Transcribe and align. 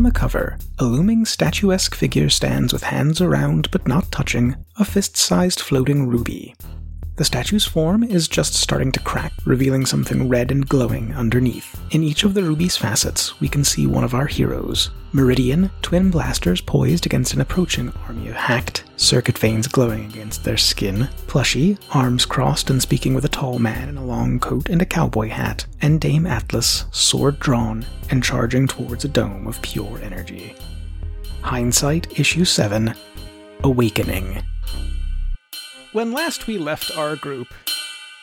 On 0.00 0.04
the 0.04 0.10
cover, 0.10 0.56
a 0.78 0.84
looming 0.86 1.26
statuesque 1.26 1.94
figure 1.94 2.30
stands 2.30 2.72
with 2.72 2.84
hands 2.84 3.20
around 3.20 3.70
but 3.70 3.86
not 3.86 4.10
touching 4.10 4.56
a 4.78 4.84
fist 4.86 5.14
sized 5.18 5.60
floating 5.60 6.08
ruby. 6.08 6.54
The 7.16 7.24
statue's 7.24 7.66
form 7.66 8.02
is 8.02 8.28
just 8.28 8.54
starting 8.54 8.92
to 8.92 9.00
crack, 9.00 9.32
revealing 9.44 9.84
something 9.84 10.28
red 10.28 10.50
and 10.50 10.66
glowing 10.66 11.14
underneath. 11.14 11.78
In 11.90 12.02
each 12.02 12.24
of 12.24 12.32
the 12.34 12.42
ruby's 12.42 12.76
facets, 12.76 13.38
we 13.40 13.48
can 13.48 13.62
see 13.62 13.86
one 13.86 14.04
of 14.04 14.14
our 14.14 14.26
heroes 14.26 14.90
Meridian, 15.12 15.70
twin 15.82 16.10
blasters 16.10 16.60
poised 16.60 17.04
against 17.04 17.34
an 17.34 17.40
approaching 17.40 17.92
army 18.06 18.28
of 18.28 18.36
hacked, 18.36 18.84
circuit 18.96 19.36
veins 19.36 19.66
glowing 19.66 20.04
against 20.06 20.44
their 20.44 20.56
skin, 20.56 21.08
Plushy, 21.26 21.76
arms 21.92 22.24
crossed 22.24 22.70
and 22.70 22.80
speaking 22.80 23.12
with 23.12 23.24
a 23.24 23.28
tall 23.28 23.58
man 23.58 23.88
in 23.88 23.96
a 23.96 24.04
long 24.04 24.38
coat 24.38 24.68
and 24.70 24.80
a 24.80 24.86
cowboy 24.86 25.28
hat, 25.28 25.66
and 25.82 26.00
Dame 26.00 26.26
Atlas, 26.26 26.86
sword 26.92 27.40
drawn 27.40 27.84
and 28.10 28.22
charging 28.22 28.68
towards 28.68 29.04
a 29.04 29.08
dome 29.08 29.46
of 29.46 29.60
pure 29.62 29.98
energy. 30.00 30.54
Hindsight, 31.42 32.18
Issue 32.18 32.44
7 32.44 32.94
Awakening. 33.64 34.42
When 35.92 36.12
last 36.12 36.46
we 36.46 36.56
left 36.56 36.96
our 36.96 37.16
group, 37.16 37.48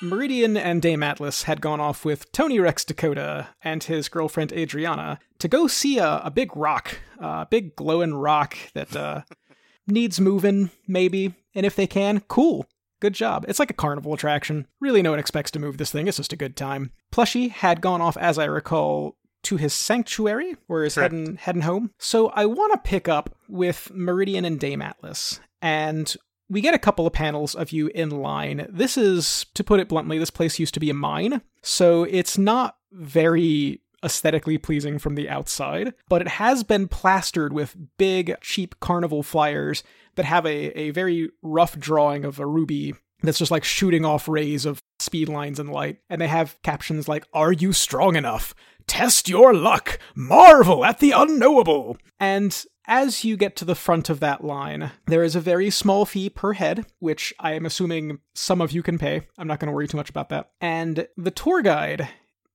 Meridian 0.01 0.55
and 0.55 0.81
Dame 0.81 1.03
Atlas 1.03 1.43
had 1.43 1.59
gone 1.59 1.81
off 1.81 2.05
with 2.05 2.31
Tony 2.31 2.61
Rex 2.61 2.85
Dakota 2.85 3.49
and 3.61 3.83
his 3.83 4.07
girlfriend 4.07 4.53
Adriana 4.53 5.19
to 5.39 5.49
go 5.49 5.67
see 5.67 5.97
a, 5.97 6.21
a 6.23 6.31
big 6.31 6.55
rock, 6.55 6.99
a 7.19 7.45
big 7.49 7.75
glowing 7.75 8.13
rock 8.13 8.55
that 8.73 8.95
uh, 8.95 9.23
needs 9.87 10.21
moving, 10.21 10.69
maybe. 10.87 11.33
And 11.53 11.65
if 11.65 11.75
they 11.75 11.87
can, 11.87 12.21
cool. 12.29 12.67
Good 13.01 13.13
job. 13.13 13.43
It's 13.49 13.59
like 13.59 13.69
a 13.69 13.73
carnival 13.75 14.13
attraction. 14.13 14.67
Really, 14.79 15.01
no 15.01 15.09
one 15.09 15.19
expects 15.19 15.51
to 15.51 15.59
move 15.59 15.77
this 15.77 15.91
thing. 15.91 16.07
It's 16.07 16.17
just 16.17 16.31
a 16.31 16.37
good 16.37 16.55
time. 16.55 16.91
Plushy 17.11 17.49
had 17.49 17.81
gone 17.81 18.01
off, 18.01 18.15
as 18.15 18.39
I 18.39 18.45
recall, 18.45 19.17
to 19.43 19.57
his 19.57 19.73
sanctuary, 19.73 20.55
where 20.67 20.83
he's 20.83 20.95
Correct. 20.95 21.13
heading 21.13 21.35
heading 21.35 21.61
home. 21.63 21.91
So 21.99 22.29
I 22.29 22.45
want 22.45 22.71
to 22.73 22.89
pick 22.89 23.09
up 23.09 23.35
with 23.49 23.91
Meridian 23.93 24.45
and 24.45 24.57
Dame 24.59 24.81
Atlas, 24.81 25.41
and 25.61 26.15
we 26.49 26.61
get 26.61 26.73
a 26.73 26.79
couple 26.79 27.05
of 27.05 27.13
panels 27.13 27.55
of 27.55 27.71
you 27.71 27.87
in 27.87 28.09
line. 28.09 28.67
This 28.69 28.97
is, 28.97 29.45
to 29.53 29.63
put 29.63 29.79
it 29.79 29.89
bluntly, 29.89 30.17
this 30.17 30.29
place 30.29 30.59
used 30.59 30.73
to 30.75 30.79
be 30.79 30.89
a 30.89 30.93
mine, 30.93 31.41
so 31.61 32.03
it's 32.03 32.37
not 32.37 32.77
very 32.91 33.81
aesthetically 34.03 34.57
pleasing 34.57 34.99
from 34.99 35.15
the 35.15 35.29
outside, 35.29 35.93
but 36.07 36.21
it 36.21 36.27
has 36.27 36.63
been 36.63 36.87
plastered 36.87 37.51
with 37.51 37.75
big, 37.97 38.35
cheap 38.41 38.79
carnival 38.79 39.23
flyers 39.23 39.83
that 40.15 40.25
have 40.25 40.45
a, 40.45 40.79
a 40.79 40.91
very 40.91 41.29
rough 41.41 41.77
drawing 41.77 42.23
of 42.23 42.39
a 42.39 42.45
ruby 42.45 42.93
that's 43.23 43.39
just 43.39 43.51
like 43.51 43.63
shooting 43.63 44.05
off 44.05 44.27
rays 44.27 44.65
of 44.65 44.83
speed 44.99 45.27
lines 45.27 45.59
and 45.59 45.71
light. 45.71 45.97
And 46.09 46.21
they 46.21 46.27
have 46.27 46.61
captions 46.61 47.07
like, 47.07 47.25
Are 47.33 47.51
you 47.51 47.73
strong 47.73 48.15
enough? 48.15 48.53
Test 48.85 49.27
your 49.27 49.53
luck! 49.53 49.99
Marvel 50.15 50.85
at 50.85 50.99
the 50.99 51.11
unknowable! 51.11 51.97
And 52.19 52.65
as 52.87 53.23
you 53.23 53.37
get 53.37 53.55
to 53.57 53.65
the 53.65 53.75
front 53.75 54.09
of 54.09 54.19
that 54.21 54.43
line, 54.43 54.91
there 55.05 55.23
is 55.23 55.35
a 55.35 55.41
very 55.41 55.69
small 55.69 56.05
fee 56.05 56.29
per 56.29 56.53
head, 56.53 56.85
which 56.99 57.33
I 57.39 57.53
am 57.53 57.65
assuming 57.65 58.19
some 58.33 58.61
of 58.61 58.71
you 58.71 58.81
can 58.81 58.97
pay. 58.97 59.27
I'm 59.37 59.47
not 59.47 59.59
going 59.59 59.67
to 59.67 59.75
worry 59.75 59.87
too 59.87 59.97
much 59.97 60.09
about 60.09 60.29
that. 60.29 60.51
And 60.61 61.07
the 61.17 61.31
tour 61.31 61.61
guide 61.61 62.09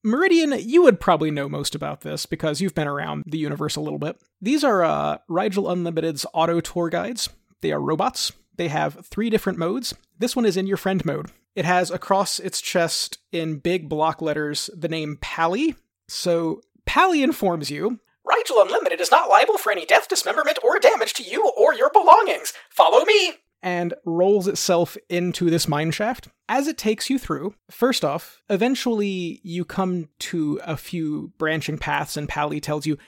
Meridian, 0.05 0.53
you 0.59 0.83
would 0.83 0.99
probably 0.99 1.31
know 1.31 1.49
most 1.49 1.75
about 1.75 2.01
this 2.01 2.27
because 2.27 2.61
you've 2.61 2.75
been 2.75 2.89
around 2.89 3.23
the 3.27 3.39
universe 3.39 3.77
a 3.77 3.81
little 3.81 4.01
bit. 4.01 4.17
These 4.41 4.65
are 4.65 4.83
uh, 4.83 5.19
Rigel 5.29 5.69
Unlimited's 5.69 6.27
auto 6.35 6.61
tour 6.61 6.89
guides. 6.89 7.29
They 7.61 7.71
are 7.71 7.81
robots. 7.81 8.33
They 8.57 8.69
have 8.69 9.07
three 9.07 9.31
different 9.31 9.59
modes. 9.59 9.95
This 10.19 10.35
one 10.35 10.45
is 10.45 10.57
in 10.57 10.67
your 10.67 10.77
friend 10.77 11.05
mode. 11.05 11.31
It 11.55 11.65
has 11.65 11.91
across 11.91 12.41
its 12.41 12.61
chest 12.61 13.19
in 13.31 13.59
big 13.59 13.89
block 13.89 14.21
letters 14.21 14.71
the 14.77 14.89
name 14.89 15.19
Pally. 15.21 15.77
So 16.09 16.63
Pally 16.85 17.23
informs 17.23 17.71
you 17.71 18.01
Rigel 18.25 18.61
Unlimited 18.61 19.01
is 19.01 19.11
not 19.11 19.29
liable 19.29 19.59
for 19.59 19.73
any 19.73 19.85
death, 19.85 20.09
dismemberment, 20.09 20.59
or 20.63 20.79
damage 20.79 21.15
to 21.15 21.23
you 21.23 21.51
or 21.57 21.75
your 21.75 21.91
belongings. 21.91 22.53
Follow 22.71 23.05
me! 23.05 23.35
And 23.63 23.95
rolls 24.05 24.49
itself 24.49 24.97
into 25.09 25.49
this 25.49 25.69
mine 25.69 25.93
shaft. 25.93 26.29
As 26.49 26.67
it 26.67 26.77
takes 26.77 27.09
you 27.09 27.19
through, 27.19 27.55
first 27.71 28.05
off, 28.05 28.43
eventually 28.49 29.41
you 29.45 29.65
come 29.65 30.09
to 30.21 30.61
a 30.65 30.77
few 30.77 31.33
branching 31.39 31.79
paths, 31.79 32.17
and 32.17 32.29
Pally 32.29 32.61
tells 32.61 32.87
you, 32.87 32.99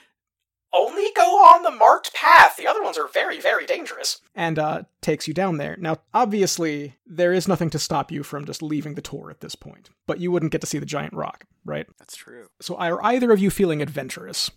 only 0.75 1.07
go 1.15 1.21
on 1.21 1.63
the 1.63 1.71
marked 1.71 2.13
path. 2.13 2.57
The 2.57 2.67
other 2.67 2.83
ones 2.83 2.97
are 2.97 3.07
very, 3.07 3.39
very 3.39 3.65
dangerous. 3.65 4.19
And 4.33 4.59
uh, 4.59 4.83
takes 5.01 5.27
you 5.27 5.33
down 5.33 5.57
there. 5.57 5.77
Now, 5.79 5.97
obviously, 6.13 6.95
there 7.05 7.33
is 7.33 7.47
nothing 7.47 7.69
to 7.71 7.79
stop 7.79 8.11
you 8.11 8.23
from 8.23 8.45
just 8.45 8.61
leaving 8.61 8.95
the 8.95 9.01
tour 9.01 9.29
at 9.31 9.41
this 9.41 9.55
point, 9.55 9.89
but 10.05 10.19
you 10.19 10.31
wouldn't 10.31 10.51
get 10.51 10.61
to 10.61 10.67
see 10.67 10.79
the 10.79 10.85
giant 10.85 11.13
rock, 11.13 11.45
right? 11.63 11.87
That's 11.97 12.15
true. 12.15 12.47
So, 12.61 12.75
are 12.75 13.03
either 13.03 13.31
of 13.31 13.39
you 13.39 13.49
feeling 13.49 13.81
adventurous? 13.81 14.51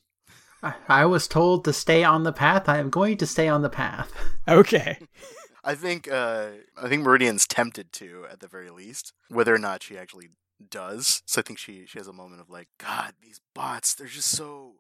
I, 0.63 0.75
I 0.89 1.07
was 1.07 1.29
told 1.29 1.65
to 1.65 1.73
stay 1.73 2.05
on 2.05 2.25
the 2.25 2.33
path. 2.33 2.69
I 2.69 2.79
am 2.79 2.91
going 2.91 3.17
to 3.19 3.27
stay 3.27 3.49
on 3.49 3.63
the 3.63 3.71
path. 3.71 4.13
Okay. 4.49 4.97
I 5.63 5.75
think 5.75 6.11
uh, 6.11 6.47
I 6.83 6.89
think 6.89 7.03
Meridian's 7.03 7.47
tempted 7.47 7.93
to, 7.93 8.25
at 8.33 8.41
the 8.41 8.49
very 8.49 8.71
least, 8.71 9.13
whether 9.29 9.55
or 9.55 9.59
not 9.59 9.83
she 9.83 9.99
actually 9.99 10.31
does. 10.71 11.21
So 11.27 11.41
I 11.41 11.43
think 11.43 11.59
she 11.59 11.85
she 11.85 11.99
has 11.99 12.09
a 12.09 12.13
moment 12.15 12.41
of 12.41 12.49
like, 12.49 12.69
God, 12.79 13.13
these 13.23 13.43
bots, 13.55 13.95
they're 13.95 14.07
just 14.07 14.31
so, 14.31 14.77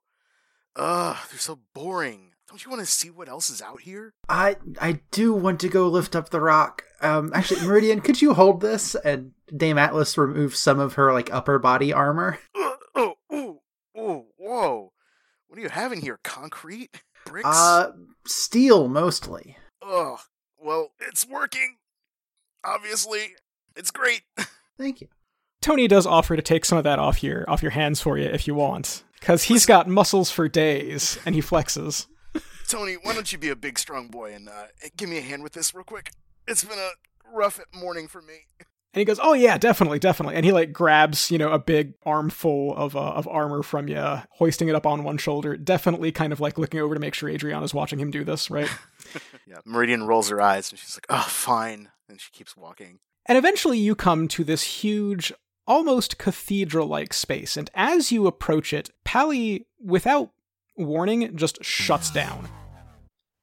ugh, 0.74 1.18
they're 1.30 1.38
so 1.38 1.58
boring. 1.74 2.30
Don't 2.48 2.64
you 2.64 2.70
want 2.70 2.80
to 2.80 2.86
see 2.86 3.10
what 3.10 3.28
else 3.28 3.50
is 3.50 3.60
out 3.60 3.82
here? 3.82 4.14
I 4.26 4.56
I 4.80 5.00
do 5.10 5.34
want 5.34 5.60
to 5.60 5.68
go 5.68 5.86
lift 5.88 6.16
up 6.16 6.30
the 6.30 6.40
rock. 6.40 6.84
Um, 7.02 7.30
actually, 7.34 7.66
Meridian, 7.66 8.00
could 8.00 8.22
you 8.22 8.32
hold 8.32 8.62
this? 8.62 8.94
And 8.94 9.32
Dame 9.54 9.76
Atlas 9.76 10.16
removes 10.16 10.58
some 10.58 10.80
of 10.80 10.94
her 10.94 11.12
like 11.12 11.30
upper 11.30 11.58
body 11.58 11.92
armor. 11.92 12.38
Ugh, 12.56 12.78
oh, 12.94 13.14
ooh, 13.30 13.58
ooh, 13.98 14.24
whoa! 14.38 14.92
What 15.48 15.56
do 15.56 15.57
you 15.68 15.74
have 15.80 15.92
in 15.92 16.00
here? 16.00 16.18
Concrete 16.24 17.02
bricks? 17.26 17.48
Uh, 17.48 17.92
steel 18.26 18.88
mostly. 18.88 19.56
Oh, 19.82 20.18
Well, 20.58 20.90
it's 21.00 21.26
working. 21.26 21.76
Obviously, 22.64 23.34
it's 23.76 23.90
great. 23.90 24.22
Thank 24.78 25.00
you. 25.00 25.08
Tony 25.60 25.88
does 25.88 26.06
offer 26.06 26.36
to 26.36 26.42
take 26.42 26.64
some 26.64 26.78
of 26.78 26.84
that 26.84 26.98
off 26.98 27.22
your 27.22 27.48
off 27.48 27.62
your 27.62 27.72
hands 27.72 28.00
for 28.00 28.16
you 28.18 28.26
if 28.26 28.46
you 28.46 28.54
want, 28.54 29.02
because 29.20 29.44
he's 29.44 29.66
got 29.66 29.88
muscles 29.88 30.30
for 30.30 30.48
days 30.48 31.18
and 31.26 31.34
he 31.34 31.40
flexes. 31.40 32.06
Tony, 32.68 32.94
why 32.94 33.14
don't 33.14 33.32
you 33.32 33.38
be 33.38 33.48
a 33.48 33.56
big, 33.56 33.78
strong 33.78 34.08
boy 34.08 34.32
and 34.34 34.48
uh, 34.48 34.66
give 34.96 35.08
me 35.08 35.18
a 35.18 35.22
hand 35.22 35.42
with 35.42 35.52
this 35.54 35.74
real 35.74 35.84
quick? 35.84 36.12
It's 36.46 36.64
been 36.64 36.78
a 36.78 36.90
rough 37.32 37.60
morning 37.74 38.08
for 38.08 38.20
me. 38.22 38.46
And 38.98 39.02
he 39.02 39.04
goes, 39.04 39.20
"Oh 39.22 39.32
yeah, 39.32 39.58
definitely, 39.58 40.00
definitely." 40.00 40.34
And 40.34 40.44
he 40.44 40.50
like 40.50 40.72
grabs, 40.72 41.30
you 41.30 41.38
know, 41.38 41.52
a 41.52 41.58
big 41.60 41.94
armful 42.04 42.74
of 42.74 42.96
uh, 42.96 43.12
of 43.12 43.28
armor 43.28 43.62
from 43.62 43.86
you, 43.86 44.22
hoisting 44.32 44.66
it 44.66 44.74
up 44.74 44.86
on 44.86 45.04
one 45.04 45.18
shoulder. 45.18 45.56
Definitely, 45.56 46.10
kind 46.10 46.32
of 46.32 46.40
like 46.40 46.58
looking 46.58 46.80
over 46.80 46.94
to 46.94 47.00
make 47.00 47.14
sure 47.14 47.28
Adrian 47.28 47.62
is 47.62 47.72
watching 47.72 48.00
him 48.00 48.10
do 48.10 48.24
this, 48.24 48.50
right? 48.50 48.68
Yeah, 49.46 49.58
Meridian 49.64 50.02
rolls 50.08 50.28
her 50.30 50.42
eyes 50.42 50.70
and 50.72 50.80
she's 50.80 50.96
like, 50.96 51.06
"Oh, 51.08 51.24
fine," 51.28 51.90
and 52.08 52.20
she 52.20 52.30
keeps 52.32 52.56
walking. 52.56 52.98
and 53.24 53.38
eventually, 53.38 53.78
you 53.78 53.94
come 53.94 54.26
to 54.28 54.42
this 54.42 54.64
huge, 54.82 55.32
almost 55.64 56.18
cathedral-like 56.18 57.14
space. 57.14 57.56
And 57.56 57.70
as 57.72 58.10
you 58.10 58.26
approach 58.26 58.72
it, 58.72 58.90
Pally, 59.04 59.64
without 59.80 60.32
warning, 60.76 61.36
just 61.36 61.62
shuts 61.64 62.10
down, 62.10 62.48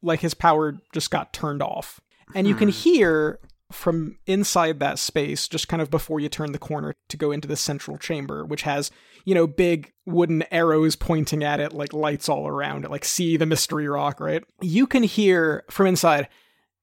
like 0.04 0.20
his 0.20 0.34
power 0.34 0.76
just 0.94 1.10
got 1.12 1.32
turned 1.32 1.64
off. 1.64 2.02
And 2.36 2.46
you 2.46 2.56
can 2.56 2.70
hear 2.70 3.40
from 3.76 4.18
inside 4.26 4.80
that 4.80 4.98
space, 4.98 5.48
just 5.48 5.68
kind 5.68 5.82
of 5.82 5.90
before 5.92 6.20
you 6.20 6.30
turn 6.30 6.52
the 6.52 6.58
corner 6.60 6.94
to 7.10 7.18
go 7.18 7.32
into 7.32 7.48
the 7.48 7.56
central 7.56 7.98
chamber, 7.98 8.46
which 8.46 8.64
has, 8.64 8.90
you 9.26 9.36
know, 9.36 9.46
big 9.46 9.92
wooden 10.06 10.44
arrows 10.52 10.96
pointing 10.96 11.44
at 11.44 11.60
it, 11.60 11.74
like 11.74 11.94
lights 11.94 12.30
all 12.30 12.48
around 12.48 12.86
it, 12.86 12.92
like 12.92 13.06
see 13.06 13.38
the 13.38 13.46
mystery 13.46 13.88
rock, 13.88 14.20
right? 14.20 14.44
You 14.62 14.88
can 14.88 15.04
hear 15.04 15.64
from 15.70 15.88
inside, 15.88 16.28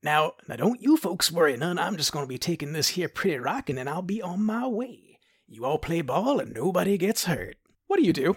now, 0.03 0.33
now 0.49 0.57
don't 0.57 0.81
you 0.83 0.97
folks 0.97 1.31
worry 1.33 1.57
none, 1.57 1.79
I'm 1.79 1.97
just 1.97 2.13
gonna 2.13 2.27
be 2.27 2.39
taking 2.39 2.73
this 2.73 2.89
here 2.89 3.09
pretty 3.09 3.39
rock 3.39 3.69
and 3.69 3.79
then 3.79 3.89
I'll 3.89 4.03
be 4.03 4.21
on 4.23 4.45
my 4.45 4.67
way. 4.67 5.19
You 5.47 5.65
all 5.65 5.79
play 5.79 6.03
ball 6.03 6.41
and 6.41 6.53
nobody 6.55 6.97
gets 6.99 7.25
hurt. 7.25 7.57
What 7.87 7.99
do 7.99 8.05
you 8.05 8.13
do? 8.13 8.37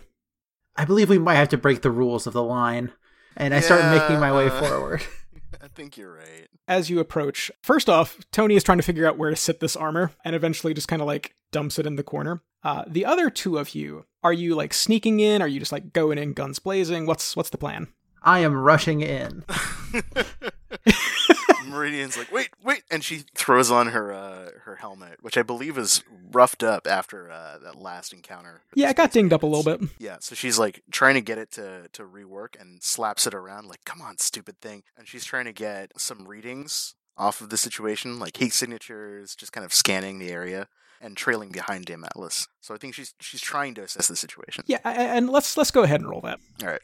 I 0.75 0.85
believe 0.85 1.09
we 1.09 1.18
might 1.19 1.35
have 1.35 1.50
to 1.50 1.57
break 1.57 1.81
the 1.81 1.91
rules 1.91 2.27
of 2.27 2.33
the 2.33 2.44
line, 2.44 2.91
and 3.38 3.53
I 3.53 3.62
start 3.62 3.85
making 3.85 4.19
my 4.19 4.31
way 4.35 4.45
Yeah. 4.47 4.59
forward. 4.59 5.01
I 5.63 5.68
think 5.68 5.98
you're 5.98 6.13
right. 6.13 6.48
as 6.68 6.90
you 6.90 7.00
approach, 7.00 7.52
first 7.62 7.90
off, 7.90 8.18
Tony 8.31 8.56
is 8.56 8.63
trying 8.63 8.78
to 8.78 8.84
figure 8.84 9.07
out 9.07 9.18
where 9.18 9.30
to 9.30 9.36
sit 9.36 9.60
this 9.60 9.75
armor 9.75 10.12
and 10.24 10.36
eventually 10.36 10.74
just 10.74 10.88
kind 10.88 11.02
of 11.02 11.07
like 11.07 11.36
dumps 11.52 11.80
it 11.80 11.86
in 11.86 11.96
the 11.96 12.04
corner. 12.04 12.42
Uh, 12.63 12.84
the 12.88 13.06
other 13.06 13.30
two 13.30 13.57
of 13.57 13.75
you, 13.75 14.06
are 14.24 14.34
you 14.34 14.56
like 14.56 14.74
sneaking 14.74 15.19
in? 15.19 15.42
Are 15.42 15.48
you 15.48 15.60
just 15.60 15.72
like 15.72 15.94
going 15.94 16.18
in 16.18 16.34
guns 16.34 16.60
blazing? 16.60 17.06
What's 17.06 17.36
what's 17.36 17.52
the 17.52 17.57
plan? 17.57 17.88
I 18.24 18.40
am 18.40 18.56
rushing 18.56 19.02
in. 19.02 19.44
Meridian's 21.75 22.18
like, 22.18 22.31
"Wait, 22.31 22.50
wait," 22.63 22.83
and 22.89 23.04
she 23.04 23.24
throws 23.36 23.69
on 23.69 23.88
her 23.88 24.12
uh, 24.12 24.50
her 24.63 24.77
helmet, 24.77 25.18
which 25.22 25.38
I 25.38 25.44
believe 25.44 25.77
is 25.77 26.04
roughed 26.31 26.63
up 26.63 26.88
after 26.88 27.30
uh, 27.30 27.57
that 27.60 27.75
last 27.80 28.13
encounter. 28.13 28.62
Yeah, 28.74 28.89
it 28.89 28.95
got 28.95 29.12
dinged 29.12 29.33
up 29.33 29.44
a 29.44 29.45
little 29.45 29.63
bit. 29.63 29.89
Yeah, 30.00 30.18
so 30.19 30.33
she's 30.36 30.57
like 30.57 30.81
trying 30.92 31.16
to 31.16 31.22
get 31.22 31.38
it 31.38 31.51
to 31.51 31.89
to 31.94 32.04
rework 32.04 32.60
and 32.60 32.81
slaps 32.81 33.27
it 33.27 33.33
around 33.33 33.68
like, 33.68 33.86
"Come 33.86 34.01
on, 34.01 34.18
stupid 34.18 34.60
thing!" 34.62 34.83
And 34.98 35.07
she's 35.07 35.25
trying 35.25 35.45
to 35.45 35.54
get 35.54 35.92
some 36.00 36.27
readings 36.27 36.95
off 37.18 37.39
of 37.42 37.50
the 37.50 37.57
situation, 37.57 38.19
like 38.19 38.38
heat 38.38 38.54
signatures, 38.54 39.36
just 39.36 39.51
kind 39.54 39.63
of 39.63 39.74
scanning 39.74 40.19
the 40.19 40.31
area 40.31 40.68
and 41.01 41.16
trailing 41.16 41.50
behind 41.51 41.86
Dame 41.86 42.04
Atlas. 42.04 42.48
So 42.62 42.74
I 42.74 42.78
think 42.78 42.94
she's 42.94 43.13
she's 43.19 43.42
trying 43.42 43.74
to 43.75 43.83
assess 43.83 44.07
the 44.07 44.16
situation. 44.16 44.63
Yeah, 44.68 44.80
and 44.83 45.30
let's 45.30 45.56
let's 45.57 45.71
go 45.71 45.83
ahead 45.83 46.01
and 46.01 46.10
roll 46.10 46.21
that. 46.21 46.39
All 46.63 46.69
right. 46.69 46.81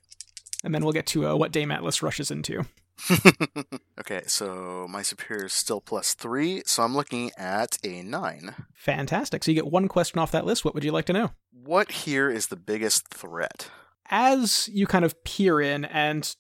and 0.64 0.76
then 0.76 0.84
we'll 0.84 0.94
get 0.94 1.08
to 1.08 1.28
uh, 1.28 1.36
what 1.36 1.52
Dame 1.52 1.72
Atlas 1.72 2.04
rushes 2.04 2.30
into. 2.32 2.66
okay, 4.00 4.22
so 4.28 4.88
my 4.90 5.02
superior 5.02 5.46
is 5.46 5.54
still 5.54 5.82
plus 5.82 6.14
three, 6.14 6.62
so 6.66 6.84
I'm 6.84 6.96
looking 6.96 7.32
at 7.38 7.78
a 7.84 8.02
nine. 8.04 8.56
Fantastic. 8.74 9.44
So 9.44 9.52
you 9.52 9.56
get 9.56 9.72
one 9.72 9.88
question 9.88 10.20
off 10.20 10.32
that 10.32 10.46
list. 10.46 10.64
What 10.64 10.74
would 10.74 10.84
you 10.84 10.92
like 10.92 11.06
to 11.06 11.14
know? 11.14 11.32
What 11.52 11.92
here 11.92 12.30
is 12.30 12.48
the 12.48 12.56
biggest 12.56 13.08
threat? 13.08 13.70
As 14.10 14.70
you 14.72 14.88
kind 14.88 15.06
of 15.06 15.24
peer 15.24 15.62
in 15.62 15.86
and 15.86 16.36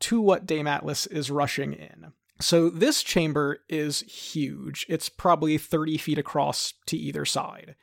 to 0.00 0.20
what 0.20 0.46
Dame 0.46 0.66
Atlas 0.66 1.06
is 1.06 1.30
rushing 1.30 1.72
in. 1.72 2.12
So 2.40 2.70
this 2.70 3.02
chamber 3.02 3.58
is 3.68 4.00
huge. 4.02 4.86
It's 4.88 5.08
probably 5.08 5.58
30 5.58 5.98
feet 5.98 6.18
across 6.18 6.74
to 6.86 6.96
either 6.96 7.24
side. 7.24 7.74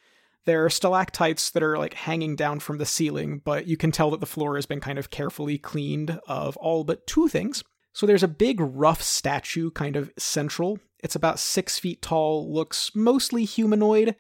There 0.46 0.64
are 0.64 0.70
stalactites 0.70 1.50
that 1.52 1.64
are 1.64 1.78
like 1.78 1.96
hanging 1.96 2.36
down 2.36 2.60
from 2.60 2.78
the 2.78 2.86
ceiling, 2.86 3.42
but 3.44 3.68
you 3.68 3.78
can 3.78 3.92
tell 3.92 4.12
that 4.12 4.20
the 4.20 4.26
floor 4.26 4.56
has 4.56 4.66
been 4.66 4.80
kind 4.80 5.00
of 5.00 5.10
carefully 5.10 5.58
cleaned 5.58 6.20
of 6.28 6.56
all 6.58 6.84
but 6.84 7.06
two 7.08 7.28
things. 7.28 7.64
So 7.96 8.06
there's 8.06 8.24
a 8.24 8.28
big 8.28 8.60
rough 8.60 9.02
statue 9.02 9.72
kind 9.72 9.96
of 9.96 10.12
central. 10.18 10.80
It's 11.02 11.16
about 11.16 11.40
six 11.40 11.80
feet 11.80 12.02
tall, 12.02 12.54
looks 12.54 12.92
mostly 12.94 13.46
humanoid, 13.46 14.18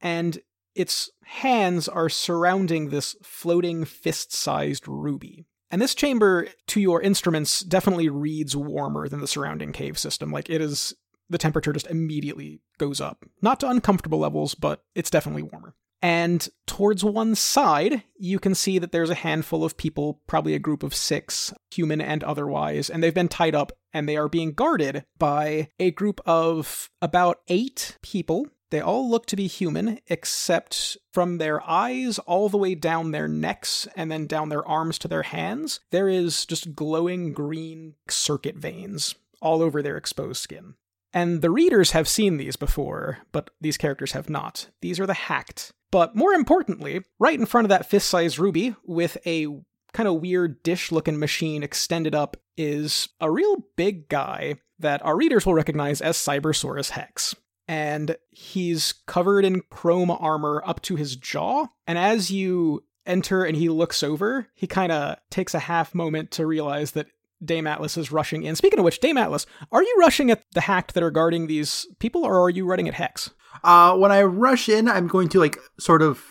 and 0.00 0.38
its 0.76 1.10
hands 1.24 1.88
are 1.88 2.08
surrounding 2.08 2.90
this 2.90 3.16
floating 3.24 3.84
fist 3.84 4.32
sized 4.32 4.86
ruby. 4.86 5.44
And 5.72 5.82
this 5.82 5.96
chamber, 5.96 6.46
to 6.68 6.80
your 6.80 7.02
instruments, 7.02 7.62
definitely 7.62 8.08
reads 8.08 8.54
warmer 8.54 9.08
than 9.08 9.20
the 9.20 9.26
surrounding 9.26 9.72
cave 9.72 9.98
system. 9.98 10.30
Like 10.30 10.48
it 10.48 10.60
is, 10.60 10.94
the 11.28 11.36
temperature 11.36 11.72
just 11.72 11.88
immediately 11.88 12.60
goes 12.78 13.00
up. 13.00 13.24
Not 13.42 13.58
to 13.58 13.68
uncomfortable 13.68 14.20
levels, 14.20 14.54
but 14.54 14.84
it's 14.94 15.10
definitely 15.10 15.42
warmer. 15.42 15.74
And 16.02 16.48
towards 16.66 17.02
one 17.02 17.34
side, 17.34 18.02
you 18.18 18.38
can 18.38 18.54
see 18.54 18.78
that 18.78 18.92
there's 18.92 19.10
a 19.10 19.14
handful 19.14 19.64
of 19.64 19.76
people, 19.76 20.20
probably 20.26 20.54
a 20.54 20.58
group 20.58 20.82
of 20.82 20.94
six, 20.94 21.52
human 21.70 22.00
and 22.00 22.22
otherwise, 22.22 22.90
and 22.90 23.02
they've 23.02 23.14
been 23.14 23.28
tied 23.28 23.54
up 23.54 23.72
and 23.92 24.08
they 24.08 24.16
are 24.16 24.28
being 24.28 24.52
guarded 24.52 25.04
by 25.18 25.68
a 25.78 25.90
group 25.90 26.20
of 26.26 26.90
about 27.00 27.40
eight 27.48 27.96
people. 28.02 28.46
They 28.70 28.80
all 28.80 29.08
look 29.08 29.26
to 29.26 29.36
be 29.36 29.46
human, 29.46 30.00
except 30.08 30.96
from 31.12 31.38
their 31.38 31.66
eyes 31.68 32.18
all 32.18 32.48
the 32.48 32.58
way 32.58 32.74
down 32.74 33.12
their 33.12 33.28
necks 33.28 33.86
and 33.96 34.10
then 34.10 34.26
down 34.26 34.48
their 34.48 34.66
arms 34.66 34.98
to 34.98 35.08
their 35.08 35.22
hands, 35.22 35.80
there 35.92 36.08
is 36.08 36.44
just 36.44 36.74
glowing 36.74 37.32
green 37.32 37.94
circuit 38.08 38.56
veins 38.56 39.14
all 39.40 39.62
over 39.62 39.82
their 39.82 39.96
exposed 39.96 40.42
skin. 40.42 40.74
And 41.12 41.40
the 41.40 41.50
readers 41.50 41.92
have 41.92 42.08
seen 42.08 42.36
these 42.36 42.56
before, 42.56 43.18
but 43.32 43.50
these 43.60 43.78
characters 43.78 44.12
have 44.12 44.28
not. 44.28 44.68
These 44.82 45.00
are 45.00 45.06
the 45.06 45.14
hacked. 45.14 45.72
But 45.90 46.16
more 46.16 46.32
importantly, 46.32 47.02
right 47.18 47.38
in 47.38 47.46
front 47.46 47.64
of 47.64 47.68
that 47.70 47.88
fist 47.88 48.08
sized 48.08 48.38
ruby, 48.38 48.74
with 48.84 49.16
a 49.26 49.46
kind 49.92 50.08
of 50.08 50.20
weird 50.20 50.62
dish 50.62 50.92
looking 50.92 51.18
machine 51.18 51.62
extended 51.62 52.14
up, 52.14 52.36
is 52.56 53.08
a 53.20 53.30
real 53.30 53.64
big 53.76 54.08
guy 54.08 54.56
that 54.78 55.04
our 55.04 55.16
readers 55.16 55.46
will 55.46 55.54
recognize 55.54 56.00
as 56.00 56.16
Cybersaurus 56.16 56.90
Hex. 56.90 57.34
And 57.68 58.16
he's 58.30 58.94
covered 59.06 59.44
in 59.44 59.62
chrome 59.70 60.10
armor 60.10 60.62
up 60.66 60.82
to 60.82 60.96
his 60.96 61.16
jaw. 61.16 61.66
And 61.86 61.98
as 61.98 62.30
you 62.30 62.84
enter 63.06 63.44
and 63.44 63.56
he 63.56 63.68
looks 63.68 64.02
over, 64.02 64.48
he 64.54 64.66
kind 64.66 64.92
of 64.92 65.16
takes 65.30 65.54
a 65.54 65.60
half 65.60 65.94
moment 65.94 66.30
to 66.32 66.46
realize 66.46 66.92
that 66.92 67.06
Dame 67.44 67.66
Atlas 67.66 67.96
is 67.96 68.12
rushing 68.12 68.44
in. 68.44 68.56
Speaking 68.56 68.78
of 68.78 68.84
which, 68.84 69.00
Dame 69.00 69.18
Atlas, 69.18 69.46
are 69.72 69.82
you 69.82 69.96
rushing 69.98 70.30
at 70.30 70.42
the 70.52 70.62
hacked 70.62 70.94
that 70.94 71.02
are 71.02 71.10
guarding 71.10 71.46
these 71.46 71.86
people, 71.98 72.24
or 72.24 72.40
are 72.40 72.50
you 72.50 72.64
running 72.64 72.88
at 72.88 72.94
Hex? 72.94 73.30
Uh, 73.66 73.96
when 73.96 74.12
I 74.12 74.22
rush 74.22 74.68
in, 74.68 74.88
I'm 74.88 75.08
going 75.08 75.28
to 75.30 75.40
like 75.40 75.58
sort 75.78 76.00
of 76.00 76.22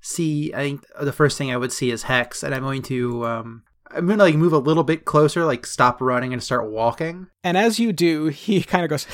see. 0.00 0.54
I 0.54 0.58
think 0.58 0.84
the 1.00 1.12
first 1.12 1.36
thing 1.36 1.50
I 1.50 1.56
would 1.56 1.72
see 1.72 1.90
is 1.90 2.04
Hex, 2.04 2.44
and 2.44 2.54
I'm 2.54 2.62
going 2.62 2.82
to 2.82 3.26
um, 3.26 3.64
I'm 3.90 4.06
going 4.06 4.18
to 4.18 4.24
like 4.24 4.36
move 4.36 4.52
a 4.52 4.58
little 4.58 4.84
bit 4.84 5.04
closer, 5.04 5.44
like 5.44 5.66
stop 5.66 6.00
running 6.00 6.32
and 6.32 6.40
start 6.40 6.70
walking. 6.70 7.26
And 7.42 7.56
as 7.56 7.80
you 7.80 7.92
do, 7.92 8.26
he 8.28 8.62
kind 8.62 8.84
of 8.84 8.90
goes, 8.90 9.06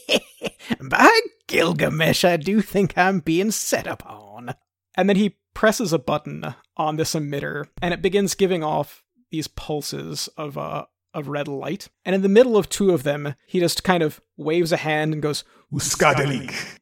"By 0.88 1.20
Gilgamesh, 1.48 2.24
I 2.24 2.36
do 2.36 2.60
think 2.60 2.96
I'm 2.96 3.18
being 3.18 3.50
set 3.50 3.88
upon." 3.88 4.54
And 4.96 5.08
then 5.08 5.16
he 5.16 5.38
presses 5.54 5.92
a 5.92 5.98
button 5.98 6.54
on 6.76 6.96
this 6.96 7.16
emitter, 7.16 7.66
and 7.82 7.92
it 7.92 8.00
begins 8.00 8.36
giving 8.36 8.62
off 8.62 9.02
these 9.32 9.48
pulses 9.48 10.28
of 10.36 10.56
uh 10.56 10.84
of 11.16 11.28
red 11.28 11.48
light. 11.48 11.88
And 12.04 12.14
in 12.14 12.22
the 12.22 12.28
middle 12.28 12.56
of 12.56 12.68
two 12.68 12.90
of 12.90 13.02
them, 13.02 13.34
he 13.46 13.58
just 13.58 13.82
kind 13.82 14.02
of 14.02 14.20
waves 14.36 14.70
a 14.70 14.76
hand 14.76 15.12
and 15.12 15.22
goes, 15.22 15.42
Uskadelik. 15.72 16.78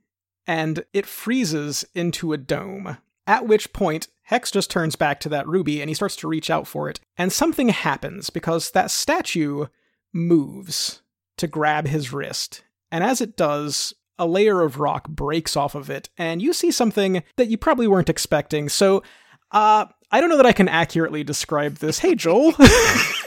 and 0.47 0.85
it 0.93 1.07
freezes 1.07 1.85
into 1.95 2.33
a 2.33 2.39
dome. 2.39 2.99
At 3.27 3.47
which 3.47 3.73
point, 3.73 4.09
Hex 4.25 4.51
just 4.51 4.71
turns 4.71 4.97
back 4.97 5.21
to 5.21 5.29
that 5.31 5.47
ruby 5.49 5.81
and 5.81 5.89
he 5.89 5.95
starts 5.95 6.17
to 6.17 6.29
reach 6.29 6.51
out 6.51 6.67
for 6.67 6.91
it. 6.91 7.01
And 7.17 7.33
something 7.33 7.71
happens 7.71 8.29
because 8.29 8.73
that 8.73 8.91
statue 8.91 9.67
moves 10.13 11.03
to 11.39 11.47
grab 11.47 11.87
his 11.87 12.13
wrist. 12.13 12.65
And 12.91 13.03
as 13.03 13.21
it 13.21 13.37
does, 13.37 13.95
a 14.19 14.27
layer 14.27 14.63
of 14.63 14.79
rock 14.79 15.09
breaks 15.09 15.57
off 15.57 15.75
of 15.75 15.91
it, 15.91 16.09
and 16.17 16.41
you 16.41 16.53
see 16.53 16.71
something 16.71 17.25
that 17.37 17.49
you 17.49 17.59
probably 17.59 17.89
weren't 17.89 18.09
expecting. 18.09 18.69
So, 18.69 19.03
uh, 19.51 19.87
I 20.13 20.21
don't 20.21 20.29
know 20.31 20.37
that 20.37 20.47
I 20.47 20.53
can 20.53 20.69
accurately 20.69 21.25
describe 21.25 21.79
this. 21.79 21.99
Hey, 21.99 22.15
Joel. 22.15 22.55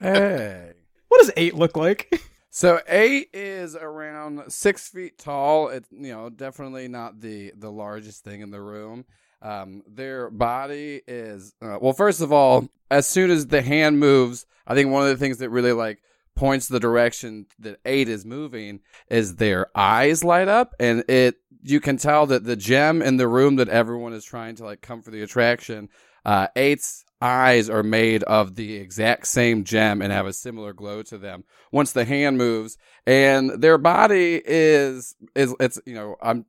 Hey. 0.00 0.72
what 1.08 1.18
does 1.18 1.30
eight 1.36 1.54
look 1.54 1.76
like? 1.76 2.12
So 2.54 2.80
eight 2.86 3.30
is 3.32 3.74
around 3.74 4.52
six 4.52 4.86
feet 4.86 5.16
tall. 5.16 5.68
It's 5.68 5.88
you 5.90 6.12
know 6.12 6.28
definitely 6.28 6.86
not 6.86 7.18
the 7.18 7.50
the 7.56 7.72
largest 7.72 8.24
thing 8.24 8.42
in 8.42 8.50
the 8.50 8.60
room. 8.60 9.06
Um, 9.40 9.82
their 9.88 10.28
body 10.28 11.00
is 11.06 11.54
uh, 11.62 11.78
well. 11.80 11.94
First 11.94 12.20
of 12.20 12.30
all, 12.30 12.68
as 12.90 13.06
soon 13.06 13.30
as 13.30 13.46
the 13.46 13.62
hand 13.62 13.98
moves, 13.98 14.44
I 14.66 14.74
think 14.74 14.90
one 14.90 15.02
of 15.02 15.08
the 15.08 15.16
things 15.16 15.38
that 15.38 15.48
really 15.48 15.72
like 15.72 16.02
points 16.34 16.68
the 16.68 16.78
direction 16.78 17.46
that 17.58 17.80
eight 17.86 18.10
is 18.10 18.26
moving 18.26 18.80
is 19.08 19.36
their 19.36 19.68
eyes 19.74 20.22
light 20.22 20.48
up, 20.48 20.74
and 20.78 21.04
it 21.08 21.36
you 21.62 21.80
can 21.80 21.96
tell 21.96 22.26
that 22.26 22.44
the 22.44 22.56
gem 22.56 23.00
in 23.00 23.16
the 23.16 23.28
room 23.28 23.56
that 23.56 23.70
everyone 23.70 24.12
is 24.12 24.26
trying 24.26 24.56
to 24.56 24.64
like 24.64 24.82
come 24.82 25.00
for 25.00 25.10
the 25.10 25.22
attraction. 25.22 25.88
Uh, 26.24 26.48
eight's 26.54 27.06
eyes 27.22 27.70
are 27.70 27.82
made 27.82 28.22
of 28.24 28.56
the 28.56 28.76
exact 28.76 29.26
same 29.26 29.64
gem 29.64 30.02
and 30.02 30.12
have 30.12 30.26
a 30.26 30.32
similar 30.32 30.72
glow 30.72 31.02
to 31.04 31.16
them. 31.16 31.44
Once 31.70 31.92
the 31.92 32.04
hand 32.04 32.36
moves 32.36 32.76
and 33.06 33.62
their 33.62 33.78
body 33.78 34.42
is 34.44 35.14
is 35.34 35.54
it's 35.60 35.80
you 35.86 35.94
know 35.94 36.16
i'm 36.22 36.44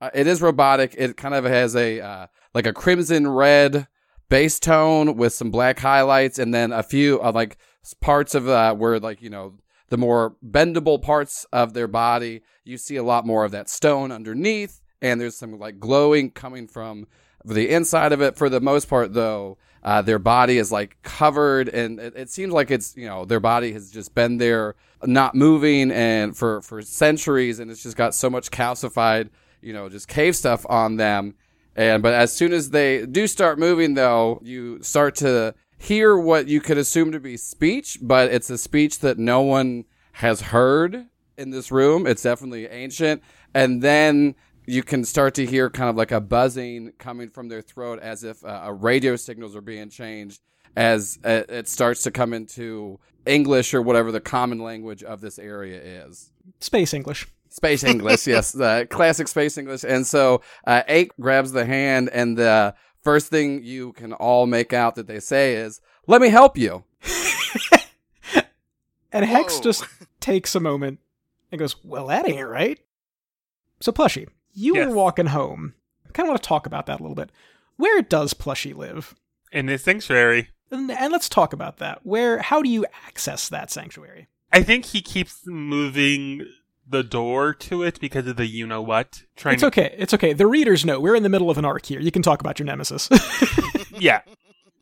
uh, 0.00 0.10
it 0.12 0.26
is 0.26 0.42
robotic. 0.42 0.94
It 0.98 1.16
kind 1.16 1.34
of 1.34 1.44
has 1.44 1.74
a 1.74 2.00
uh, 2.00 2.26
like 2.54 2.66
a 2.66 2.72
crimson 2.72 3.26
red 3.26 3.88
base 4.28 4.60
tone 4.60 5.16
with 5.16 5.32
some 5.32 5.50
black 5.50 5.78
highlights 5.78 6.38
and 6.38 6.52
then 6.52 6.72
a 6.72 6.82
few 6.82 7.16
of 7.20 7.34
like 7.34 7.56
parts 8.00 8.34
of 8.34 8.48
uh 8.48 8.74
where 8.74 8.98
like 8.98 9.22
you 9.22 9.30
know 9.30 9.54
the 9.88 9.96
more 9.96 10.34
bendable 10.44 11.00
parts 11.00 11.46
of 11.52 11.74
their 11.74 11.86
body 11.86 12.42
you 12.64 12.76
see 12.76 12.96
a 12.96 13.04
lot 13.04 13.24
more 13.24 13.44
of 13.44 13.52
that 13.52 13.70
stone 13.70 14.10
underneath 14.10 14.80
and 15.00 15.20
there's 15.20 15.36
some 15.36 15.58
like 15.58 15.78
glowing 15.78 16.30
coming 16.30 16.66
from 16.66 17.06
the 17.44 17.70
inside 17.70 18.12
of 18.12 18.20
it. 18.20 18.36
For 18.36 18.48
the 18.48 18.60
most 18.60 18.88
part 18.88 19.14
though 19.14 19.58
uh, 19.86 20.02
their 20.02 20.18
body 20.18 20.58
is 20.58 20.72
like 20.72 21.00
covered 21.02 21.68
and 21.68 22.00
it, 22.00 22.12
it 22.16 22.28
seems 22.28 22.52
like 22.52 22.72
it's 22.72 22.96
you 22.96 23.06
know 23.06 23.24
their 23.24 23.38
body 23.38 23.72
has 23.72 23.88
just 23.88 24.14
been 24.16 24.36
there 24.36 24.74
not 25.04 25.36
moving 25.36 25.92
and 25.92 26.36
for 26.36 26.60
for 26.60 26.82
centuries 26.82 27.60
and 27.60 27.70
it's 27.70 27.84
just 27.84 27.96
got 27.96 28.12
so 28.12 28.28
much 28.28 28.50
calcified 28.50 29.30
you 29.62 29.72
know 29.72 29.88
just 29.88 30.08
cave 30.08 30.34
stuff 30.34 30.66
on 30.68 30.96
them. 30.96 31.36
And 31.76 32.02
but 32.02 32.14
as 32.14 32.32
soon 32.32 32.52
as 32.52 32.70
they 32.70 33.06
do 33.06 33.28
start 33.28 33.60
moving 33.60 33.94
though 33.94 34.40
you 34.42 34.82
start 34.82 35.14
to 35.16 35.54
hear 35.78 36.18
what 36.18 36.48
you 36.48 36.60
could 36.60 36.78
assume 36.78 37.12
to 37.12 37.20
be 37.20 37.36
speech 37.36 37.98
but 38.02 38.32
it's 38.32 38.50
a 38.50 38.58
speech 38.58 38.98
that 39.00 39.18
no 39.18 39.40
one 39.40 39.84
has 40.14 40.40
heard 40.40 41.06
in 41.36 41.50
this 41.50 41.70
room. 41.70 42.06
It's 42.06 42.22
definitely 42.22 42.66
ancient. 42.66 43.22
And 43.54 43.82
then 43.82 44.34
you 44.66 44.82
can 44.82 45.04
start 45.04 45.34
to 45.34 45.46
hear 45.46 45.70
kind 45.70 45.88
of 45.88 45.96
like 45.96 46.12
a 46.12 46.20
buzzing 46.20 46.92
coming 46.98 47.30
from 47.30 47.48
their 47.48 47.62
throat 47.62 47.98
as 48.00 48.24
if 48.24 48.44
uh, 48.44 48.72
radio 48.72 49.16
signals 49.16 49.56
are 49.56 49.60
being 49.60 49.90
changed 49.90 50.40
as 50.76 51.18
uh, 51.24 51.42
it 51.48 51.68
starts 51.68 52.02
to 52.02 52.10
come 52.10 52.32
into 52.34 52.98
English 53.24 53.72
or 53.72 53.80
whatever 53.82 54.12
the 54.12 54.20
common 54.20 54.58
language 54.58 55.02
of 55.02 55.20
this 55.20 55.38
area 55.38 55.80
is. 56.06 56.30
Space 56.60 56.92
English. 56.92 57.26
Space 57.48 57.84
English, 57.84 58.26
yes, 58.26 58.52
the 58.52 58.86
classic 58.90 59.28
space 59.28 59.56
English. 59.56 59.84
And 59.84 60.06
so 60.06 60.42
uh, 60.66 60.82
Eight 60.88 61.12
grabs 61.18 61.52
the 61.52 61.64
hand, 61.64 62.10
and 62.12 62.36
the 62.36 62.74
first 63.02 63.28
thing 63.28 63.62
you 63.64 63.92
can 63.94 64.12
all 64.12 64.46
make 64.46 64.72
out 64.72 64.96
that 64.96 65.06
they 65.06 65.20
say 65.20 65.54
is, 65.54 65.80
Let 66.06 66.20
me 66.20 66.28
help 66.28 66.58
you. 66.58 66.84
And 69.16 69.24
Hex 69.24 69.56
Whoa. 69.56 69.62
just 69.62 69.84
takes 70.20 70.54
a 70.54 70.60
moment 70.60 70.98
and 71.50 71.58
goes, 71.58 71.82
Well, 71.82 72.08
that 72.08 72.28
ain't 72.28 72.46
right. 72.46 72.78
So, 73.80 73.90
Plushy, 73.90 74.26
you 74.56 74.74
Yes. 74.74 74.88
were 74.88 74.94
walking 74.94 75.26
home. 75.26 75.74
I 76.08 76.12
kind 76.12 76.26
of 76.26 76.30
want 76.30 76.42
to 76.42 76.48
talk 76.48 76.66
about 76.66 76.86
that 76.86 76.98
a 76.98 77.02
little 77.02 77.14
bit. 77.14 77.30
Where 77.76 78.02
does 78.02 78.34
Plushy 78.34 78.72
live? 78.72 79.14
In 79.52 79.66
this 79.66 79.84
sanctuary, 79.84 80.48
And, 80.72 80.90
and 80.90 81.12
let's 81.12 81.28
talk 81.28 81.52
about 81.52 81.76
that. 81.76 82.00
Where, 82.04 82.38
how 82.40 82.62
do 82.62 82.68
you 82.68 82.84
access 83.06 83.48
that 83.48 83.70
sanctuary? 83.70 84.26
I 84.52 84.62
think 84.62 84.86
he 84.86 85.00
keeps 85.02 85.46
moving 85.46 86.46
the 86.88 87.02
door 87.02 87.52
to 87.54 87.82
it 87.82 88.00
because 88.00 88.26
of 88.26 88.36
the 88.36 88.46
you 88.46 88.66
know 88.66 88.82
what. 88.82 89.22
Trying 89.36 89.54
It's 89.54 89.62
okay. 89.64 89.94
It's 89.98 90.14
okay. 90.14 90.32
The 90.32 90.46
readers 90.46 90.84
know 90.84 91.00
we're 91.00 91.14
in 91.16 91.22
the 91.22 91.28
middle 91.28 91.50
of 91.50 91.58
an 91.58 91.64
arc 91.64 91.86
here. 91.86 92.00
You 92.00 92.10
can 92.10 92.22
talk 92.22 92.40
about 92.40 92.58
your 92.58 92.66
nemesis. 92.66 93.08
yeah. 93.98 94.22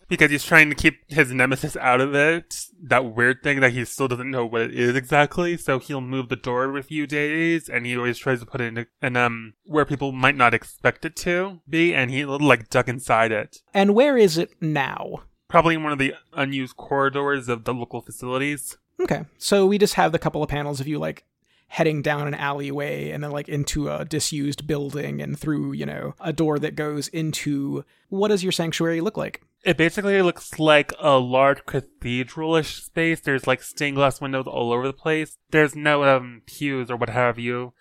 Because 0.08 0.30
he's 0.30 0.44
trying 0.44 0.68
to 0.68 0.74
keep 0.74 0.98
his 1.08 1.32
nemesis 1.32 1.76
out 1.76 2.00
of 2.00 2.14
it. 2.14 2.54
That 2.82 3.14
weird 3.14 3.42
thing 3.42 3.60
that 3.60 3.72
he 3.72 3.84
still 3.84 4.08
doesn't 4.08 4.30
know 4.30 4.46
what 4.46 4.62
it 4.62 4.74
is 4.74 4.96
exactly. 4.96 5.56
So 5.56 5.78
he'll 5.78 6.00
move 6.00 6.28
the 6.28 6.36
door 6.36 6.64
every 6.64 6.82
few 6.82 7.06
days, 7.06 7.68
and 7.68 7.86
he 7.86 7.96
always 7.96 8.18
tries 8.18 8.40
to 8.40 8.46
put 8.46 8.60
it 8.60 8.76
in, 8.76 8.86
in 9.02 9.16
um 9.16 9.54
where 9.64 9.84
people 9.84 10.12
might 10.12 10.36
not 10.36 10.54
expect 10.54 11.04
it 11.04 11.16
to 11.16 11.60
be, 11.68 11.94
and 11.94 12.10
he'll 12.10 12.38
like 12.38 12.70
duck 12.70 12.88
inside 12.88 13.32
it. 13.32 13.58
And 13.72 13.94
where 13.94 14.16
is 14.16 14.38
it 14.38 14.52
now? 14.60 15.22
Probably 15.48 15.74
in 15.74 15.82
one 15.82 15.92
of 15.92 15.98
the 15.98 16.14
unused 16.32 16.76
corridors 16.76 17.48
of 17.48 17.64
the 17.64 17.74
local 17.74 18.00
facilities. 18.00 18.76
Okay, 19.00 19.24
so 19.38 19.66
we 19.66 19.78
just 19.78 19.94
have 19.94 20.12
the 20.12 20.18
couple 20.18 20.42
of 20.42 20.48
panels 20.48 20.80
of 20.80 20.86
you 20.86 20.98
like 20.98 21.24
heading 21.74 22.02
down 22.02 22.28
an 22.28 22.34
alleyway 22.34 23.10
and 23.10 23.24
then 23.24 23.32
like 23.32 23.48
into 23.48 23.90
a 23.90 24.04
disused 24.04 24.64
building 24.64 25.20
and 25.20 25.36
through, 25.36 25.72
you 25.72 25.84
know, 25.84 26.14
a 26.20 26.32
door 26.32 26.56
that 26.56 26.76
goes 26.76 27.08
into 27.08 27.84
what 28.10 28.28
does 28.28 28.44
your 28.44 28.52
sanctuary 28.52 29.00
look 29.00 29.16
like? 29.16 29.42
It 29.64 29.76
basically 29.76 30.22
looks 30.22 30.60
like 30.60 30.92
a 31.00 31.18
large 31.18 31.66
cathedral-ish 31.66 32.80
space. 32.84 33.18
There's 33.20 33.48
like 33.48 33.60
stained 33.60 33.96
glass 33.96 34.20
windows 34.20 34.46
all 34.46 34.72
over 34.72 34.86
the 34.86 34.92
place. 34.92 35.36
There's 35.50 35.74
no 35.74 36.04
um 36.04 36.42
pews 36.46 36.92
or 36.92 36.96
what 36.96 37.10
have 37.10 37.40
you. 37.40 37.72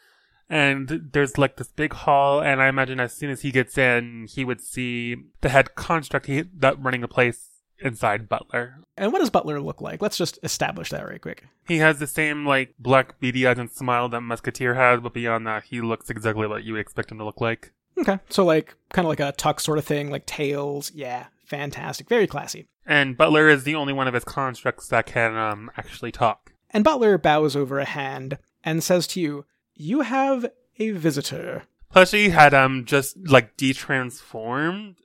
And 0.50 1.09
there's 1.13 1.38
like 1.38 1.57
this 1.57 1.69
big 1.69 1.93
hall, 1.93 2.41
and 2.41 2.62
I 2.62 2.69
imagine 2.69 3.00
as 3.00 3.13
soon 3.13 3.29
as 3.29 3.41
he 3.41 3.51
gets 3.51 3.77
in, 3.77 4.27
he 4.27 4.43
would 4.43 4.59
see 4.59 5.17
the 5.41 5.50
head 5.50 5.75
construct 5.75 6.25
he, 6.25 6.45
that 6.57 6.81
running 6.83 7.01
the 7.01 7.07
place 7.07 7.52
inside 7.84 8.30
Butler. 8.30 8.80
And 8.98 9.12
what 9.12 9.20
does 9.20 9.30
Butler 9.30 9.60
look 9.60 9.82
like? 9.82 10.02
Let's 10.02 10.18
just 10.18 10.40
establish 10.44 10.90
that 10.90 11.08
right 11.08 11.22
quick. 11.22 11.46
He 11.68 11.78
has 11.78 12.00
the 12.00 12.08
same 12.08 12.46
like 12.46 12.74
black 12.80 13.20
beady 13.20 13.46
eyes 13.46 13.58
and 13.58 13.72
smile 13.72 14.10
that 14.10 14.22
Musketeer 14.22 14.74
has, 14.75 15.02
but 15.02 15.13
beyond 15.13 15.46
that, 15.48 15.63
he 15.63 15.82
looks 15.82 16.10
exactly 16.10 16.48
what 16.48 16.63
you 16.63 16.74
would 16.74 16.82
expect 16.82 17.12
him 17.12 17.18
to 17.18 17.25
look 17.25 17.42
like. 17.42 17.72
Okay, 17.98 18.20
so 18.30 18.44
like 18.44 18.75
kind 18.92 19.06
of 19.06 19.10
like 19.10 19.20
a 19.20 19.32
tuck 19.34 19.60
sort 19.60 19.78
of 19.78 19.86
thing, 19.86 20.10
like 20.10 20.25
tails. 20.25 20.92
Yeah, 20.94 21.28
fantastic, 21.46 22.10
very 22.10 22.28
classy. 22.28 22.68
And 22.86 23.18
Butler 23.18 23.50
is 23.50 23.63
the 23.63 23.75
only 23.75 23.94
one 23.94 24.08
of 24.08 24.13
his 24.13 24.24
constructs 24.24 24.88
that 24.88 25.06
can 25.06 25.36
um 25.36 25.72
actually 25.78 26.12
talk. 26.12 26.54
And 26.72 26.84
Butler 26.84 27.18
bows 27.18 27.56
over 27.56 27.80
a 27.80 27.86
hand 27.86 28.38
and 28.63 28.84
says 28.84 29.06
to 29.08 29.22
you, 29.22 29.46
"You 29.75 30.02
have 30.02 30.46
a 30.80 30.92
visitor." 30.92 31.63
Plushy 31.92 32.30
had 32.30 32.54
um 32.54 32.86
just 32.86 33.16
like 33.30 33.56
detransformed, 33.58 34.96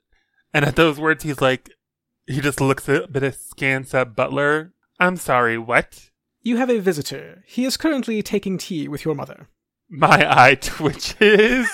and 0.55 0.65
at 0.65 0.77
those 0.77 0.99
words, 0.99 1.23
he's 1.25 1.41
like, 1.41 1.71
he 2.29 2.41
just 2.41 2.61
looks 2.61 2.89
a 2.89 3.09
bit 3.09 3.23
askance 3.23 3.95
at 3.95 4.15
Butler. 4.15 4.75
I'm 5.01 5.17
sorry, 5.17 5.57
what? 5.57 6.11
You 6.43 6.59
have 6.59 6.71
a 6.71 6.79
visitor. 6.79 7.43
He 7.47 7.65
is 7.65 7.77
currently 7.77 8.23
taking 8.23 8.59
tea 8.59 8.87
with 8.87 9.05
your 9.05 9.15
mother. 9.15 9.49
My 9.89 10.27
eye 10.29 10.57
twitches. 10.57 11.69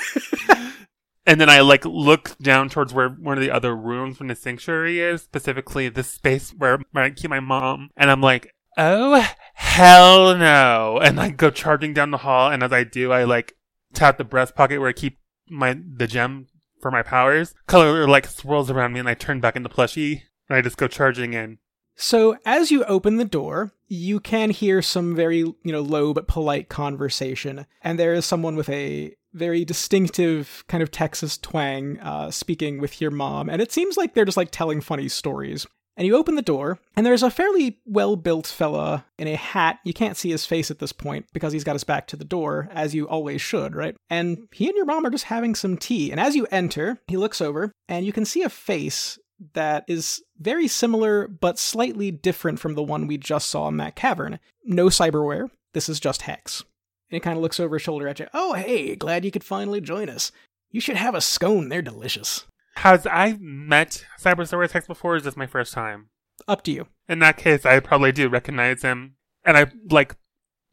and 1.27 1.41
then 1.41 1.51
I 1.51 1.61
like 1.61 1.85
look 1.85 2.39
down 2.39 2.69
towards 2.69 2.95
where 2.95 3.09
one 3.09 3.37
of 3.37 3.43
the 3.43 3.51
other 3.51 3.75
rooms 3.75 4.17
from 4.17 4.29
the 4.29 4.37
sanctuary 4.37 5.01
is, 5.01 5.23
specifically 5.23 5.89
the 5.89 6.05
space 6.05 6.51
where, 6.57 6.79
where 6.93 7.05
I 7.05 7.11
keep 7.11 7.31
my 7.31 7.41
mom. 7.41 7.91
And 7.97 8.11
I'm 8.11 8.21
like, 8.21 8.55
oh, 8.79 9.29
hell 9.55 10.37
no. 10.37 11.01
And 11.03 11.21
I 11.21 11.31
go 11.31 11.51
charging 11.51 11.95
down 11.95 12.13
the 12.13 12.19
hall. 12.19 12.51
And 12.51 12.63
as 12.63 12.73
I 12.73 12.85
do, 12.85 13.13
I 13.13 13.25
like 13.25 13.55
tap 13.93 14.19
the 14.19 14.25
breast 14.25 14.55
pocket 14.55 14.79
where 14.79 14.89
I 14.89 14.93
keep 14.93 15.19
my, 15.49 15.77
the 15.97 16.07
gem 16.07 16.47
for 16.81 16.93
my 16.93 17.03
powers. 17.03 17.55
Color 17.67 18.07
like 18.07 18.27
swirls 18.27 18.71
around 18.71 18.93
me 18.93 19.01
and 19.01 19.09
I 19.09 19.15
turn 19.15 19.41
back 19.41 19.57
into 19.57 19.69
Plushy. 19.69 20.25
And 20.49 20.57
I 20.57 20.61
just 20.61 20.77
go 20.77 20.89
charging 20.89 21.33
in. 21.33 21.59
So 21.97 22.37
as 22.45 22.71
you 22.71 22.85
open 22.85 23.17
the 23.17 23.25
door, 23.25 23.73
you 23.89 24.19
can 24.21 24.51
hear 24.51 24.83
some 24.83 25.15
very, 25.15 25.39
you 25.39 25.57
know, 25.65 25.81
low 25.81 26.13
but 26.13 26.27
polite 26.27 26.69
conversation, 26.69 27.67
and 27.83 27.99
there 27.99 28.15
is 28.15 28.27
someone 28.27 28.57
with 28.57 28.69
a 28.69 29.15
very 29.33 29.65
distinctive 29.65 30.65
kind 30.69 30.83
of 30.83 30.91
Texas 30.91 31.39
twang 31.39 31.99
uh, 32.01 32.31
speaking 32.31 32.81
with 32.81 33.01
your 33.01 33.11
mom, 33.11 33.49
and 33.49 33.63
it 33.63 33.73
seems 33.73 33.97
like 33.97 34.15
they're 34.15 34.25
just 34.25 34.37
like 34.37 34.51
telling 34.51 34.81
funny 34.81 35.09
stories. 35.09 35.67
And 35.97 36.09
you 36.09 36.17
open 36.17 36.35
the 36.35 36.43
door, 36.43 36.81
and 36.97 37.07
there's 37.07 37.23
a 37.23 37.31
fairly 37.31 37.79
well 37.87 38.17
built 38.17 38.49
fella 38.49 39.07
in 39.17 39.29
a 39.29 39.37
hat. 39.37 39.79
You 39.85 39.93
can't 39.93 40.17
see 40.17 40.31
his 40.31 40.45
face 40.45 40.69
at 40.73 40.81
this 40.81 40.93
point 40.93 41.27
because 41.33 41.53
he's 41.53 41.63
got 41.63 41.75
his 41.75 41.85
back 41.85 42.09
to 42.09 42.17
the 42.17 42.25
door, 42.25 42.69
as 42.73 42.97
you 42.97 43.07
always 43.09 43.41
should, 43.41 43.77
right? 43.77 43.97
And 44.11 44.49
he 44.53 44.67
and 44.67 44.77
your 44.77 44.87
mom 44.87 45.07
are 45.07 45.11
just 45.11 45.27
having 45.27 45.55
some 45.55 45.77
tea. 45.77 46.11
And 46.11 46.19
as 46.19 46.35
you 46.35 46.49
enter, 46.51 47.01
he 47.07 47.17
looks 47.17 47.41
over, 47.41 47.71
and 47.89 48.05
you 48.05 48.13
can 48.13 48.25
see 48.25 48.43
a 48.43 48.49
face 48.49 49.21
that 49.53 49.85
is 49.87 50.23
very 50.39 50.67
similar 50.67 51.29
but 51.29 51.59
slightly 51.59 52.11
different 52.11 52.59
from 52.59 52.75
the 52.75 52.83
one 52.83 53.07
we 53.07 53.19
just 53.19 53.49
saw 53.49 53.69
in 53.69 53.77
that 53.77 53.97
cavern. 53.97 54.39
No 54.65 54.87
cyberware. 54.87 55.51
This 55.73 55.89
is 55.89 56.01
just 56.01 56.23
Hex. 56.23 56.63
And 57.11 57.17
he 57.17 57.21
kind 57.21 57.37
of 57.37 57.43
looks 57.43 57.61
over 57.61 57.77
his 57.77 57.83
shoulder 57.83 58.09
at 58.09 58.19
you. 58.19 58.27
Oh, 58.33 58.55
hey, 58.55 58.97
glad 58.97 59.25
you 59.25 59.31
could 59.31 59.45
finally 59.45 59.81
join 59.81 60.09
us. 60.09 60.33
You 60.71 60.81
should 60.81 60.97
have 60.97 61.15
a 61.15 61.21
scone. 61.21 61.69
They're 61.69 61.83
delicious. 61.83 62.47
Has 62.77 63.07
I 63.07 63.37
met 63.41 64.05
Cybersaurus 64.21 64.73
Hex 64.73 64.87
before? 64.87 65.13
Or 65.13 65.17
is 65.17 65.25
this 65.25 65.37
my 65.37 65.47
first 65.47 65.73
time? 65.73 66.09
Up 66.49 66.63
to 66.65 66.73
you. 66.73 66.87
In 67.09 67.21
that 67.21 67.37
case, 67.37 67.65
I 67.65 67.79
probably 67.81 68.11
do 68.11 68.29
recognize 68.29 68.83
him. 68.83 69.15
And 69.45 69.57
I, 69.57 69.67
like, 69.91 70.17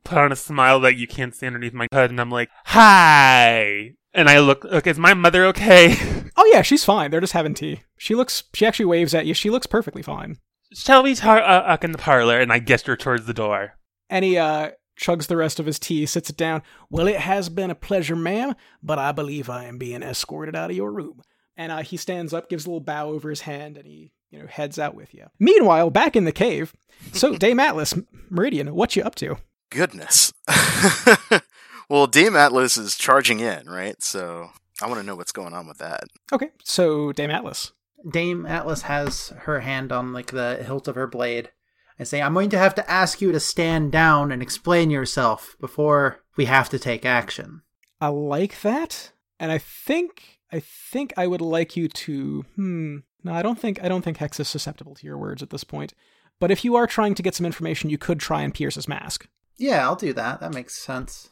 put 0.04 0.18
on 0.18 0.32
a 0.32 0.36
smile 0.36 0.80
that 0.82 0.98
you 0.98 1.08
can't 1.08 1.36
see 1.36 1.48
underneath 1.48 1.74
my 1.74 1.88
hood, 1.94 2.10
and 2.10 2.20
I'm 2.20 2.32
like, 2.32 2.50
hi! 2.66 3.94
And 4.14 4.30
I 4.30 4.40
look, 4.40 4.64
look, 4.64 4.88
is 4.88 5.00
my 5.00 5.14
mother 5.14 5.46
okay? 5.48 5.96
Oh, 6.42 6.52
yeah, 6.52 6.64
she's 6.64 6.84
fine. 6.84 7.12
They're 7.12 7.22
just 7.22 7.34
having 7.34 7.54
tea. 7.54 7.82
She 8.00 8.16
looks, 8.16 8.46
she 8.56 8.66
actually 8.66 8.86
waves 8.86 9.14
at 9.14 9.28
you. 9.28 9.36
She 9.36 9.52
looks 9.52 9.68
perfectly 9.68 10.02
fine. 10.02 10.40
Shall 10.74 11.04
we 11.04 11.14
talk 11.14 11.38
uh, 11.38 11.44
up 11.44 11.84
in 11.84 11.92
the 11.92 12.00
parlor? 12.00 12.40
And 12.40 12.52
I 12.52 12.58
gesture 12.58 12.98
towards 12.98 13.28
the 13.28 13.34
door. 13.34 13.78
And 14.10 14.26
he, 14.26 14.40
uh, 14.40 14.72
chugs 15.00 15.28
the 15.28 15.38
rest 15.38 15.60
of 15.60 15.68
his 15.68 15.78
tea, 15.78 16.08
sits 16.08 16.32
it 16.32 16.38
down. 16.38 16.64
Well, 16.90 17.08
it 17.08 17.18
has 17.18 17.48
been 17.48 17.70
a 17.70 17.76
pleasure, 17.76 18.16
ma'am, 18.16 18.56
but 18.82 18.98
I 18.98 19.12
believe 19.12 19.52
I 19.52 19.66
am 19.66 19.78
being 19.78 20.02
escorted 20.02 20.56
out 20.56 20.72
of 20.72 20.76
your 20.76 20.92
room. 20.92 21.22
And 21.56 21.72
uh, 21.72 21.84
he 21.84 21.96
stands 21.96 22.34
up, 22.34 22.50
gives 22.50 22.66
a 22.66 22.70
little 22.70 22.80
bow 22.80 23.10
over 23.10 23.30
his 23.30 23.42
hand, 23.42 23.78
and 23.78 23.86
he, 23.86 24.12
you 24.32 24.40
know, 24.40 24.48
heads 24.48 24.80
out 24.80 24.96
with 24.96 25.14
you. 25.14 25.28
Meanwhile, 25.40 25.92
back 25.92 26.16
in 26.16 26.26
the 26.26 26.32
cave, 26.32 26.74
so 27.14 27.36
Dame 27.38 27.60
Atlas, 27.60 27.94
Meridian, 28.32 28.74
what 28.74 28.96
you 28.96 29.04
up 29.04 29.14
to? 29.16 29.38
Goodness. 29.70 30.34
well, 31.90 32.08
Dame 32.08 32.36
Atlas 32.36 32.78
is 32.78 32.96
charging 32.96 33.42
in, 33.42 33.70
right? 33.70 34.02
So 34.02 34.50
I 34.82 34.88
want 34.88 35.00
to 35.00 35.06
know 35.06 35.16
what's 35.16 35.32
going 35.32 35.54
on 35.54 35.68
with 35.68 35.78
that. 35.78 36.04
Okay, 36.34 36.50
so 36.64 37.12
Dame 37.12 37.32
Atlas. 37.32 37.72
Dame 38.10 38.46
Atlas 38.46 38.84
has 38.84 39.30
her 39.42 39.60
hand 39.60 39.92
on 39.92 40.14
like 40.14 40.32
the 40.32 40.64
hilt 40.66 40.88
of 40.88 40.96
her 40.96 41.08
blade 41.08 41.52
and 42.00 42.08
say, 42.08 42.22
"I'm 42.22 42.34
going 42.34 42.50
to 42.50 42.58
have 42.58 42.76
to 42.76 42.90
ask 42.90 43.22
you 43.22 43.32
to 43.32 43.40
stand 43.40 43.92
down 43.92 44.32
and 44.32 44.42
explain 44.42 44.90
yourself 44.90 45.56
before 45.60 46.24
we 46.36 46.46
have 46.46 46.70
to 46.70 46.80
take 46.80 47.06
action." 47.06 47.62
I 48.00 48.08
like 48.08 48.62
that, 48.62 49.12
and 49.40 49.52
I 49.52 49.60
think 49.60 50.40
I 50.52 50.60
think 50.60 51.14
I 51.16 51.28
would 51.28 51.42
like 51.42 51.78
you 51.78 51.88
to. 51.88 52.46
Hmm. 52.56 52.98
No, 53.24 53.34
I 53.34 53.44
don't 53.44 53.60
think 53.60 53.84
I 53.84 53.88
don't 53.88 54.02
think 54.02 54.18
Hex 54.18 54.40
is 54.40 54.50
susceptible 54.50 54.96
to 54.96 55.06
your 55.06 55.18
words 55.18 55.44
at 55.44 55.52
this 55.52 55.64
point. 55.64 55.94
But 56.40 56.50
if 56.50 56.66
you 56.66 56.76
are 56.76 56.88
trying 56.88 57.14
to 57.16 57.22
get 57.22 57.36
some 57.36 57.46
information, 57.46 57.92
you 57.92 58.00
could 58.00 58.20
try 58.20 58.42
and 58.42 58.52
pierce 58.54 58.74
his 58.76 58.88
mask. 58.88 59.28
Yeah, 59.58 59.86
I'll 59.86 59.96
do 59.96 60.12
that. 60.14 60.40
That 60.40 60.56
makes 60.56 60.76
sense. 60.76 61.30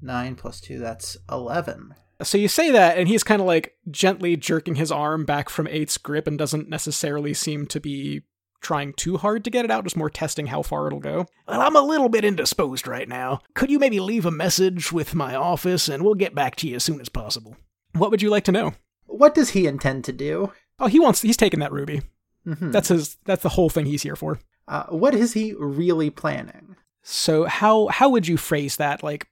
Nine 0.00 0.36
plus 0.36 0.60
two, 0.60 0.78
that's 0.78 1.16
eleven. 1.30 1.94
So 2.22 2.38
you 2.38 2.48
say 2.48 2.70
that, 2.70 2.98
and 2.98 3.08
he's 3.08 3.24
kind 3.24 3.40
of 3.40 3.46
like 3.46 3.76
gently 3.90 4.36
jerking 4.36 4.76
his 4.76 4.92
arm 4.92 5.24
back 5.24 5.48
from 5.48 5.66
Eight's 5.66 5.98
grip 5.98 6.26
and 6.26 6.38
doesn't 6.38 6.68
necessarily 6.68 7.34
seem 7.34 7.66
to 7.66 7.80
be 7.80 8.22
trying 8.60 8.92
too 8.92 9.16
hard 9.16 9.42
to 9.44 9.50
get 9.50 9.64
it 9.64 9.70
out, 9.72 9.82
just 9.82 9.96
more 9.96 10.10
testing 10.10 10.46
how 10.46 10.62
far 10.62 10.86
it'll 10.86 11.00
go. 11.00 11.26
Well, 11.48 11.60
I'm 11.60 11.74
a 11.74 11.80
little 11.80 12.08
bit 12.08 12.24
indisposed 12.24 12.86
right 12.86 13.08
now. 13.08 13.40
Could 13.54 13.70
you 13.70 13.80
maybe 13.80 13.98
leave 13.98 14.24
a 14.24 14.30
message 14.30 14.92
with 14.92 15.16
my 15.16 15.34
office 15.34 15.88
and 15.88 16.04
we'll 16.04 16.14
get 16.14 16.34
back 16.34 16.54
to 16.56 16.68
you 16.68 16.76
as 16.76 16.84
soon 16.84 17.00
as 17.00 17.08
possible? 17.08 17.56
What 17.94 18.12
would 18.12 18.22
you 18.22 18.30
like 18.30 18.44
to 18.44 18.52
know? 18.52 18.74
What 19.06 19.34
does 19.34 19.50
he 19.50 19.66
intend 19.66 20.04
to 20.04 20.12
do? 20.12 20.52
Oh, 20.78 20.86
he 20.86 21.00
wants 21.00 21.22
he's 21.22 21.36
taking 21.36 21.58
that 21.60 21.72
ruby. 21.72 22.02
Mhm. 22.46 22.70
That's 22.72 22.88
his 22.88 23.16
that's 23.24 23.42
the 23.42 23.48
whole 23.50 23.68
thing 23.68 23.86
he's 23.86 24.02
here 24.02 24.16
for. 24.16 24.38
Uh, 24.68 24.84
what 24.86 25.14
is 25.14 25.32
he 25.34 25.54
really 25.58 26.10
planning? 26.10 26.76
So 27.02 27.44
how 27.46 27.88
how 27.88 28.08
would 28.10 28.28
you 28.28 28.36
phrase 28.36 28.76
that 28.76 29.02
like 29.02 29.28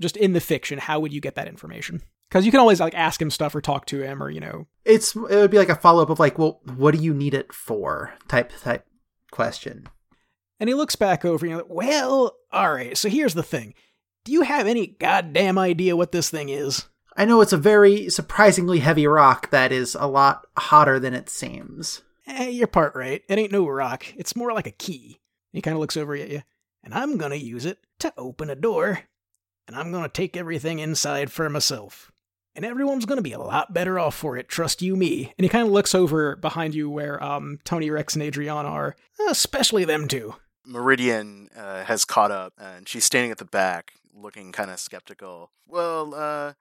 just 0.00 0.16
in 0.16 0.32
the 0.32 0.40
fiction, 0.40 0.78
how 0.78 1.00
would 1.00 1.12
you 1.12 1.20
get 1.20 1.34
that 1.34 1.48
information? 1.48 2.02
Cuz 2.30 2.44
you 2.46 2.50
can 2.50 2.60
always 2.60 2.80
like 2.80 2.94
ask 2.94 3.20
him 3.20 3.30
stuff 3.30 3.54
or 3.54 3.60
talk 3.60 3.86
to 3.86 4.02
him 4.02 4.22
or 4.22 4.30
you 4.30 4.40
know. 4.40 4.66
It's 4.84 5.14
it 5.14 5.20
would 5.36 5.50
be 5.50 5.58
like 5.58 5.68
a 5.68 5.74
follow 5.74 6.02
up 6.02 6.10
of 6.10 6.20
like, 6.20 6.38
well, 6.38 6.60
what 6.76 6.94
do 6.94 7.02
you 7.02 7.12
need 7.12 7.34
it 7.34 7.52
for? 7.52 8.14
Type 8.28 8.52
type 8.62 8.86
question. 9.30 9.88
And 10.58 10.68
he 10.68 10.74
looks 10.74 10.96
back 10.96 11.24
over 11.24 11.46
you 11.46 11.56
know, 11.56 11.64
well, 11.68 12.36
all 12.52 12.72
right. 12.72 12.96
So 12.96 13.08
here's 13.08 13.34
the 13.34 13.42
thing. 13.42 13.74
Do 14.24 14.32
you 14.32 14.42
have 14.42 14.66
any 14.66 14.86
goddamn 14.86 15.58
idea 15.58 15.96
what 15.96 16.12
this 16.12 16.30
thing 16.30 16.50
is? 16.50 16.86
I 17.16 17.24
know 17.24 17.40
it's 17.40 17.52
a 17.52 17.58
very 17.58 18.08
surprisingly 18.08 18.78
heavy 18.78 19.06
rock 19.06 19.50
that 19.50 19.72
is 19.72 19.96
a 19.98 20.06
lot 20.06 20.46
hotter 20.56 20.98
than 20.98 21.14
it 21.14 21.28
seems. 21.28 22.02
Eh, 22.26 22.48
you're 22.48 22.66
part 22.66 22.94
right. 22.94 23.22
It 23.28 23.38
ain't 23.38 23.52
no 23.52 23.66
rock. 23.66 24.06
It's 24.16 24.36
more 24.36 24.52
like 24.52 24.66
a 24.66 24.72
key. 24.72 25.20
He 25.52 25.60
kind 25.60 25.74
of 25.74 25.80
looks 25.80 25.96
over 25.96 26.14
at 26.14 26.30
you. 26.30 26.42
And 26.84 26.94
I'm 26.94 27.18
gonna 27.18 27.34
use 27.34 27.66
it 27.66 27.78
to 27.98 28.12
open 28.16 28.48
a 28.50 28.54
door. 28.54 29.00
And 29.66 29.76
I'm 29.76 29.92
gonna 29.92 30.08
take 30.08 30.36
everything 30.36 30.78
inside 30.78 31.32
for 31.32 31.48
myself. 31.50 32.12
And 32.56 32.64
everyone's 32.64 33.06
gonna 33.06 33.22
be 33.22 33.32
a 33.32 33.38
lot 33.38 33.72
better 33.72 33.98
off 33.98 34.14
for 34.14 34.36
it, 34.36 34.48
trust 34.48 34.82
you 34.82 34.96
me. 34.96 35.32
And 35.38 35.44
he 35.44 35.48
kind 35.48 35.66
of 35.66 35.72
looks 35.72 35.94
over 35.94 36.36
behind 36.36 36.74
you 36.74 36.90
where 36.90 37.22
um 37.22 37.58
Tony 37.64 37.90
Rex 37.90 38.14
and 38.14 38.22
Adriana 38.22 38.68
are, 38.68 38.96
especially 39.28 39.84
them 39.84 40.08
two. 40.08 40.34
Meridian 40.66 41.48
uh, 41.56 41.84
has 41.84 42.04
caught 42.04 42.30
up, 42.30 42.52
and 42.58 42.88
she's 42.88 43.04
standing 43.04 43.30
at 43.30 43.38
the 43.38 43.44
back, 43.44 43.94
looking 44.14 44.52
kind 44.52 44.70
of 44.70 44.78
skeptical. 44.78 45.50
Well, 45.66 46.14
uh, 46.14 46.52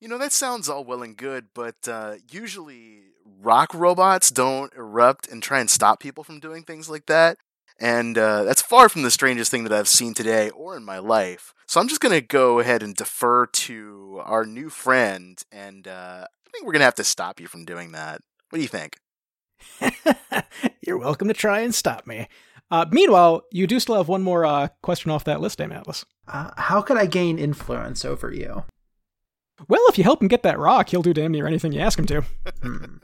You 0.00 0.08
know, 0.08 0.18
that 0.18 0.32
sounds 0.32 0.68
all 0.68 0.82
well 0.84 1.02
and 1.04 1.16
good, 1.16 1.46
but 1.54 1.76
uh, 1.86 2.14
usually 2.28 3.02
rock 3.40 3.72
robots 3.72 4.30
don't 4.30 4.72
erupt 4.74 5.28
and 5.28 5.40
try 5.40 5.60
and 5.60 5.70
stop 5.70 6.00
people 6.00 6.24
from 6.24 6.40
doing 6.40 6.64
things 6.64 6.90
like 6.90 7.06
that. 7.06 7.38
And 7.78 8.16
uh, 8.16 8.44
that's 8.44 8.62
far 8.62 8.88
from 8.88 9.02
the 9.02 9.10
strangest 9.10 9.50
thing 9.50 9.64
that 9.64 9.72
I've 9.72 9.88
seen 9.88 10.14
today 10.14 10.50
or 10.50 10.76
in 10.76 10.84
my 10.84 10.98
life. 10.98 11.52
So 11.66 11.80
I'm 11.80 11.88
just 11.88 12.00
going 12.00 12.14
to 12.14 12.20
go 12.20 12.58
ahead 12.60 12.82
and 12.82 12.94
defer 12.94 13.46
to 13.46 14.20
our 14.24 14.44
new 14.44 14.68
friend, 14.68 15.42
and 15.50 15.88
uh, 15.88 16.26
I 16.26 16.50
think 16.50 16.64
we're 16.64 16.72
going 16.72 16.80
to 16.80 16.84
have 16.86 16.94
to 16.96 17.04
stop 17.04 17.40
you 17.40 17.46
from 17.48 17.64
doing 17.64 17.92
that. 17.92 18.20
What 18.50 18.58
do 18.58 18.62
you 18.62 18.68
think? 18.68 18.98
You're 20.86 20.98
welcome 20.98 21.28
to 21.28 21.34
try 21.34 21.60
and 21.60 21.74
stop 21.74 22.06
me. 22.06 22.28
Uh, 22.70 22.86
meanwhile, 22.90 23.42
you 23.50 23.66
do 23.66 23.80
still 23.80 23.96
have 23.96 24.08
one 24.08 24.22
more 24.22 24.44
uh, 24.46 24.68
question 24.82 25.10
off 25.10 25.24
that 25.24 25.40
list, 25.40 25.58
Dame 25.58 25.72
Atlas. 25.72 26.04
Uh, 26.28 26.50
how 26.56 26.80
could 26.82 26.96
I 26.96 27.06
gain 27.06 27.38
influence 27.38 28.04
over 28.04 28.32
you? 28.32 28.64
Well, 29.68 29.82
if 29.88 29.98
you 29.98 30.04
help 30.04 30.20
him 30.22 30.28
get 30.28 30.42
that 30.42 30.58
rock, 30.58 30.88
he'll 30.88 31.02
do 31.02 31.12
damn 31.14 31.32
near 31.32 31.46
anything 31.46 31.72
you 31.72 31.80
ask 31.80 31.98
him 31.98 32.06
to. 32.06 32.22
Hmm, 32.62 32.96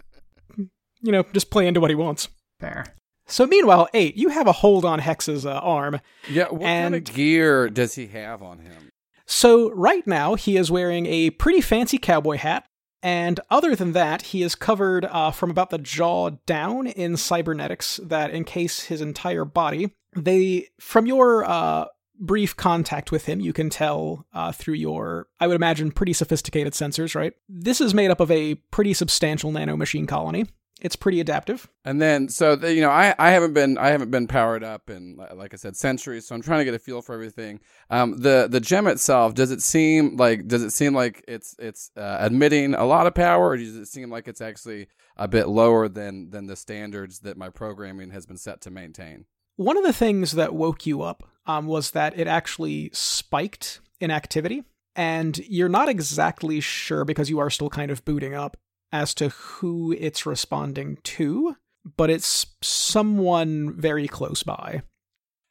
You 1.03 1.13
know, 1.13 1.23
just 1.33 1.51
play 1.51 1.67
into 1.67 1.81
what 1.81 1.91
he 1.91 1.97
wants. 1.97 2.29
fair. 2.61 2.95
So, 3.29 3.47
meanwhile, 3.47 3.89
eight, 3.95 4.17
you 4.17 4.31
have 4.31 4.47
a 4.47 4.53
hold 4.53 4.85
on 4.85 4.99
Hex's 5.01 5.45
uh, 5.47 5.53
arm. 5.53 6.01
Yeah, 6.31 6.45
what 6.45 6.63
kind 6.63 6.95
And- 6.95 7.09
of 7.09 7.15
gear 7.15 7.69
does 7.69 7.95
he 7.95 8.07
have 8.09 8.43
on 8.43 8.61
him? 8.61 8.91
So, 9.27 9.71
right 9.73 10.07
now, 10.07 10.35
he 10.35 10.57
is 10.57 10.71
wearing 10.71 11.05
a 11.07 11.31
pretty 11.31 11.61
fancy 11.61 11.99
cowboy 11.99 12.39
hat. 12.39 12.65
And 13.03 13.39
other 13.51 13.77
than 13.77 13.93
that, 13.93 14.23
he 14.23 14.43
is 14.43 14.55
covered 14.57 15.05
uh, 15.05 15.31
from 15.31 15.51
about 15.51 15.71
the 15.71 15.79
jaw 15.79 16.31
down 16.47 16.87
in 16.89 17.17
cybernetics 17.17 18.01
that 18.03 18.35
encase 18.35 18.85
his 18.85 19.01
entire 19.01 19.45
body. 19.45 19.95
They, 20.17 20.69
from 20.81 21.07
your 21.07 21.45
uh, 21.45 21.85
brief 22.19 22.57
contact 22.57 23.13
with 23.13 23.27
him, 23.27 23.39
you 23.39 23.53
can 23.53 23.71
tell 23.71 24.27
uh, 24.33 24.51
through 24.51 24.75
your, 24.75 25.29
I 25.39 25.47
would 25.47 25.55
imagine, 25.55 25.93
pretty 25.93 26.13
sophisticated 26.15 26.73
sensors, 26.73 27.15
right? 27.15 27.35
This 27.49 27.81
is 27.81 27.95
made 27.95 28.11
up 28.11 28.19
of 28.19 28.31
a 28.33 28.57
pretty 28.73 28.95
substantial 28.95 29.53
nanomachine 29.53 30.09
colony. 30.09 30.47
It's 30.81 30.97
pretty 30.97 31.21
adaptive. 31.21 31.69
And 31.85 32.01
then, 32.01 32.29
so 32.29 32.55
the, 32.55 32.73
you 32.73 32.81
know, 32.81 32.91
I, 32.91 33.15
I 33.19 33.31
haven't 33.31 33.53
been 33.53 33.79
I 33.79 33.89
haven't 33.89 34.11
been 34.11 34.29
powered 34.29 34.63
up 34.63 34.91
in 34.91 35.19
like 35.35 35.53
I 35.53 35.57
said 35.57 35.77
centuries, 35.77 36.27
so 36.27 36.35
I'm 36.35 36.43
trying 36.43 36.61
to 36.61 36.65
get 36.65 36.75
a 36.75 36.79
feel 36.79 37.03
for 37.03 37.15
everything. 37.15 37.61
Um, 37.91 38.19
the 38.19 38.47
the 38.49 38.61
gem 38.61 38.87
itself 38.87 39.35
does 39.35 39.51
it 39.51 39.63
seem 39.63 40.17
like 40.17 40.47
does 40.47 40.63
it 40.63 40.71
seem 40.71 40.95
like 40.95 41.25
it's 41.27 41.57
it's 41.59 41.91
uh, 41.97 42.19
admitting 42.21 42.75
a 42.75 42.85
lot 42.85 43.07
of 43.07 43.15
power, 43.15 43.49
or 43.49 43.57
does 43.57 43.77
it 43.77 43.87
seem 43.87 44.11
like 44.11 44.29
it's 44.29 44.41
actually 44.41 44.89
a 45.17 45.27
bit 45.27 45.49
lower 45.49 45.89
than 45.89 46.31
than 46.31 46.47
the 46.47 46.57
standards 46.57 47.21
that 47.21 47.37
my 47.37 47.49
programming 47.49 48.11
has 48.11 48.25
been 48.25 48.39
set 48.39 48.61
to 48.63 48.71
maintain? 48.71 49.25
One 49.57 49.77
of 49.77 49.85
the 49.85 49.93
things 49.93 50.33
that 50.33 50.55
woke 50.55 50.87
you 50.87 51.03
up 51.03 51.29
um, 51.47 51.67
was 51.67 51.91
that 51.91 52.17
it 52.17 52.29
actually 52.29 52.91
spiked 52.93 53.81
in 54.01 54.13
activity, 54.13 54.63
and 54.95 55.37
you're 55.39 55.69
not 55.69 55.89
exactly 55.89 56.61
sure 56.61 57.05
because 57.05 57.29
you 57.29 57.41
are 57.41 57.51
still 57.51 57.69
kind 57.69 57.91
of 57.91 58.05
booting 58.05 58.35
up 58.35 58.57
as 58.93 59.15
to 59.15 59.29
who 59.29 59.95
it's 59.99 60.27
responding 60.27 60.99
to, 61.03 61.57
but 61.97 62.11
it's 62.11 62.47
someone 62.63 63.75
very 63.79 64.09
close 64.09 64.43
by. 64.43 64.83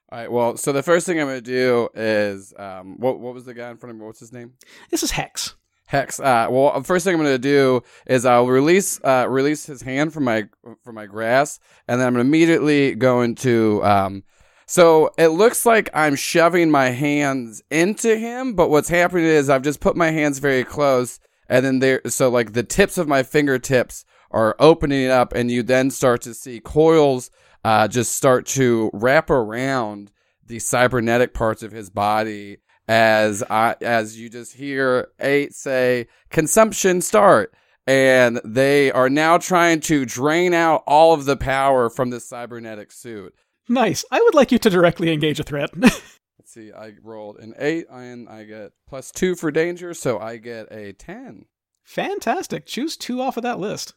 All 0.10 0.20
right. 0.20 0.32
Well, 0.32 0.58
so 0.58 0.72
the 0.72 0.84
first 0.84 1.06
thing 1.06 1.20
I'm 1.20 1.28
going 1.28 1.44
to 1.44 1.52
do 1.52 1.90
is 1.94 2.54
um, 2.58 2.98
what 2.98 3.20
what 3.20 3.34
was 3.34 3.46
the 3.46 3.54
guy 3.54 3.70
in 3.70 3.78
front 3.78 3.92
of 3.92 4.00
me? 4.00 4.06
What's 4.06 4.22
his 4.22 4.32
name? 4.32 4.54
This 4.90 5.04
is 5.04 5.12
Hex. 5.12 5.56
Hex. 5.88 6.20
Uh, 6.20 6.48
well, 6.50 6.82
first 6.84 7.06
thing 7.06 7.16
I'm 7.16 7.22
going 7.22 7.34
to 7.34 7.38
do 7.38 7.82
is 8.06 8.26
I'll 8.26 8.48
release 8.48 9.02
uh, 9.04 9.26
release 9.28 9.66
his 9.66 9.82
hand 9.82 10.14
from 10.14 10.24
my 10.24 10.48
from 10.84 10.96
my 10.96 11.06
grass, 11.06 11.60
and 11.88 12.00
then 12.00 12.08
I'm 12.08 12.14
gonna 12.14 12.22
immediately 12.22 12.96
going 12.96 13.36
to. 13.36 13.84
Um, 13.84 14.24
so 14.66 15.12
it 15.18 15.30
looks 15.30 15.66
like 15.66 15.90
I'm 15.94 16.16
shoving 16.16 16.70
my 16.70 16.90
hands 16.90 17.64
into 17.72 18.18
him, 18.18 18.54
but 18.54 18.70
what's 18.70 18.90
happening 18.90 19.24
is 19.24 19.50
I've 19.50 19.62
just 19.62 19.80
put 19.80 19.96
my 19.96 20.12
hands 20.12 20.40
very 20.40 20.66
close, 20.66 21.20
and 21.50 21.66
then 21.66 21.80
there. 21.80 22.02
So 22.08 22.30
like 22.30 22.54
the 22.54 22.64
tips 22.64 22.98
of 22.98 23.08
my 23.08 23.24
fingertips 23.24 24.06
are 24.32 24.56
opening 24.60 25.10
up, 25.10 25.34
and 25.34 25.50
you 25.50 25.64
then 25.64 25.90
start 25.90 26.22
to 26.22 26.34
see 26.34 26.60
coils 26.60 27.32
uh, 27.64 27.88
just 27.88 28.16
start 28.16 28.46
to 28.46 28.90
wrap 28.94 29.30
around 29.30 30.12
the 30.46 30.60
cybernetic 30.60 31.34
parts 31.34 31.64
of 31.64 31.72
his 31.72 31.90
body 31.90 32.58
as 32.88 33.44
I, 33.50 33.76
as 33.82 34.18
you 34.18 34.30
just 34.30 34.54
hear 34.54 35.10
eight 35.20 35.54
say 35.54 36.08
consumption 36.30 37.02
start 37.02 37.54
and 37.86 38.40
they 38.46 38.92
are 38.94 39.10
now 39.10 39.38
trying 39.38 39.82
to 39.82 40.06
drain 40.06 40.54
out 40.54 40.84
all 40.88 41.14
of 41.14 41.26
the 41.26 41.36
power 41.36 41.90
from 41.90 42.10
the 42.10 42.22
cybernetic 42.22 42.94
suit 42.94 43.34
Nice. 43.70 44.06
I 44.12 44.22
would 44.22 44.36
like 44.36 44.52
you 44.52 44.60
to 44.60 44.70
directly 44.70 45.12
engage 45.12 45.40
a 45.40 45.44
threat. 45.44 45.72
let's 46.40 46.52
see 46.54 46.72
i 46.72 46.94
rolled 47.04 47.38
an 47.40 47.54
eight 47.60 47.86
and 47.92 48.28
i 48.30 48.44
get 48.44 48.72
plus 48.88 49.12
two 49.12 49.36
for 49.36 49.52
danger 49.52 49.94
so 49.94 50.20
i 50.20 50.38
get 50.38 50.72
a 50.72 50.94
10 50.94 51.46
Fantastic. 51.84 52.66
Choose 52.66 52.98
two 52.98 53.22
off 53.22 53.38
of 53.38 53.44
that 53.44 53.60
list. 53.60 53.94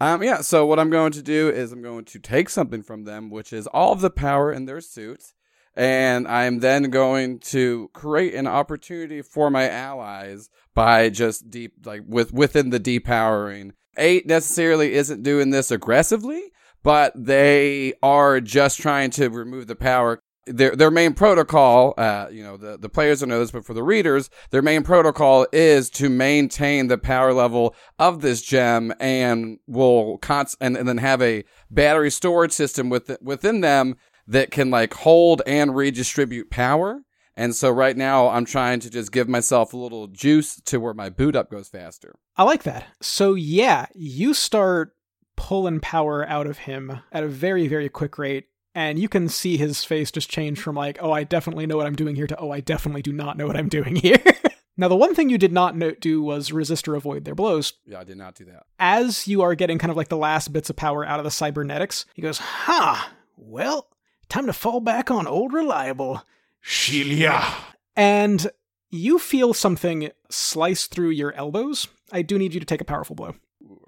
um 0.00 0.22
yeah 0.24 0.40
so 0.40 0.66
what 0.66 0.78
i'm 0.80 0.90
going 0.90 1.12
to 1.12 1.22
do 1.22 1.48
is 1.48 1.70
i'm 1.72 1.82
going 1.82 2.04
to 2.04 2.18
take 2.18 2.48
something 2.48 2.82
from 2.82 3.04
them 3.04 3.30
which 3.30 3.52
is 3.52 3.66
all 3.68 3.92
of 3.92 4.00
the 4.00 4.10
power 4.10 4.52
in 4.52 4.64
their 4.64 4.80
suits 4.80 5.34
and 5.76 6.26
I'm 6.26 6.58
then 6.58 6.90
going 6.90 7.38
to 7.40 7.88
create 7.94 8.34
an 8.34 8.48
opportunity 8.48 9.22
for 9.22 9.48
my 9.48 9.68
allies 9.70 10.50
by 10.74 11.08
just 11.08 11.50
deep 11.50 11.74
like 11.86 12.02
with 12.04 12.32
within 12.32 12.70
the 12.70 12.80
depowering. 12.80 13.70
Eight 13.96 14.26
necessarily 14.26 14.94
isn't 14.94 15.22
doing 15.22 15.50
this 15.50 15.70
aggressively, 15.70 16.50
but 16.82 17.12
they 17.14 17.92
are 18.02 18.40
just 18.40 18.80
trying 18.80 19.10
to 19.12 19.28
remove 19.28 19.68
the 19.68 19.76
power. 19.76 20.20
Their 20.48 20.74
their 20.74 20.90
main 20.90 21.14
protocol, 21.14 21.94
uh, 21.96 22.28
you 22.30 22.42
know, 22.42 22.56
the, 22.56 22.76
the 22.76 22.88
players 22.88 23.22
know 23.22 23.38
this, 23.38 23.50
but 23.50 23.64
for 23.64 23.74
the 23.74 23.82
readers, 23.82 24.30
their 24.50 24.62
main 24.62 24.82
protocol 24.82 25.46
is 25.52 25.90
to 25.90 26.08
maintain 26.08 26.88
the 26.88 26.98
power 26.98 27.32
level 27.32 27.74
of 27.98 28.20
this 28.20 28.42
gem 28.42 28.92
and 28.98 29.58
will 29.66 30.18
const- 30.18 30.56
and, 30.60 30.76
and 30.76 30.88
then 30.88 30.98
have 30.98 31.22
a 31.22 31.44
battery 31.70 32.10
storage 32.10 32.52
system 32.52 32.88
with 32.88 33.16
within 33.20 33.60
them 33.60 33.96
that 34.26 34.50
can 34.50 34.70
like 34.70 34.94
hold 34.94 35.42
and 35.46 35.74
redistribute 35.74 36.50
power. 36.50 37.02
And 37.36 37.54
so 37.54 37.70
right 37.70 37.96
now 37.96 38.28
I'm 38.28 38.44
trying 38.44 38.80
to 38.80 38.90
just 38.90 39.12
give 39.12 39.28
myself 39.28 39.72
a 39.72 39.76
little 39.76 40.08
juice 40.08 40.60
to 40.62 40.80
where 40.80 40.92
my 40.92 41.08
boot 41.08 41.36
up 41.36 41.50
goes 41.50 41.68
faster. 41.68 42.16
I 42.36 42.42
like 42.42 42.64
that. 42.64 42.86
So, 43.00 43.34
yeah, 43.34 43.86
you 43.94 44.34
start 44.34 44.96
pulling 45.36 45.78
power 45.78 46.26
out 46.26 46.48
of 46.48 46.58
him 46.58 47.00
at 47.12 47.22
a 47.22 47.28
very, 47.28 47.68
very 47.68 47.88
quick 47.88 48.18
rate. 48.18 48.46
And 48.78 48.96
you 48.96 49.08
can 49.08 49.28
see 49.28 49.56
his 49.56 49.84
face 49.84 50.12
just 50.12 50.30
change 50.30 50.60
from 50.60 50.76
like, 50.76 50.98
oh, 51.00 51.10
I 51.10 51.24
definitely 51.24 51.66
know 51.66 51.76
what 51.76 51.88
I'm 51.88 51.96
doing 51.96 52.14
here 52.14 52.28
to, 52.28 52.38
oh, 52.38 52.52
I 52.52 52.60
definitely 52.60 53.02
do 53.02 53.12
not 53.12 53.36
know 53.36 53.48
what 53.48 53.56
I'm 53.56 53.68
doing 53.78 53.96
here. 53.96 54.22
now, 54.76 54.86
the 54.86 54.94
one 54.94 55.16
thing 55.16 55.30
you 55.30 55.36
did 55.36 55.50
not 55.50 55.76
no- 55.76 55.90
do 55.90 56.22
was 56.22 56.52
resist 56.52 56.86
or 56.86 56.94
avoid 56.94 57.24
their 57.24 57.34
blows. 57.34 57.72
Yeah, 57.84 57.98
I 57.98 58.04
did 58.04 58.18
not 58.18 58.36
do 58.36 58.44
that. 58.44 58.66
As 58.78 59.26
you 59.26 59.42
are 59.42 59.56
getting 59.56 59.78
kind 59.78 59.90
of 59.90 59.96
like 59.96 60.10
the 60.10 60.16
last 60.16 60.52
bits 60.52 60.70
of 60.70 60.76
power 60.76 61.04
out 61.04 61.18
of 61.18 61.24
the 61.24 61.30
cybernetics, 61.32 62.06
he 62.14 62.22
goes, 62.22 62.38
huh, 62.38 63.08
well, 63.36 63.88
time 64.28 64.46
to 64.46 64.52
fall 64.52 64.78
back 64.78 65.10
on 65.10 65.26
old 65.26 65.52
reliable. 65.52 66.22
Shelia. 66.64 67.52
And 67.96 68.48
you 68.90 69.18
feel 69.18 69.54
something 69.54 70.12
slice 70.30 70.86
through 70.86 71.10
your 71.10 71.32
elbows. 71.32 71.88
I 72.12 72.22
do 72.22 72.38
need 72.38 72.54
you 72.54 72.60
to 72.60 72.66
take 72.66 72.80
a 72.80 72.84
powerful 72.84 73.16
blow. 73.16 73.34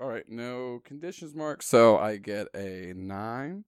All 0.00 0.09
right, 0.09 0.29
no 0.29 0.81
conditions 0.85 1.33
mark. 1.33 1.62
So 1.62 1.96
I 1.96 2.16
get 2.16 2.48
a 2.57 2.92
nine. 2.96 3.66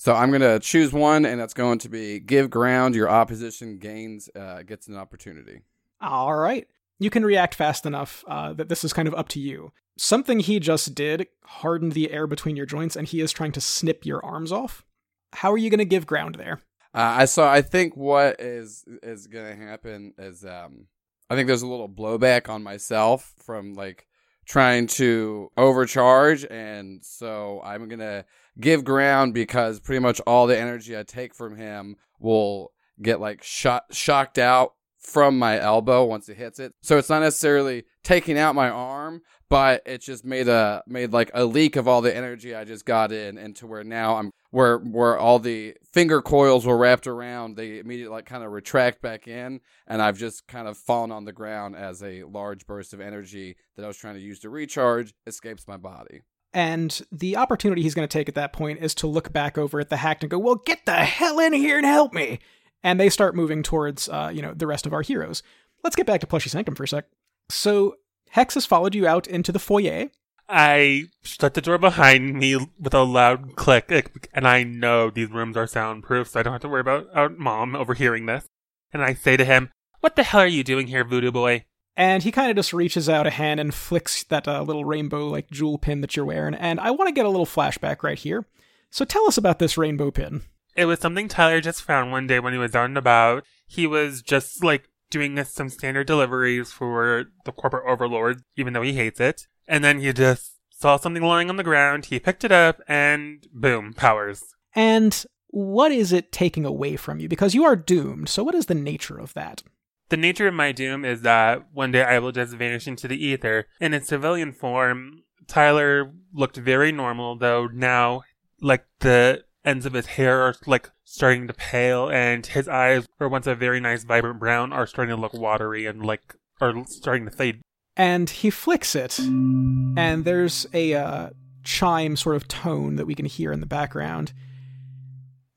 So 0.00 0.14
I'm 0.14 0.32
gonna 0.32 0.58
choose 0.58 0.94
one, 0.94 1.26
and 1.26 1.38
that's 1.38 1.52
going 1.52 1.78
to 1.80 1.90
be 1.90 2.20
give 2.20 2.48
ground. 2.48 2.94
Your 2.94 3.10
opposition 3.10 3.76
gains 3.76 4.30
uh, 4.34 4.62
gets 4.62 4.88
an 4.88 4.96
opportunity. 4.96 5.60
All 6.00 6.34
right. 6.34 6.66
You 6.98 7.10
can 7.10 7.22
react 7.22 7.54
fast 7.54 7.84
enough 7.84 8.24
uh, 8.26 8.54
that 8.54 8.70
this 8.70 8.82
is 8.82 8.94
kind 8.94 9.06
of 9.06 9.14
up 9.14 9.28
to 9.28 9.38
you. 9.38 9.72
Something 9.98 10.40
he 10.40 10.58
just 10.58 10.94
did 10.94 11.26
hardened 11.44 11.92
the 11.92 12.10
air 12.12 12.26
between 12.26 12.56
your 12.56 12.64
joints, 12.64 12.96
and 12.96 13.06
he 13.06 13.20
is 13.20 13.30
trying 13.30 13.52
to 13.52 13.60
snip 13.60 14.06
your 14.06 14.24
arms 14.24 14.50
off. 14.50 14.86
How 15.34 15.52
are 15.52 15.58
you 15.58 15.68
going 15.68 15.76
to 15.80 15.84
give 15.84 16.06
ground 16.06 16.36
there? 16.36 16.62
Uh, 16.94 17.16
I 17.18 17.24
saw. 17.26 17.52
I 17.52 17.60
think 17.60 17.94
what 17.94 18.40
is 18.40 18.86
is 19.02 19.26
gonna 19.26 19.54
happen 19.54 20.14
is 20.16 20.46
um, 20.46 20.86
I 21.28 21.34
think 21.34 21.46
there's 21.46 21.60
a 21.60 21.66
little 21.66 21.90
blowback 21.90 22.48
on 22.48 22.62
myself 22.62 23.34
from 23.36 23.74
like 23.74 24.06
trying 24.50 24.88
to 24.88 25.48
overcharge, 25.56 26.44
and 26.44 27.04
so 27.04 27.60
I'm 27.64 27.88
gonna 27.88 28.24
give 28.58 28.82
ground 28.82 29.32
because 29.32 29.78
pretty 29.78 30.00
much 30.00 30.20
all 30.26 30.48
the 30.48 30.58
energy 30.58 30.98
I 30.98 31.04
take 31.04 31.36
from 31.36 31.56
him 31.56 31.94
will 32.18 32.72
get 33.00 33.20
like 33.20 33.44
shot 33.44 33.84
shocked 33.92 34.38
out 34.38 34.72
from 34.98 35.38
my 35.38 35.60
elbow 35.60 36.04
once 36.04 36.28
it 36.28 36.36
hits 36.36 36.58
it. 36.58 36.72
So 36.82 36.98
it's 36.98 37.08
not 37.08 37.20
necessarily 37.22 37.84
taking 38.02 38.36
out 38.36 38.56
my 38.56 38.68
arm, 38.68 39.22
but 39.48 39.82
it 39.86 40.02
just 40.02 40.24
made 40.24 40.48
a 40.48 40.82
made 40.84 41.12
like 41.12 41.30
a 41.32 41.44
leak 41.44 41.76
of 41.76 41.86
all 41.86 42.00
the 42.00 42.14
energy 42.14 42.52
I 42.52 42.64
just 42.64 42.84
got 42.84 43.12
in 43.12 43.38
into 43.38 43.68
where 43.68 43.84
now 43.84 44.16
I'm 44.16 44.32
where 44.50 44.78
where 44.78 45.18
all 45.18 45.38
the 45.38 45.76
finger 45.92 46.20
coils 46.22 46.66
were 46.66 46.76
wrapped 46.76 47.06
around, 47.06 47.56
they 47.56 47.78
immediately 47.78 48.14
like 48.14 48.26
kind 48.26 48.44
of 48.44 48.52
retract 48.52 49.00
back 49.00 49.28
in, 49.28 49.60
and 49.86 50.02
I've 50.02 50.18
just 50.18 50.46
kind 50.46 50.68
of 50.68 50.76
fallen 50.76 51.12
on 51.12 51.24
the 51.24 51.32
ground 51.32 51.76
as 51.76 52.02
a 52.02 52.24
large 52.24 52.66
burst 52.66 52.92
of 52.92 53.00
energy 53.00 53.56
that 53.76 53.84
I 53.84 53.88
was 53.88 53.96
trying 53.96 54.14
to 54.14 54.20
use 54.20 54.40
to 54.40 54.50
recharge 54.50 55.14
escapes 55.26 55.68
my 55.68 55.76
body. 55.76 56.22
And 56.52 57.00
the 57.12 57.36
opportunity 57.36 57.82
he's 57.82 57.94
going 57.94 58.08
to 58.08 58.12
take 58.12 58.28
at 58.28 58.34
that 58.34 58.52
point 58.52 58.80
is 58.80 58.94
to 58.96 59.06
look 59.06 59.32
back 59.32 59.56
over 59.56 59.78
at 59.78 59.88
the 59.88 59.98
hack 59.98 60.22
and 60.22 60.30
go, 60.30 60.38
"Well, 60.38 60.56
get 60.56 60.84
the 60.84 61.04
hell 61.04 61.38
in 61.38 61.52
here 61.52 61.76
and 61.76 61.86
help 61.86 62.12
me!" 62.12 62.40
And 62.82 62.98
they 62.98 63.10
start 63.10 63.36
moving 63.36 63.62
towards, 63.62 64.08
uh, 64.08 64.32
you 64.34 64.42
know, 64.42 64.54
the 64.54 64.66
rest 64.66 64.86
of 64.86 64.92
our 64.92 65.02
heroes. 65.02 65.42
Let's 65.84 65.96
get 65.96 66.06
back 66.06 66.20
to 66.22 66.26
Plushy 66.26 66.48
Sanctum 66.48 66.74
for 66.74 66.84
a 66.84 66.88
sec. 66.88 67.06
So 67.50 67.96
Hex 68.30 68.54
has 68.54 68.66
followed 68.66 68.94
you 68.94 69.06
out 69.06 69.26
into 69.26 69.52
the 69.52 69.58
foyer. 69.58 70.08
I 70.50 71.04
shut 71.22 71.54
the 71.54 71.60
door 71.60 71.78
behind 71.78 72.34
me 72.34 72.56
with 72.56 72.92
a 72.92 73.02
loud 73.02 73.54
click, 73.54 74.28
and 74.34 74.48
I 74.48 74.64
know 74.64 75.08
these 75.08 75.30
rooms 75.30 75.56
are 75.56 75.66
soundproof, 75.66 76.28
so 76.28 76.40
I 76.40 76.42
don't 76.42 76.52
have 76.52 76.62
to 76.62 76.68
worry 76.68 76.80
about 76.80 77.06
our 77.14 77.28
mom 77.28 77.76
overhearing 77.76 78.26
this. 78.26 78.46
And 78.92 79.02
I 79.02 79.14
say 79.14 79.36
to 79.36 79.44
him, 79.44 79.70
What 80.00 80.16
the 80.16 80.24
hell 80.24 80.40
are 80.40 80.46
you 80.46 80.64
doing 80.64 80.88
here, 80.88 81.04
voodoo 81.04 81.30
boy? 81.30 81.66
And 81.96 82.22
he 82.22 82.32
kind 82.32 82.50
of 82.50 82.56
just 82.56 82.72
reaches 82.72 83.08
out 83.08 83.26
a 83.26 83.30
hand 83.30 83.60
and 83.60 83.72
flicks 83.72 84.24
that 84.24 84.48
uh, 84.48 84.62
little 84.62 84.84
rainbow 84.84 85.28
like 85.28 85.50
jewel 85.50 85.78
pin 85.78 86.00
that 86.00 86.16
you're 86.16 86.24
wearing. 86.24 86.54
And 86.54 86.80
I 86.80 86.90
want 86.90 87.08
to 87.08 87.14
get 87.14 87.26
a 87.26 87.30
little 87.30 87.46
flashback 87.46 88.02
right 88.02 88.18
here. 88.18 88.44
So 88.90 89.04
tell 89.04 89.26
us 89.26 89.38
about 89.38 89.60
this 89.60 89.78
rainbow 89.78 90.10
pin. 90.10 90.42
It 90.76 90.86
was 90.86 90.98
something 90.98 91.28
Tyler 91.28 91.60
just 91.60 91.82
found 91.82 92.10
one 92.10 92.26
day 92.26 92.40
when 92.40 92.52
he 92.52 92.58
was 92.58 92.74
out 92.74 92.86
and 92.86 92.98
about. 92.98 93.44
He 93.66 93.86
was 93.86 94.22
just 94.22 94.64
like 94.64 94.88
doing 95.10 95.42
some 95.44 95.68
standard 95.68 96.06
deliveries 96.06 96.72
for 96.72 97.26
the 97.44 97.52
corporate 97.52 97.86
overlord, 97.86 98.42
even 98.56 98.72
though 98.72 98.82
he 98.82 98.94
hates 98.94 99.20
it. 99.20 99.46
And 99.66 99.84
then 99.84 100.00
he 100.00 100.12
just 100.12 100.54
saw 100.70 100.96
something 100.96 101.22
lying 101.22 101.50
on 101.50 101.56
the 101.56 101.62
ground. 101.62 102.06
He 102.06 102.18
picked 102.18 102.44
it 102.44 102.52
up 102.52 102.80
and 102.88 103.46
boom, 103.52 103.92
powers. 103.92 104.42
And 104.74 105.24
what 105.48 105.92
is 105.92 106.12
it 106.12 106.32
taking 106.32 106.64
away 106.64 106.96
from 106.96 107.20
you? 107.20 107.28
Because 107.28 107.54
you 107.54 107.64
are 107.64 107.76
doomed. 107.76 108.28
So 108.28 108.42
what 108.42 108.54
is 108.54 108.66
the 108.66 108.74
nature 108.74 109.18
of 109.18 109.34
that? 109.34 109.62
The 110.08 110.16
nature 110.16 110.48
of 110.48 110.54
my 110.54 110.72
doom 110.72 111.04
is 111.04 111.22
that 111.22 111.66
one 111.72 111.92
day 111.92 112.02
I 112.02 112.18
will 112.18 112.32
just 112.32 112.54
vanish 112.54 112.88
into 112.88 113.06
the 113.06 113.24
ether. 113.24 113.66
In 113.80 113.94
its 113.94 114.08
civilian 114.08 114.52
form, 114.52 115.22
Tyler 115.46 116.12
looked 116.32 116.56
very 116.56 116.90
normal, 116.90 117.36
though 117.36 117.68
now, 117.72 118.22
like, 118.60 118.86
the 119.00 119.44
ends 119.64 119.86
of 119.86 119.92
his 119.92 120.06
hair 120.06 120.40
are, 120.40 120.54
like, 120.66 120.90
starting 121.04 121.46
to 121.46 121.52
pale, 121.52 122.08
and 122.10 122.46
his 122.46 122.66
eyes, 122.66 123.06
were 123.18 123.28
once 123.28 123.46
a 123.46 123.54
very 123.54 123.78
nice 123.78 124.02
vibrant 124.04 124.40
brown, 124.40 124.72
are 124.72 124.86
starting 124.86 125.14
to 125.14 125.20
look 125.20 125.34
watery 125.34 125.86
and, 125.86 126.04
like, 126.04 126.34
are 126.60 126.72
starting 126.86 127.24
to 127.24 127.30
fade. 127.30 127.60
And 127.96 128.30
he 128.30 128.50
flicks 128.50 128.94
it, 128.94 129.18
and 129.18 130.24
there's 130.24 130.66
a 130.72 130.94
uh, 130.94 131.30
chime 131.64 132.16
sort 132.16 132.36
of 132.36 132.48
tone 132.48 132.96
that 132.96 133.06
we 133.06 133.14
can 133.14 133.26
hear 133.26 133.52
in 133.52 133.60
the 133.60 133.66
background. 133.66 134.32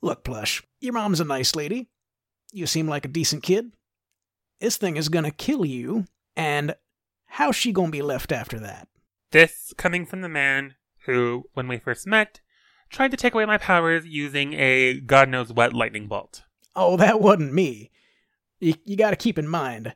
Look, 0.02 0.24
Plush, 0.24 0.62
your 0.82 0.94
mom's 0.94 1.22
a 1.22 1.26
nice 1.26 1.56
lady. 1.56 1.88
You 2.52 2.68
seem 2.68 2.88
like 2.88 3.06
a 3.06 3.10
decent 3.10 3.44
kid. 3.44 3.72
This 4.60 4.78
thing 4.78 4.98
is 4.98 5.10
gonna 5.10 5.32
kill 5.32 5.66
you, 5.66 6.06
and 6.36 6.76
how's 7.26 7.56
she 7.56 7.72
gonna 7.72 7.92
be 7.92 8.02
left 8.02 8.32
after 8.32 8.60
that? 8.60 8.88
This 9.32 9.74
coming 9.78 10.06
from 10.06 10.22
the 10.22 10.30
man 10.30 10.76
who, 11.06 11.46
when 11.54 11.68
we 11.68 11.78
first 11.78 12.06
met, 12.06 12.42
tried 12.90 13.12
to 13.12 13.18
take 13.18 13.34
away 13.34 13.46
my 13.46 13.58
powers 13.58 14.06
using 14.06 14.54
a 14.54 15.00
god 15.00 15.30
knows 15.30 15.52
what 15.54 15.74
lightning 15.74 16.08
bolt. 16.08 16.44
Oh, 16.76 16.98
that 16.98 17.22
wasn't 17.22 17.54
me. 17.54 17.92
You, 18.60 18.76
you 18.86 18.98
gotta 18.98 19.16
keep 19.16 19.38
in 19.38 19.48
mind, 19.48 19.96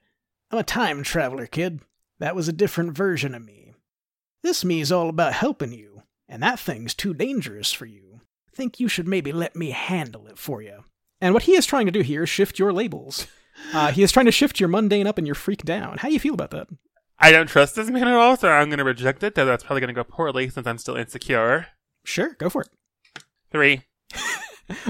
I'm 0.52 0.60
a 0.60 0.64
time 0.64 1.04
traveler, 1.04 1.46
kid. 1.46 1.82
That 2.20 2.36
was 2.36 2.48
a 2.48 2.54
different 2.54 2.96
version 2.96 3.36
of 3.36 3.46
me. 3.46 3.74
This 4.44 4.66
me's 4.66 4.92
all 4.92 5.10
about 5.10 5.34
helping 5.34 5.74
you, 5.74 6.04
and 6.28 6.42
that 6.42 6.60
thing's 6.60 6.94
too 6.94 7.14
dangerous 7.14 7.74
for 7.74 7.86
you. 7.86 8.22
Think 8.54 8.80
you 8.80 8.88
should 8.88 9.08
maybe 9.08 9.32
let 9.32 9.56
me 9.56 9.72
handle 9.72 10.28
it 10.28 10.38
for 10.38 10.62
you. 10.62 10.84
And 11.22 11.34
what 11.34 11.44
he 11.44 11.54
is 11.56 11.66
trying 11.66 11.86
to 11.86 11.92
do 11.92 12.02
here 12.02 12.24
is 12.24 12.30
shift 12.30 12.60
your 12.60 12.74
labels. 12.74 13.28
Uh, 13.74 13.92
he 13.92 14.04
is 14.04 14.12
trying 14.12 14.28
to 14.28 14.32
shift 14.32 14.60
your 14.60 14.70
mundane 14.70 15.08
up 15.08 15.18
and 15.18 15.26
your 15.26 15.34
freak 15.34 15.66
down. 15.66 15.98
How 15.98 16.10
do 16.10 16.14
you 16.14 16.20
feel 16.20 16.36
about 16.36 16.52
that? 16.52 16.68
I 17.18 17.32
don't 17.32 17.48
trust 17.48 17.76
this 17.76 17.90
man 17.90 18.08
at 18.08 18.14
all, 18.14 18.38
so 18.38 18.50
I'm 18.50 18.70
going 18.70 18.78
to 18.78 18.84
reject 18.84 19.24
it, 19.24 19.34
though 19.34 19.48
that's 19.48 19.64
probably 19.64 19.82
going 19.82 19.88
to 19.88 19.96
go 19.96 20.04
poorly 20.04 20.48
since 20.48 20.68
I'm 20.68 20.78
still 20.78 20.96
insecure. 20.96 21.66
Sure, 22.06 22.36
go 22.38 22.52
for 22.52 22.62
it. 22.62 22.70
Three. 23.52 23.82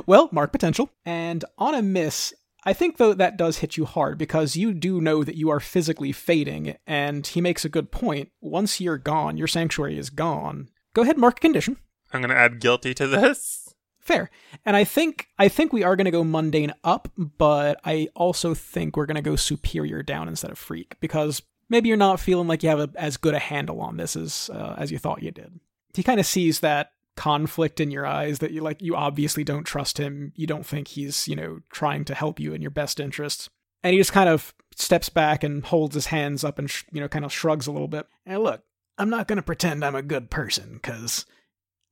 Well, 0.06 0.30
mark 0.32 0.52
potential. 0.52 0.90
And 1.06 1.46
on 1.58 1.76
a 1.76 1.82
miss, 1.82 2.34
I 2.68 2.74
think 2.74 2.98
though 2.98 3.14
that 3.14 3.38
does 3.38 3.60
hit 3.60 3.78
you 3.78 3.86
hard 3.86 4.18
because 4.18 4.58
you 4.58 4.74
do 4.74 5.00
know 5.00 5.24
that 5.24 5.38
you 5.38 5.50
are 5.50 5.62
physically 5.62 6.12
fading, 6.12 6.76
and 6.86 7.26
he 7.26 7.40
makes 7.40 7.64
a 7.64 7.70
good 7.70 7.94
point. 7.94 8.30
Once 8.42 8.82
you're 8.82 8.98
gone, 8.98 9.38
your 9.38 9.48
sanctuary 9.48 9.98
is 9.98 10.10
gone. 10.10 10.68
Go 10.94 11.04
ahead, 11.04 11.18
mark 11.18 11.38
a 11.38 11.40
condition. 11.40 11.78
I'm 12.12 12.20
going 12.20 12.30
to 12.30 12.36
add 12.36 12.60
guilty 12.60 12.94
to 12.96 13.08
this. 13.08 13.74
Fair. 14.02 14.30
And 14.66 14.76
I 14.76 14.84
think 14.84 15.30
I 15.40 15.48
think 15.48 15.72
we 15.72 15.84
are 15.84 15.96
going 15.96 16.06
to 16.06 16.12
go 16.12 16.26
mundane 16.26 16.74
up, 16.84 17.08
but 17.18 17.80
I 17.86 18.10
also 18.16 18.54
think 18.54 18.98
we're 18.98 19.06
going 19.06 19.16
to 19.16 19.22
go 19.22 19.38
superior 19.38 20.04
down 20.04 20.28
instead 20.28 20.52
of 20.52 20.58
freak 20.58 21.00
because 21.00 21.42
maybe 21.70 21.88
you're 21.88 21.96
not 21.96 22.20
feeling 22.20 22.50
like 22.50 22.64
you 22.64 22.70
have 22.70 22.82
a, 22.82 22.90
as 22.98 23.16
good 23.16 23.34
a 23.34 23.40
handle 23.40 23.80
on 23.80 23.96
this 23.96 24.18
as 24.18 24.50
uh, 24.54 24.76
as 24.78 24.92
you 24.92 24.98
thought 24.98 25.24
you 25.24 25.32
did. 25.32 25.58
He 25.94 26.04
kind 26.04 26.20
of 26.20 26.26
sees 26.26 26.60
that 26.60 26.92
conflict 27.18 27.82
in 27.82 27.92
your 27.92 28.06
eyes 28.06 28.40
that 28.40 28.52
you 28.52 28.62
like 28.62 28.82
you 28.82 28.96
obviously 28.96 29.44
don't 29.44 29.66
trust 29.66 29.98
him. 29.98 30.32
You 30.36 30.48
don't 30.48 30.66
think 30.66 30.88
he's, 30.90 31.28
you 31.28 31.36
know, 31.36 31.60
trying 31.72 32.06
to 32.06 32.16
help 32.16 32.40
you 32.40 32.54
in 32.54 32.62
your 32.62 32.72
best 32.72 33.00
interests. 33.00 33.50
And 33.84 33.94
he 33.94 34.00
just 34.00 34.14
kind 34.14 34.30
of 34.30 34.54
steps 34.76 35.10
back 35.10 35.44
and 35.44 35.66
holds 35.66 35.96
his 35.96 36.08
hands 36.08 36.44
up 36.44 36.60
and 36.60 36.70
sh- 36.70 36.84
you 36.92 37.02
know 37.02 37.10
kind 37.10 37.26
of 37.26 37.34
shrugs 37.34 37.68
a 37.68 37.72
little 37.72 37.88
bit. 37.88 38.08
And 38.26 38.42
look, 38.44 38.64
I'm 38.98 39.10
not 39.10 39.28
going 39.28 39.38
to 39.38 39.44
pretend 39.44 39.84
I'm 39.84 39.96
a 39.96 40.02
good 40.02 40.30
person 40.30 40.80
cuz 40.82 41.26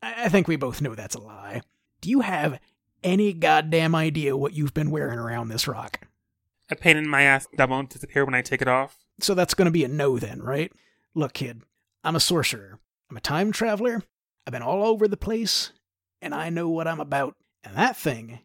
I-, 0.02 0.26
I 0.26 0.30
think 0.30 0.48
we 0.48 0.56
both 0.56 0.82
know 0.82 0.96
that's 0.96 1.16
a 1.16 1.22
lie. 1.22 1.62
Do 2.00 2.10
you 2.10 2.22
have 2.22 2.60
any 3.04 3.34
goddamn 3.34 3.96
idea 3.96 4.38
what 4.38 4.54
you've 4.54 4.74
been 4.74 4.92
wearing 4.92 5.20
around 5.20 5.50
this 5.50 5.68
rock? 5.68 6.08
A 6.70 6.76
pain 6.76 6.98
in 6.98 7.10
my 7.10 7.24
ass 7.24 7.48
that 7.58 7.70
won't 7.70 7.90
disappear 7.92 8.26
when 8.26 8.34
I 8.34 8.42
take 8.42 8.62
it 8.62 8.68
off. 8.68 8.98
So 9.20 9.34
that's 9.34 9.54
going 9.54 9.66
to 9.66 9.72
be 9.72 9.84
a 9.84 9.88
no 9.88 10.18
then, 10.18 10.42
right? 10.42 10.72
Look, 11.14 11.34
kid, 11.34 11.62
I'm 12.04 12.16
a 12.16 12.20
sorcerer. 12.20 12.80
I'm 13.10 13.18
a 13.18 13.22
time 13.22 13.52
traveler. 13.52 14.04
I've 14.46 14.52
been 14.52 14.62
all 14.62 14.86
over 14.86 15.08
the 15.08 15.18
place, 15.18 15.72
and 16.22 16.34
I 16.34 16.50
know 16.50 16.70
what 16.70 16.88
I'm 16.88 17.00
about. 17.00 17.36
And 17.64 17.76
that 17.76 17.98
thing 17.98 18.40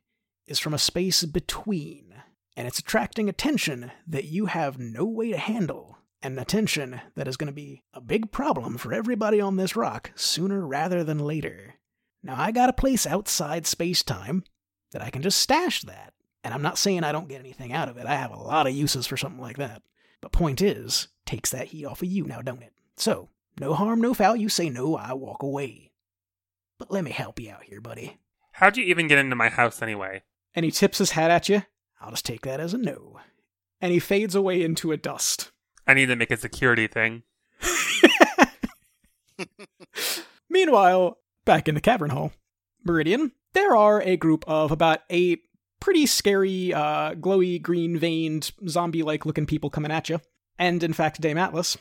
is 0.46 0.58
from 0.58 0.74
a 0.74 0.78
space 0.78 1.24
between, 1.24 2.14
and 2.56 2.66
it's 2.66 2.78
attracting 2.78 3.28
attention 3.28 3.92
that 4.06 4.24
you 4.24 4.46
have 4.46 4.78
no 4.78 5.04
way 5.04 5.30
to 5.30 5.38
handle, 5.38 5.98
and 6.22 6.38
attention 6.38 7.00
that 7.16 7.28
is 7.28 7.36
going 7.36 7.46
to 7.46 7.52
be 7.52 7.82
a 7.94 8.00
big 8.00 8.32
problem 8.32 8.78
for 8.78 8.92
everybody 8.92 9.40
on 9.40 9.56
this 9.56 9.76
rock 9.76 10.10
sooner 10.14 10.66
rather 10.66 11.04
than 11.04 11.18
later. 11.18 11.74
Now, 12.22 12.34
I 12.38 12.50
got 12.50 12.68
a 12.68 12.74
place 12.74 13.06
outside 13.06 13.66
space 13.66 14.02
time 14.02 14.44
that 14.92 15.02
I 15.02 15.10
can 15.10 15.22
just 15.22 15.40
stash 15.40 15.82
that. 15.82 16.12
And 16.42 16.54
I'm 16.54 16.62
not 16.62 16.78
saying 16.78 17.04
I 17.04 17.12
don't 17.12 17.28
get 17.28 17.40
anything 17.40 17.72
out 17.72 17.88
of 17.88 17.98
it. 17.98 18.06
I 18.06 18.14
have 18.14 18.30
a 18.30 18.36
lot 18.36 18.66
of 18.66 18.74
uses 18.74 19.06
for 19.06 19.16
something 19.16 19.40
like 19.40 19.58
that. 19.58 19.82
But 20.20 20.32
point 20.32 20.62
is, 20.62 21.08
takes 21.26 21.50
that 21.50 21.68
heat 21.68 21.84
off 21.84 22.02
of 22.02 22.08
you 22.08 22.24
now, 22.24 22.40
don't 22.42 22.62
it? 22.62 22.72
So, 22.96 23.28
no 23.58 23.74
harm, 23.74 24.00
no 24.00 24.14
foul. 24.14 24.36
You 24.36 24.48
say 24.48 24.70
no, 24.70 24.96
I 24.96 25.12
walk 25.12 25.42
away. 25.42 25.89
But 26.80 26.90
let 26.90 27.04
me 27.04 27.10
help 27.10 27.38
you 27.38 27.50
out 27.50 27.64
here, 27.64 27.78
buddy. 27.82 28.16
How'd 28.52 28.78
you 28.78 28.84
even 28.84 29.06
get 29.06 29.18
into 29.18 29.36
my 29.36 29.50
house 29.50 29.82
anyway? 29.82 30.22
And 30.54 30.64
he 30.64 30.70
tips 30.70 30.96
his 30.96 31.10
hat 31.10 31.30
at 31.30 31.46
you. 31.46 31.62
I'll 32.00 32.10
just 32.10 32.24
take 32.24 32.40
that 32.42 32.58
as 32.58 32.72
a 32.72 32.78
no. 32.78 33.20
And 33.82 33.92
he 33.92 33.98
fades 33.98 34.34
away 34.34 34.62
into 34.62 34.90
a 34.90 34.96
dust. 34.96 35.52
I 35.86 35.92
need 35.92 36.06
to 36.06 36.16
make 36.16 36.30
a 36.30 36.38
security 36.38 36.86
thing. 36.86 37.22
Meanwhile, 40.48 41.18
back 41.44 41.68
in 41.68 41.74
the 41.74 41.82
cavern 41.82 42.10
hall, 42.10 42.32
Meridian, 42.82 43.32
there 43.52 43.76
are 43.76 44.00
a 44.00 44.16
group 44.16 44.42
of 44.48 44.72
about 44.72 45.00
eight 45.10 45.42
pretty 45.80 46.06
scary, 46.06 46.72
uh, 46.72 47.12
glowy, 47.12 47.60
green 47.60 47.98
veined, 47.98 48.52
zombie 48.66 49.02
like 49.02 49.26
looking 49.26 49.44
people 49.44 49.68
coming 49.68 49.92
at 49.92 50.08
you. 50.08 50.18
And 50.58 50.82
in 50.82 50.94
fact, 50.94 51.20
Dame 51.20 51.36
Atlas. 51.36 51.76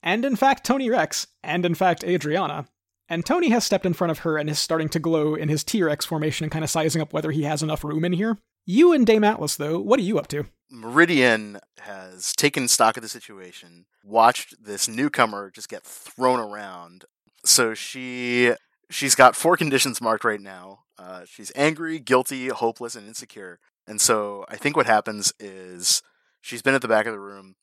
And 0.00 0.24
in 0.24 0.36
fact, 0.36 0.64
Tony 0.64 0.90
Rex. 0.90 1.26
And 1.42 1.66
in 1.66 1.74
fact, 1.74 2.04
Adriana. 2.04 2.68
And 3.08 3.24
Tony 3.24 3.50
has 3.50 3.64
stepped 3.64 3.84
in 3.84 3.92
front 3.92 4.10
of 4.10 4.20
her 4.20 4.38
and 4.38 4.48
is 4.48 4.58
starting 4.58 4.88
to 4.90 4.98
glow 4.98 5.34
in 5.34 5.48
his 5.48 5.62
T 5.62 5.82
Rex 5.82 6.06
formation 6.06 6.44
and 6.44 6.50
kind 6.50 6.64
of 6.64 6.70
sizing 6.70 7.02
up 7.02 7.12
whether 7.12 7.30
he 7.30 7.42
has 7.42 7.62
enough 7.62 7.84
room 7.84 8.04
in 8.04 8.12
here. 8.12 8.38
You 8.66 8.92
and 8.92 9.06
Dame 9.06 9.24
Atlas, 9.24 9.56
though, 9.56 9.78
what 9.78 10.00
are 10.00 10.04
you 10.04 10.18
up 10.18 10.28
to? 10.28 10.46
Meridian 10.70 11.60
has 11.80 12.32
taken 12.32 12.66
stock 12.66 12.96
of 12.96 13.02
the 13.02 13.08
situation, 13.08 13.84
watched 14.02 14.64
this 14.64 14.88
newcomer 14.88 15.50
just 15.50 15.68
get 15.68 15.84
thrown 15.84 16.40
around. 16.40 17.04
So 17.44 17.74
she 17.74 18.54
she's 18.90 19.14
got 19.14 19.36
four 19.36 19.56
conditions 19.56 20.00
marked 20.00 20.24
right 20.24 20.40
now. 20.40 20.80
Uh, 20.98 21.22
she's 21.26 21.52
angry, 21.54 21.98
guilty, 21.98 22.48
hopeless, 22.48 22.94
and 22.94 23.06
insecure. 23.06 23.58
And 23.86 24.00
so 24.00 24.46
I 24.48 24.56
think 24.56 24.76
what 24.76 24.86
happens 24.86 25.32
is 25.38 26.02
she's 26.40 26.62
been 26.62 26.74
at 26.74 26.82
the 26.82 26.88
back 26.88 27.06
of 27.06 27.12
the 27.12 27.20
room 27.20 27.56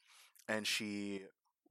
and 0.47 0.67
she 0.67 1.21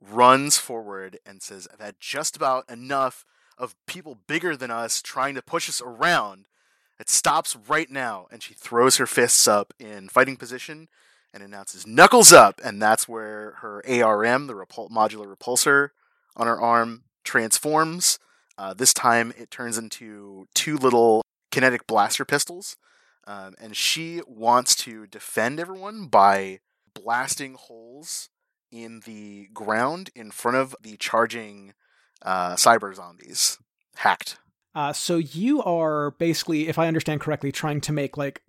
runs 0.01 0.57
forward 0.57 1.19
and 1.25 1.43
says, 1.43 1.69
I've 1.73 1.81
had 1.81 1.97
just 2.01 2.37
about 2.37 2.69
enough 2.69 3.25
of 3.61 3.77
people 3.87 4.17
bigger 4.27 4.57
than 4.57 4.71
us 4.71 5.03
trying 5.03 5.35
to 5.35 5.43
push 5.43 5.69
us 5.69 5.83
around. 5.83 6.47
It 6.99 7.11
stops 7.11 7.55
right 7.69 7.91
now. 7.91 8.27
And 8.33 8.43
she 8.43 8.55
throws 8.55 8.97
her 8.97 9.07
fists 9.07 9.47
up 9.47 9.73
in 9.79 10.09
fighting 10.09 10.37
position 10.37 10.89
and 11.33 11.43
announces, 11.43 11.87
Knuckles 11.87 12.33
up! 12.33 12.61
And 12.65 12.81
that's 12.83 13.07
where 13.07 13.53
her 13.59 13.83
ARM, 13.87 14.47
the 14.47 14.55
repul- 14.55 14.91
modular 14.91 15.33
repulsor 15.33 15.91
on 16.35 16.47
her 16.47 16.61
arm, 16.61 17.05
transforms. 17.23 18.19
Uh, 18.57 18.75
this 18.75 18.95
time 18.95 19.33
it 19.37 19.51
turns 19.51 19.79
into 19.79 20.49
two 20.55 20.77
little 20.77 21.23
kinetic 21.53 21.87
blaster 21.87 22.25
pistols. 22.25 22.77
Um, 23.27 23.55
and 23.61 23.77
she 23.77 24.23
wants 24.27 24.75
to 24.77 25.07
defend 25.07 25.61
everyone 25.61 26.07
by 26.07 26.61
blasting 26.95 27.55
holes 27.55 28.31
in 28.73 29.01
the 29.05 29.49
ground 29.53 30.11
in 30.15 30.31
front 30.31 30.57
of 30.57 30.75
the 30.81 30.97
charging 30.97 31.75
uh, 32.23 32.55
cyber 32.55 32.95
zombies. 32.95 33.59
Hacked. 33.97 34.39
Uh, 34.75 34.93
so 34.93 35.17
you 35.17 35.63
are 35.63 36.13
basically, 36.13 36.69
if 36.69 36.79
I 36.79 36.87
understand 36.87 37.21
correctly, 37.21 37.53
trying 37.53 37.81
to 37.83 37.93
make 37.93 38.17
like 38.17 38.43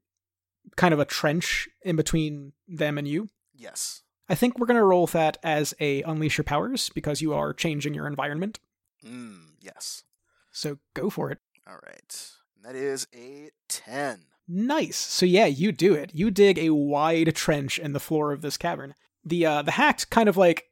kind 0.75 0.93
of 0.93 0.99
a 0.99 1.05
trench 1.05 1.67
in 1.83 1.95
between 1.95 2.53
them 2.67 2.97
and 2.97 3.07
you. 3.07 3.29
Yes. 3.53 4.03
I 4.29 4.35
think 4.35 4.57
we're 4.57 4.67
going 4.67 4.79
to 4.79 4.83
roll 4.83 5.07
that 5.07 5.37
as 5.43 5.73
a 5.79 6.03
unleash 6.03 6.37
your 6.37 6.45
powers 6.45 6.89
because 6.89 7.21
you 7.21 7.33
are 7.33 7.53
changing 7.53 7.93
your 7.93 8.07
environment. 8.07 8.59
Mm, 9.05 9.55
yes. 9.59 10.03
So 10.51 10.77
go 10.93 11.09
for 11.09 11.31
it. 11.31 11.39
All 11.67 11.79
right. 11.83 12.31
That 12.63 12.75
is 12.75 13.07
a 13.15 13.49
10. 13.69 14.25
Nice. 14.47 14.97
So 14.97 15.25
yeah, 15.25 15.45
you 15.45 15.71
do 15.71 15.93
it. 15.93 16.11
You 16.13 16.31
dig 16.31 16.59
a 16.59 16.71
wide 16.71 17.35
trench 17.35 17.79
in 17.79 17.93
the 17.93 17.99
floor 17.99 18.31
of 18.31 18.41
this 18.41 18.57
cavern. 18.57 18.95
The 19.23 19.45
uh 19.45 19.61
the 19.61 19.71
hacked 19.71 20.09
kind 20.09 20.27
of 20.27 20.35
like 20.35 20.65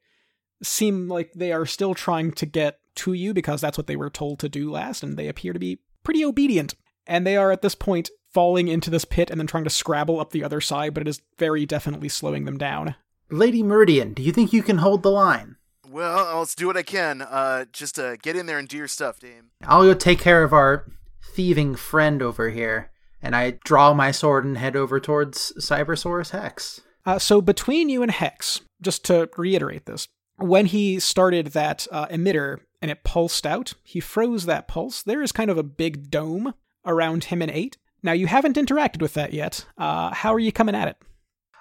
seem 0.62 1.08
like 1.08 1.32
they 1.34 1.52
are 1.52 1.66
still 1.66 1.94
trying 1.94 2.32
to 2.32 2.46
get 2.46 2.79
to 2.96 3.12
you 3.12 3.32
because 3.32 3.60
that's 3.60 3.78
what 3.78 3.86
they 3.86 3.96
were 3.96 4.10
told 4.10 4.38
to 4.40 4.48
do 4.48 4.70
last 4.70 5.02
and 5.02 5.16
they 5.16 5.28
appear 5.28 5.52
to 5.52 5.58
be 5.58 5.80
pretty 6.02 6.24
obedient. 6.24 6.74
And 7.06 7.26
they 7.26 7.36
are 7.36 7.50
at 7.50 7.62
this 7.62 7.74
point 7.74 8.10
falling 8.32 8.68
into 8.68 8.90
this 8.90 9.04
pit 9.04 9.30
and 9.30 9.40
then 9.40 9.46
trying 9.46 9.64
to 9.64 9.70
scrabble 9.70 10.20
up 10.20 10.30
the 10.30 10.44
other 10.44 10.60
side, 10.60 10.94
but 10.94 11.02
it 11.02 11.08
is 11.08 11.22
very 11.38 11.66
definitely 11.66 12.08
slowing 12.08 12.44
them 12.44 12.58
down. 12.58 12.94
Lady 13.30 13.62
Meridian, 13.62 14.12
do 14.12 14.22
you 14.22 14.32
think 14.32 14.52
you 14.52 14.62
can 14.62 14.78
hold 14.78 15.02
the 15.02 15.10
line? 15.10 15.56
Well, 15.88 16.38
let's 16.38 16.54
do 16.54 16.68
what 16.68 16.76
I 16.76 16.82
can. 16.82 17.22
Uh, 17.22 17.64
just 17.72 17.98
uh, 17.98 18.16
get 18.16 18.36
in 18.36 18.46
there 18.46 18.58
and 18.58 18.68
do 18.68 18.76
your 18.76 18.88
stuff, 18.88 19.18
Dame. 19.18 19.50
I'll 19.64 19.82
go 19.82 19.94
take 19.94 20.20
care 20.20 20.44
of 20.44 20.52
our 20.52 20.86
thieving 21.34 21.74
friend 21.74 22.22
over 22.22 22.50
here. 22.50 22.90
And 23.22 23.36
I 23.36 23.58
draw 23.64 23.92
my 23.92 24.12
sword 24.12 24.44
and 24.44 24.56
head 24.56 24.76
over 24.76 24.98
towards 24.98 25.52
Cybersaurus 25.58 26.30
Hex. 26.30 26.80
Uh, 27.04 27.18
so 27.18 27.40
between 27.40 27.88
you 27.88 28.02
and 28.02 28.10
Hex, 28.10 28.60
just 28.80 29.04
to 29.06 29.28
reiterate 29.36 29.86
this, 29.86 30.08
when 30.36 30.66
he 30.66 30.98
started 31.00 31.48
that 31.48 31.86
uh, 31.90 32.06
emitter 32.06 32.58
and 32.82 32.90
it 32.90 33.04
pulsed 33.04 33.46
out, 33.46 33.74
he 33.82 34.00
froze 34.00 34.46
that 34.46 34.68
pulse. 34.68 35.02
There 35.02 35.22
is 35.22 35.32
kind 35.32 35.50
of 35.50 35.58
a 35.58 35.62
big 35.62 36.10
dome 36.10 36.54
around 36.86 37.24
him 37.24 37.42
and 37.42 37.50
eight. 37.50 37.76
Now 38.02 38.12
you 38.12 38.26
haven't 38.26 38.56
interacted 38.56 39.02
with 39.02 39.14
that 39.14 39.32
yet. 39.32 39.66
Uh, 39.76 40.14
how 40.14 40.32
are 40.32 40.38
you 40.38 40.52
coming 40.52 40.74
at 40.74 40.88
it? 40.88 40.96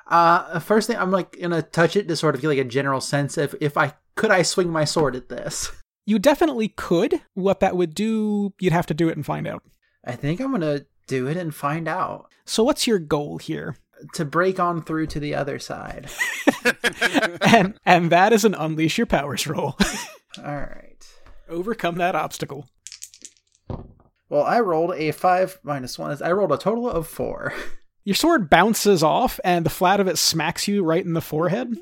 Uh, 0.08 0.60
first 0.60 0.88
thing, 0.88 0.98
I'm 0.98 1.12
like 1.12 1.40
gonna 1.40 1.62
touch 1.62 1.96
it 1.96 2.08
to 2.08 2.16
sort 2.16 2.36
of 2.36 2.42
get 2.42 2.48
like 2.48 2.58
a 2.58 2.64
general 2.64 3.02
sense 3.02 3.38
of 3.38 3.56
if 3.62 3.78
I 3.78 3.94
could 4.16 4.32
I 4.32 4.42
swing 4.42 4.70
my 4.70 4.86
sword 4.86 5.16
at 5.16 5.30
this. 5.30 5.72
You 6.06 6.18
definitely 6.18 6.70
could. 6.70 7.22
What 7.36 7.60
that 7.60 7.78
would 7.78 7.94
do, 7.94 8.52
you'd 8.60 8.74
have 8.74 8.88
to 8.88 8.96
do 8.96 9.10
it 9.10 9.16
and 9.16 9.24
find 9.24 9.46
out. 9.46 9.62
I 10.04 10.16
think 10.16 10.40
I'm 10.40 10.50
gonna 10.50 10.88
do 11.06 11.28
it 11.28 11.38
and 11.38 11.54
find 11.54 11.88
out 11.88 12.32
So 12.46 12.64
what's 12.64 12.88
your 12.88 12.98
goal 12.98 13.38
here? 13.38 13.76
To 14.14 14.26
break 14.26 14.60
on 14.60 14.82
through 14.82 15.08
to 15.08 15.20
the 15.20 15.36
other 15.36 15.60
side. 15.60 16.10
and 17.42 17.80
and 17.86 18.12
that 18.12 18.34
is 18.34 18.46
an 18.46 18.56
unleash 18.56 18.98
your 18.98 19.08
powers 19.08 19.48
roll. 19.48 19.78
All 20.38 20.44
right. 20.44 21.08
Overcome 21.48 21.96
that 21.96 22.16
obstacle. 22.16 22.68
Well, 24.30 24.44
I 24.44 24.60
rolled 24.60 24.94
a 24.96 25.12
five 25.12 25.60
minus 25.64 25.98
one. 25.98 26.16
I 26.24 26.32
rolled 26.32 26.52
a 26.52 26.58
total 26.58 26.90
of 26.90 27.08
four. 27.08 27.54
Your 28.06 28.16
sword 28.16 28.50
bounces 28.50 29.04
off 29.04 29.40
and 29.44 29.66
the 29.66 29.70
flat 29.70 30.00
of 30.00 30.08
it 30.08 30.18
smacks 30.18 30.68
you 30.68 30.84
right 30.84 31.04
in 31.04 31.14
the 31.14 31.22
forehead. 31.22 31.76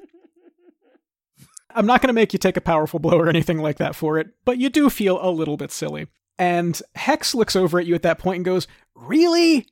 I'm 1.74 1.86
not 1.86 2.02
going 2.02 2.08
to 2.08 2.14
make 2.14 2.34
you 2.34 2.40
take 2.40 2.58
a 2.58 2.62
powerful 2.62 3.00
blow 3.00 3.18
or 3.20 3.30
anything 3.30 3.60
like 3.60 3.78
that 3.78 3.96
for 3.96 4.18
it, 4.18 4.30
but 4.44 4.58
you 4.58 4.70
do 4.70 4.90
feel 4.90 5.20
a 5.22 5.30
little 5.30 5.58
bit 5.58 5.72
silly. 5.72 6.08
And 6.40 6.82
Hex 6.96 7.36
looks 7.36 7.56
over 7.56 7.80
at 7.80 7.86
you 7.86 7.96
at 7.96 8.02
that 8.02 8.20
point 8.20 8.38
and 8.38 8.46
goes, 8.46 8.68
"Really? 8.96 9.68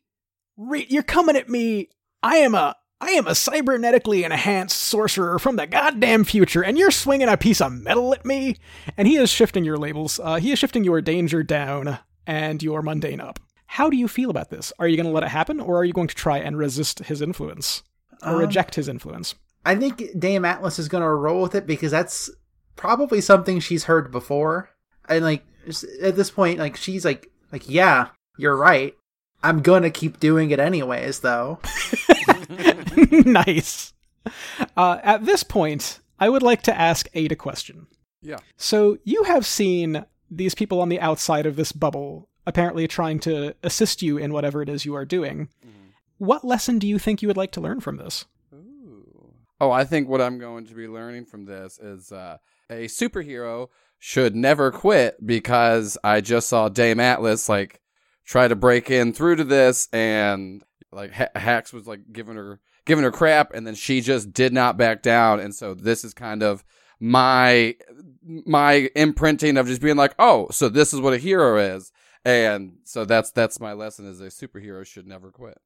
Re- 0.56 0.86
you're 0.88 1.04
coming 1.04 1.36
at 1.36 1.50
me? 1.50 1.90
I 2.26 2.38
am 2.38 2.56
a 2.56 2.76
I 3.00 3.12
am 3.12 3.28
a 3.28 3.32
cybernetically 3.32 4.26
enhanced 4.26 4.82
sorcerer 4.82 5.38
from 5.38 5.58
the 5.58 5.68
goddamn 5.68 6.24
future, 6.24 6.64
and 6.64 6.76
you're 6.76 6.90
swinging 6.90 7.28
a 7.28 7.38
piece 7.38 7.62
of 7.62 7.72
metal 7.72 8.16
at 8.16 8.26
me." 8.26 8.58
And 8.98 9.08
he 9.08 9.18
is 9.18 9.30
shifting 9.30 9.64
your 9.64 9.78
labels. 9.78 10.20
Uh, 10.20 10.38
he 10.38 10.52
is 10.52 10.58
shifting 10.58 10.84
your 10.84 11.02
danger 11.02 11.44
down 11.44 12.00
and 12.26 12.64
your 12.64 12.82
mundane 12.82 13.22
up. 13.22 13.40
How 13.68 13.92
do 13.92 13.98
you 13.98 14.08
feel 14.08 14.32
about 14.32 14.50
this? 14.50 14.74
Are 14.80 14.88
you 14.88 14.98
going 14.98 15.06
to 15.06 15.12
let 15.12 15.24
it 15.24 15.30
happen, 15.30 15.60
or 15.60 15.78
are 15.78 15.86
you 15.86 15.94
going 15.94 16.08
to 16.08 16.16
try 16.16 16.40
and 16.40 16.58
resist 16.58 17.00
his 17.00 17.22
influence 17.22 17.84
or 18.24 18.34
Um, 18.34 18.40
reject 18.40 18.74
his 18.74 18.88
influence? 18.88 19.36
I 19.64 19.76
think 19.76 20.18
Dame 20.18 20.46
Atlas 20.46 20.80
is 20.80 20.88
gonna 20.88 21.14
roll 21.14 21.44
with 21.44 21.54
it 21.54 21.68
because 21.68 21.92
that's 21.92 22.32
probably 22.76 23.22
something 23.22 23.60
she's 23.60 23.84
heard 23.84 24.12
before. 24.12 24.70
And 25.08 25.24
like 25.24 25.44
at 26.02 26.16
this 26.16 26.32
point, 26.32 26.58
like 26.58 26.76
she's 26.76 27.06
like 27.06 27.30
like 27.52 27.70
yeah, 27.70 28.08
you're 28.38 28.58
right. 28.58 28.96
I'm 29.44 29.62
gonna 29.62 29.90
keep 29.90 30.20
doing 30.20 30.52
it 30.52 30.60
anyways, 30.60 31.20
though. 31.20 31.60
nice. 33.12 33.94
Uh, 34.76 35.00
at 35.04 35.26
this 35.26 35.44
point, 35.44 36.00
I 36.20 36.30
would 36.30 36.44
like 36.44 36.64
to 36.64 36.78
ask 36.78 37.08
Eight 37.14 37.32
a 37.32 37.36
question. 37.36 37.88
Yeah. 38.22 38.40
So 38.58 38.98
you 39.04 39.24
have 39.24 39.46
seen 39.46 40.06
these 40.32 40.56
people 40.56 40.82
on 40.82 40.90
the 40.90 41.00
outside 41.00 41.46
of 41.46 41.56
this 41.56 41.72
bubble 41.72 42.28
apparently 42.48 42.88
trying 42.88 43.20
to 43.20 43.56
assist 43.64 44.02
you 44.02 44.18
in 44.18 44.34
whatever 44.34 44.62
it 44.62 44.70
is 44.70 44.86
you 44.86 44.96
are 44.96 45.06
doing. 45.06 45.50
What 46.18 46.46
lesson 46.46 46.80
do 46.80 46.88
you 46.88 46.98
think 46.98 47.22
you 47.22 47.28
would 47.28 47.38
like 47.38 47.52
to 47.54 47.62
learn 47.62 47.82
from 47.82 47.98
this? 47.98 48.26
Ooh. 48.54 49.34
Oh, 49.60 49.72
I 49.72 49.84
think 49.84 50.08
what 50.08 50.22
I'm 50.22 50.40
going 50.40 50.66
to 50.68 50.74
be 50.74 50.88
learning 50.88 51.26
from 51.26 51.46
this 51.46 51.78
is 51.78 52.12
uh, 52.12 52.38
a 52.70 52.86
superhero 52.86 53.68
should 54.00 54.36
never 54.36 54.72
quit 54.72 55.26
because 55.26 55.98
I 56.04 56.22
just 56.22 56.48
saw 56.48 56.70
Dame 56.70 57.00
Atlas 57.00 57.50
like 57.50 57.82
try 58.26 58.48
to 58.48 58.56
break 58.56 58.90
in 58.90 59.14
through 59.14 59.38
to 59.38 59.44
this 59.44 59.88
and 59.94 60.64
like 60.92 61.12
Hex 61.12 61.72
was 61.72 61.88
like 61.88 62.02
giving 62.12 62.36
her 62.36 62.60
giving 62.86 63.04
her 63.04 63.12
crap 63.12 63.54
and 63.54 63.66
then 63.66 63.76
she 63.76 64.02
just 64.02 64.34
did 64.34 64.54
not 64.54 64.78
back 64.78 65.02
down 65.02 65.40
and 65.40 65.54
so 65.54 65.74
this 65.74 66.04
is 66.04 66.14
kind 66.14 66.44
of 66.44 66.64
my 67.00 67.76
my 68.46 68.90
imprinting 68.96 69.58
of 69.58 69.68
just 69.68 69.82
being 69.82 69.98
like, 69.98 70.16
"Oh, 70.18 70.48
so 70.52 70.70
this 70.70 70.94
is 70.94 71.02
what 71.02 71.14
a 71.14 71.18
hero 71.18 71.58
is." 71.58 71.92
And 72.24 72.78
so 72.84 73.06
that's 73.06 73.32
that's 73.32 73.60
my 73.60 73.74
lesson 73.74 74.08
is 74.08 74.22
a 74.22 74.28
superhero 74.28 74.86
should 74.86 75.08
never 75.08 75.32
quit. 75.32 75.60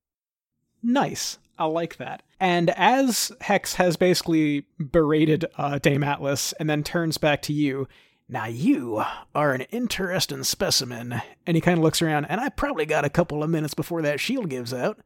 Nice. 0.81 1.37
I 1.57 1.65
like 1.65 1.97
that. 1.97 2.23
And 2.39 2.69
as 2.71 3.33
Hex 3.41 3.75
has 3.75 3.97
basically 3.97 4.65
berated 4.79 5.45
uh, 5.57 5.77
Dame 5.79 6.03
Atlas 6.03 6.53
and 6.53 6.69
then 6.69 6.83
turns 6.83 7.17
back 7.17 7.41
to 7.43 7.53
you, 7.53 7.87
now 8.29 8.45
you 8.45 9.03
are 9.33 9.53
an 9.53 9.61
interesting 9.71 10.43
specimen. 10.43 11.21
And 11.45 11.57
he 11.57 11.61
kind 11.61 11.79
of 11.79 11.83
looks 11.83 12.01
around, 12.01 12.25
and 12.25 12.39
I 12.39 12.49
probably 12.49 12.85
got 12.85 13.03
a 13.03 13.09
couple 13.09 13.43
of 13.43 13.49
minutes 13.49 13.73
before 13.73 14.03
that 14.03 14.19
shield 14.19 14.49
gives 14.49 14.73
out. 14.73 14.99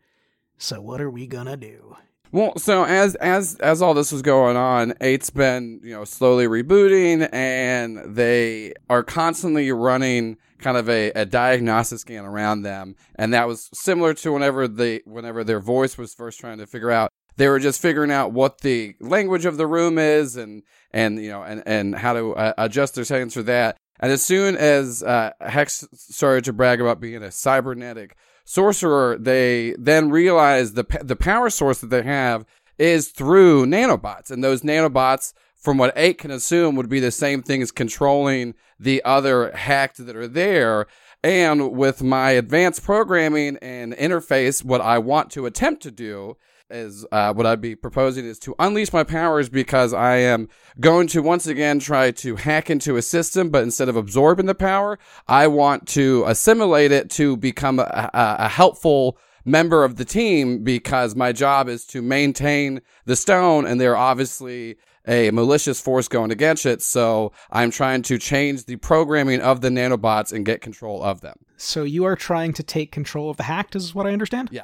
So 0.58 0.82
what 0.82 1.02
are 1.02 1.10
we 1.10 1.26
gonna 1.26 1.58
do? 1.58 1.96
Well, 2.34 2.58
so 2.58 2.84
as 2.84 3.16
as 3.16 3.56
as 3.60 3.82
all 3.82 3.94
this 3.94 4.12
was 4.12 4.22
going 4.22 4.58
on, 4.58 4.94
Eight's 5.02 5.30
been 5.30 5.80
you 5.84 5.92
know 5.92 6.04
slowly 6.04 6.48
rebooting, 6.48 7.30
and 7.32 8.16
they 8.16 8.74
are 8.90 9.04
constantly 9.04 9.72
running 9.72 10.38
kind 10.58 10.76
of 10.76 10.90
a, 10.90 11.12
a 11.12 11.26
diagnostic 11.26 12.00
scan 12.00 12.26
around 12.26 12.64
them, 12.64 12.96
and 13.16 13.34
that 13.34 13.48
was 13.48 13.70
similar 13.74 14.14
to 14.16 14.34
whenever 14.34 14.68
they 14.68 15.02
whenever 15.06 15.44
their 15.44 15.60
voice 15.60 15.98
was 15.98 16.14
first 16.14 16.40
trying 16.40 16.58
to 16.58 16.68
figure 16.68 16.92
out. 16.92 17.12
They 17.36 17.48
were 17.48 17.60
just 17.60 17.82
figuring 17.82 18.12
out 18.12 18.32
what 18.32 18.62
the 18.62 18.96
language 19.00 19.46
of 19.46 19.58
the 19.58 19.68
room 19.68 19.98
is, 19.98 20.36
and 20.36 20.64
and 20.92 21.22
you 21.22 21.30
know 21.30 21.44
and 21.44 21.64
and 21.66 21.96
how 21.96 22.14
to 22.14 22.36
uh, 22.36 22.54
adjust 22.58 22.96
their 22.96 23.06
settings 23.06 23.34
for 23.34 23.44
that. 23.44 23.78
And 24.00 24.12
as 24.12 24.24
soon 24.24 24.56
as 24.56 25.02
uh, 25.04 25.32
Hex 25.40 25.88
started 25.94 26.44
to 26.46 26.54
brag 26.54 26.82
about 26.82 27.00
being 27.00 27.24
a 27.24 27.32
cybernetic 27.32 28.16
sorcerer, 28.46 29.18
they 29.18 29.76
then 29.80 30.10
realize 30.10 30.74
the 30.74 30.86
the 31.02 31.16
power 31.16 31.50
source 31.50 31.80
that 31.82 31.90
they 31.90 32.04
have 32.04 32.46
is 32.78 33.10
through 33.10 33.66
nanobots, 33.66 34.30
and 34.32 34.44
those 34.44 34.62
nanobots, 34.62 35.34
from 35.56 35.78
what 35.78 35.94
Eight 35.96 36.18
can 36.18 36.32
assume, 36.32 36.76
would 36.76 36.90
be 36.90 37.00
the 37.00 37.12
same 37.12 37.42
thing 37.42 37.62
as 37.62 37.72
controlling 37.72 38.56
the 38.80 39.04
other 39.04 39.52
hacked 39.56 40.06
that 40.06 40.16
are 40.16 40.28
there. 40.28 40.88
And 41.24 41.72
with 41.72 42.04
my 42.04 42.32
advanced 42.32 42.84
programming 42.84 43.58
and 43.62 43.94
interface, 43.94 44.64
what 44.64 44.82
I 44.82 44.98
want 44.98 45.32
to 45.32 45.46
attempt 45.46 45.82
to 45.84 45.92
do 45.92 46.36
is 46.70 47.06
uh, 47.12 47.34
what 47.34 47.46
I'd 47.46 47.62
be 47.62 47.76
proposing 47.76 48.26
is 48.26 48.40
to 48.40 48.56
unleash 48.60 48.92
my 48.92 49.04
powers 49.04 49.50
because 49.50 49.94
I 49.94 50.18
am 50.18 50.50
going 50.80 51.08
to 51.08 51.22
once 51.22 51.48
again 51.48 51.80
try 51.80 52.12
to 52.12 52.36
hack 52.36 52.70
into 52.70 52.96
a 52.96 53.02
system, 53.02 53.50
but 53.50 53.64
instead 53.64 53.90
of 53.90 53.96
absorbing 53.96 54.46
the 54.46 54.56
power, 54.56 54.98
I 55.28 55.48
want 55.48 55.88
to 55.90 56.24
assimilate 56.28 56.92
it 56.92 57.10
to 57.12 57.38
become 57.38 57.80
a, 57.80 58.10
a, 58.14 58.36
a 58.40 58.48
helpful 58.48 59.18
member 59.46 59.84
of 59.84 59.98
the 59.98 60.06
team 60.06 60.64
because 60.64 61.16
my 61.16 61.32
job 61.32 61.68
is 61.68 61.86
to 61.86 62.02
maintain 62.02 62.82
the 63.06 63.16
stone 63.16 63.66
and 63.66 63.80
they're 63.80 63.98
obviously 63.98 64.78
a 65.06 65.32
malicious 65.32 65.82
force 65.82 66.08
going 66.08 66.32
against 66.32 66.66
it. 66.66 66.82
So 66.82 67.34
I'm 67.52 67.72
trying 67.72 68.04
to 68.04 68.18
change 68.18 68.66
the 68.66 68.78
programming 68.78 69.42
of 69.42 69.62
the 69.62 69.70
nanobots 69.70 70.32
and 70.32 70.46
get 70.46 70.62
control 70.62 71.04
of 71.04 71.22
them. 71.22 71.36
So 71.58 71.84
you 71.84 72.06
are 72.06 72.16
trying 72.16 72.54
to 72.54 72.64
take 72.64 72.92
control 72.92 73.30
of 73.30 73.38
the 73.38 73.44
hacked, 73.44 73.76
is 73.76 73.94
what 73.94 74.08
I 74.08 74.12
understand? 74.12 74.50
Yeah. 74.52 74.64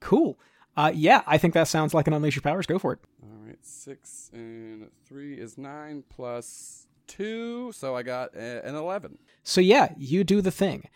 Cool. 0.00 0.38
Uh, 0.76 0.92
yeah, 0.94 1.22
I 1.26 1.38
think 1.38 1.54
that 1.54 1.68
sounds 1.68 1.92
like 1.94 2.06
an 2.06 2.14
Unleash 2.14 2.36
Your 2.36 2.42
Powers. 2.42 2.66
Go 2.66 2.78
for 2.78 2.92
it. 2.94 2.98
All 3.22 3.46
right, 3.46 3.58
six 3.62 4.30
and 4.32 4.88
three 5.04 5.34
is 5.34 5.58
nine 5.58 6.04
plus 6.08 6.86
two, 7.06 7.72
so 7.72 7.94
I 7.94 8.02
got 8.02 8.34
an 8.34 8.74
eleven. 8.74 9.18
So 9.42 9.60
yeah, 9.60 9.92
you 9.96 10.24
do 10.24 10.40
the 10.40 10.50
thing. 10.50 10.88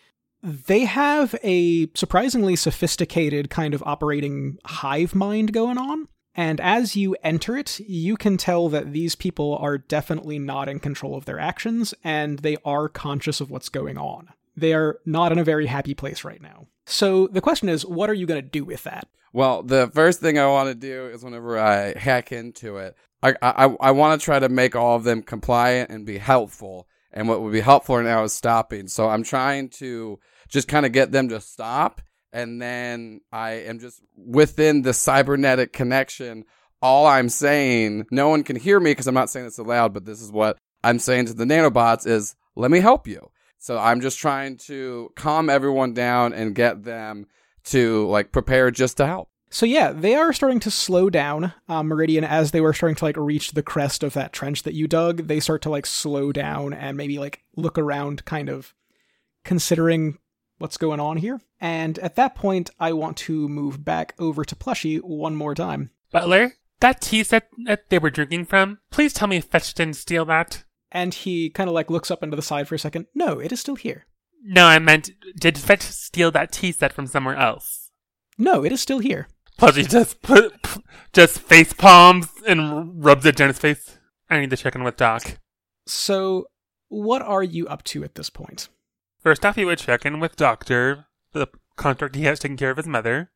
They 0.42 0.84
have 0.84 1.34
a 1.42 1.88
surprisingly 1.94 2.56
sophisticated 2.56 3.50
kind 3.50 3.74
of 3.74 3.82
operating 3.84 4.58
hive 4.64 5.14
mind 5.14 5.52
going 5.52 5.78
on. 5.78 6.08
And 6.38 6.60
as 6.60 6.94
you 6.94 7.16
enter 7.22 7.56
it, 7.56 7.80
you 7.80 8.16
can 8.16 8.36
tell 8.36 8.68
that 8.68 8.92
these 8.92 9.14
people 9.14 9.56
are 9.56 9.78
definitely 9.78 10.38
not 10.38 10.68
in 10.68 10.80
control 10.80 11.16
of 11.16 11.24
their 11.24 11.38
actions 11.38 11.94
and 12.04 12.40
they 12.40 12.58
are 12.64 12.90
conscious 12.90 13.40
of 13.40 13.50
what's 13.50 13.70
going 13.70 13.96
on. 13.96 14.28
They 14.56 14.72
are 14.74 14.98
not 15.04 15.32
in 15.32 15.38
a 15.38 15.44
very 15.44 15.66
happy 15.66 15.94
place 15.94 16.24
right 16.24 16.40
now. 16.40 16.66
So 16.86 17.26
the 17.26 17.40
question 17.40 17.68
is, 17.68 17.84
what 17.84 18.08
are 18.08 18.14
you 18.14 18.26
going 18.26 18.42
to 18.42 18.48
do 18.48 18.64
with 18.64 18.84
that? 18.84 19.08
Well, 19.32 19.62
the 19.62 19.90
first 19.92 20.20
thing 20.20 20.38
I 20.38 20.46
want 20.46 20.68
to 20.68 20.74
do 20.74 21.06
is 21.06 21.22
whenever 21.22 21.58
I 21.58 21.98
hack 21.98 22.32
into 22.32 22.78
it, 22.78 22.96
I 23.22 23.34
I, 23.42 23.64
I 23.80 23.90
want 23.90 24.18
to 24.20 24.24
try 24.24 24.38
to 24.38 24.48
make 24.48 24.74
all 24.74 24.96
of 24.96 25.04
them 25.04 25.22
compliant 25.22 25.90
and 25.90 26.06
be 26.06 26.18
helpful. 26.18 26.88
And 27.12 27.28
what 27.28 27.40
would 27.40 27.52
be 27.52 27.60
helpful 27.60 28.02
now 28.02 28.24
is 28.24 28.32
stopping. 28.32 28.88
So 28.88 29.08
I'm 29.08 29.22
trying 29.22 29.70
to 29.70 30.18
just 30.48 30.68
kind 30.68 30.84
of 30.84 30.92
get 30.92 31.12
them 31.12 31.28
to 31.30 31.40
stop. 31.40 32.02
And 32.32 32.60
then 32.60 33.20
I 33.32 33.52
am 33.52 33.78
just 33.78 34.02
within 34.16 34.82
the 34.82 34.92
cybernetic 34.92 35.72
connection. 35.72 36.44
All 36.82 37.06
I'm 37.06 37.30
saying, 37.30 38.06
no 38.10 38.28
one 38.28 38.44
can 38.44 38.56
hear 38.56 38.78
me 38.78 38.90
because 38.90 39.06
I'm 39.06 39.14
not 39.14 39.30
saying 39.30 39.46
this 39.46 39.56
aloud, 39.56 39.94
but 39.94 40.04
this 40.04 40.20
is 40.20 40.30
what 40.30 40.58
I'm 40.84 40.98
saying 40.98 41.26
to 41.26 41.32
the 41.32 41.44
nanobots 41.44 42.06
is, 42.06 42.34
let 42.54 42.70
me 42.70 42.80
help 42.80 43.06
you. 43.06 43.30
So 43.58 43.78
I'm 43.78 44.00
just 44.00 44.18
trying 44.18 44.58
to 44.58 45.12
calm 45.16 45.50
everyone 45.50 45.94
down 45.94 46.32
and 46.32 46.54
get 46.54 46.84
them 46.84 47.26
to 47.64 48.06
like 48.08 48.32
prepare 48.32 48.70
just 48.70 48.96
to 48.98 49.06
help. 49.06 49.28
So 49.50 49.64
yeah, 49.64 49.92
they 49.92 50.14
are 50.14 50.32
starting 50.32 50.60
to 50.60 50.70
slow 50.70 51.08
down. 51.08 51.52
Um, 51.68 51.86
Meridian, 51.86 52.24
as 52.24 52.50
they 52.50 52.60
were 52.60 52.72
starting 52.72 52.96
to 52.96 53.04
like 53.04 53.16
reach 53.16 53.52
the 53.52 53.62
crest 53.62 54.02
of 54.02 54.12
that 54.14 54.32
trench 54.32 54.64
that 54.64 54.74
you 54.74 54.86
dug, 54.86 55.28
they 55.28 55.40
start 55.40 55.62
to 55.62 55.70
like 55.70 55.86
slow 55.86 56.32
down 56.32 56.72
and 56.72 56.96
maybe 56.96 57.18
like 57.18 57.42
look 57.56 57.78
around, 57.78 58.24
kind 58.24 58.48
of 58.48 58.74
considering 59.44 60.18
what's 60.58 60.76
going 60.76 61.00
on 61.00 61.16
here. 61.16 61.40
And 61.60 61.98
at 62.00 62.16
that 62.16 62.34
point, 62.34 62.70
I 62.78 62.92
want 62.92 63.16
to 63.18 63.48
move 63.48 63.84
back 63.84 64.14
over 64.18 64.44
to 64.44 64.56
Plushy 64.56 64.98
one 64.98 65.36
more 65.36 65.54
time. 65.54 65.90
Butler, 66.10 66.54
that 66.80 67.00
tea 67.00 67.22
set 67.22 67.48
that 67.64 67.88
they 67.88 67.98
were 67.98 68.10
drinking 68.10 68.46
from, 68.46 68.78
please 68.90 69.12
tell 69.12 69.28
me 69.28 69.40
Fetch 69.40 69.74
didn't 69.74 69.96
steal 69.96 70.24
that. 70.26 70.64
And 70.96 71.12
he 71.12 71.50
kind 71.50 71.68
of 71.68 71.74
like 71.74 71.90
looks 71.90 72.10
up 72.10 72.22
into 72.22 72.36
the 72.36 72.42
side 72.42 72.66
for 72.66 72.74
a 72.74 72.78
second. 72.78 73.04
No, 73.14 73.38
it 73.38 73.52
is 73.52 73.60
still 73.60 73.74
here. 73.74 74.06
No, 74.42 74.64
I 74.64 74.78
meant, 74.78 75.10
did 75.38 75.58
Fetch 75.58 75.82
steal 75.82 76.30
that 76.30 76.52
tea 76.52 76.72
set 76.72 76.94
from 76.94 77.06
somewhere 77.06 77.36
else? 77.36 77.90
No, 78.38 78.64
it 78.64 78.72
is 78.72 78.80
still 78.80 79.00
here. 79.00 79.28
Plushy 79.58 79.82
just 79.82 80.22
put, 80.22 80.54
just 81.12 81.38
face 81.38 81.74
palms 81.74 82.28
and 82.46 83.04
rubs 83.04 83.26
it 83.26 83.36
down 83.36 83.48
his 83.48 83.58
face. 83.58 83.98
I 84.30 84.40
need 84.40 84.48
to 84.48 84.56
check 84.56 84.74
in 84.74 84.84
with 84.84 84.96
Doc. 84.96 85.38
So, 85.86 86.46
what 86.88 87.20
are 87.20 87.42
you 87.42 87.66
up 87.66 87.84
to 87.84 88.02
at 88.02 88.14
this 88.14 88.30
point? 88.30 88.70
First 89.20 89.44
off, 89.44 89.56
he 89.56 89.66
would 89.66 89.78
check 89.78 90.06
in 90.06 90.18
with 90.18 90.36
Doctor, 90.36 91.08
the 91.32 91.48
contract 91.76 92.16
he 92.16 92.24
has 92.24 92.38
taking 92.38 92.56
care 92.56 92.70
of 92.70 92.78
his 92.78 92.86
mother. 92.86 93.30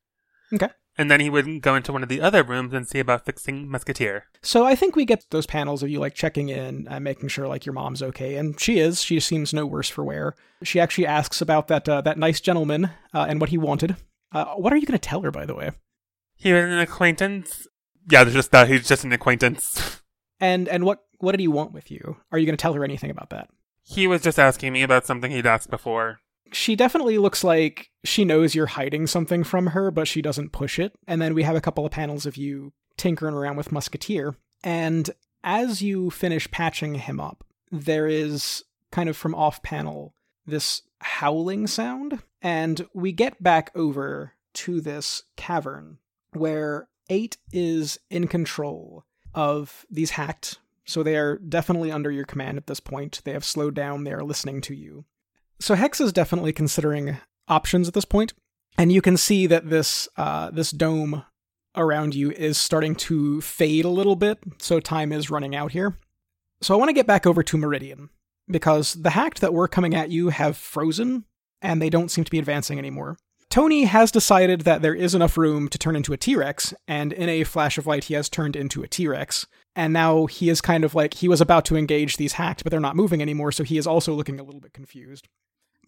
Okay. 0.50 0.70
And 1.00 1.10
then 1.10 1.20
he 1.20 1.30
would 1.30 1.62
go 1.62 1.76
into 1.76 1.94
one 1.94 2.02
of 2.02 2.10
the 2.10 2.20
other 2.20 2.42
rooms 2.42 2.74
and 2.74 2.86
see 2.86 2.98
about 2.98 3.24
fixing 3.24 3.66
Musketeer. 3.70 4.26
So 4.42 4.66
I 4.66 4.74
think 4.74 4.94
we 4.94 5.06
get 5.06 5.24
those 5.30 5.46
panels 5.46 5.82
of 5.82 5.88
you 5.88 5.98
like 5.98 6.14
checking 6.14 6.50
in 6.50 6.86
and 6.88 7.02
making 7.02 7.30
sure 7.30 7.48
like 7.48 7.64
your 7.64 7.72
mom's 7.72 8.02
okay, 8.02 8.34
and 8.34 8.60
she 8.60 8.78
is. 8.78 9.00
She 9.00 9.18
seems 9.18 9.54
no 9.54 9.64
worse 9.64 9.88
for 9.88 10.04
wear. 10.04 10.36
She 10.62 10.78
actually 10.78 11.06
asks 11.06 11.40
about 11.40 11.68
that 11.68 11.88
uh, 11.88 12.02
that 12.02 12.18
nice 12.18 12.38
gentleman 12.38 12.90
uh, 13.14 13.24
and 13.26 13.40
what 13.40 13.48
he 13.48 13.56
wanted. 13.56 13.96
Uh, 14.30 14.56
what 14.56 14.74
are 14.74 14.76
you 14.76 14.84
going 14.84 14.98
to 14.98 15.08
tell 15.08 15.22
her, 15.22 15.30
by 15.30 15.46
the 15.46 15.54
way? 15.54 15.70
He 16.36 16.52
was 16.52 16.64
an 16.64 16.78
acquaintance. 16.78 17.66
Yeah, 18.10 18.24
there's 18.24 18.36
just 18.36 18.50
that. 18.50 18.68
He's 18.68 18.86
just 18.86 19.02
an 19.02 19.12
acquaintance. 19.12 20.02
And 20.38 20.68
and 20.68 20.84
what 20.84 20.98
what 21.16 21.32
did 21.32 21.40
he 21.40 21.48
want 21.48 21.72
with 21.72 21.90
you? 21.90 22.18
Are 22.30 22.38
you 22.38 22.44
going 22.44 22.58
to 22.58 22.60
tell 22.60 22.74
her 22.74 22.84
anything 22.84 23.10
about 23.10 23.30
that? 23.30 23.48
He 23.84 24.06
was 24.06 24.20
just 24.20 24.38
asking 24.38 24.74
me 24.74 24.82
about 24.82 25.06
something 25.06 25.30
he'd 25.30 25.46
asked 25.46 25.70
before. 25.70 26.20
She 26.52 26.76
definitely 26.76 27.18
looks 27.18 27.44
like 27.44 27.90
she 28.04 28.24
knows 28.24 28.54
you're 28.54 28.66
hiding 28.66 29.06
something 29.06 29.44
from 29.44 29.68
her, 29.68 29.90
but 29.90 30.08
she 30.08 30.22
doesn't 30.22 30.52
push 30.52 30.78
it. 30.78 30.94
And 31.06 31.20
then 31.20 31.34
we 31.34 31.42
have 31.42 31.56
a 31.56 31.60
couple 31.60 31.86
of 31.86 31.92
panels 31.92 32.26
of 32.26 32.36
you 32.36 32.72
tinkering 32.96 33.34
around 33.34 33.56
with 33.56 33.72
Musketeer. 33.72 34.36
And 34.64 35.10
as 35.44 35.82
you 35.82 36.10
finish 36.10 36.50
patching 36.50 36.96
him 36.96 37.20
up, 37.20 37.44
there 37.70 38.06
is 38.06 38.64
kind 38.90 39.08
of 39.08 39.16
from 39.16 39.34
off 39.34 39.62
panel 39.62 40.14
this 40.46 40.82
howling 41.00 41.66
sound. 41.66 42.22
And 42.42 42.86
we 42.92 43.12
get 43.12 43.42
back 43.42 43.70
over 43.74 44.32
to 44.54 44.80
this 44.80 45.22
cavern 45.36 45.98
where 46.32 46.88
Eight 47.10 47.38
is 47.52 47.98
in 48.08 48.28
control 48.28 49.04
of 49.34 49.84
these 49.90 50.10
hacked. 50.10 50.60
So 50.84 51.02
they 51.02 51.16
are 51.16 51.38
definitely 51.38 51.90
under 51.90 52.10
your 52.10 52.24
command 52.24 52.56
at 52.56 52.68
this 52.68 52.78
point. 52.78 53.20
They 53.24 53.32
have 53.32 53.44
slowed 53.44 53.74
down, 53.74 54.04
they 54.04 54.12
are 54.12 54.22
listening 54.22 54.60
to 54.62 54.74
you. 54.74 55.04
So 55.60 55.74
Hex 55.74 56.00
is 56.00 56.12
definitely 56.12 56.52
considering 56.52 57.18
options 57.46 57.86
at 57.86 57.94
this 57.94 58.06
point, 58.06 58.32
and 58.78 58.90
you 58.90 59.02
can 59.02 59.16
see 59.16 59.46
that 59.46 59.68
this 59.68 60.08
uh, 60.16 60.50
this 60.50 60.70
dome 60.70 61.24
around 61.76 62.14
you 62.14 62.30
is 62.32 62.58
starting 62.58 62.94
to 62.96 63.40
fade 63.40 63.84
a 63.84 63.90
little 63.90 64.16
bit. 64.16 64.38
So 64.58 64.80
time 64.80 65.12
is 65.12 65.30
running 65.30 65.54
out 65.54 65.72
here. 65.72 65.96
So 66.62 66.74
I 66.74 66.78
want 66.78 66.88
to 66.88 66.94
get 66.94 67.06
back 67.06 67.26
over 67.26 67.42
to 67.42 67.56
Meridian 67.56 68.10
because 68.48 68.94
the 68.94 69.10
hacked 69.10 69.40
that 69.40 69.54
were 69.54 69.68
coming 69.68 69.94
at 69.94 70.10
you 70.10 70.30
have 70.30 70.56
frozen, 70.56 71.24
and 71.62 71.80
they 71.80 71.90
don't 71.90 72.10
seem 72.10 72.24
to 72.24 72.30
be 72.30 72.38
advancing 72.38 72.78
anymore. 72.78 73.18
Tony 73.50 73.84
has 73.84 74.12
decided 74.12 74.60
that 74.62 74.80
there 74.80 74.94
is 74.94 75.14
enough 75.14 75.36
room 75.36 75.68
to 75.68 75.78
turn 75.78 75.96
into 75.96 76.12
a 76.12 76.16
T 76.16 76.36
Rex, 76.36 76.72
and 76.88 77.12
in 77.12 77.28
a 77.28 77.44
flash 77.44 77.78
of 77.78 77.86
light, 77.86 78.04
he 78.04 78.14
has 78.14 78.28
turned 78.28 78.56
into 78.56 78.82
a 78.82 78.88
T 78.88 79.06
Rex. 79.08 79.46
And 79.76 79.92
now 79.92 80.26
he 80.26 80.48
is 80.48 80.60
kind 80.60 80.84
of 80.84 80.94
like, 80.94 81.14
he 81.14 81.28
was 81.28 81.40
about 81.40 81.64
to 81.66 81.76
engage 81.76 82.16
these 82.16 82.34
hacked, 82.34 82.64
but 82.64 82.70
they're 82.70 82.80
not 82.80 82.96
moving 82.96 83.22
anymore, 83.22 83.52
so 83.52 83.62
he 83.62 83.78
is 83.78 83.86
also 83.86 84.14
looking 84.14 84.40
a 84.40 84.42
little 84.42 84.60
bit 84.60 84.72
confused. 84.72 85.28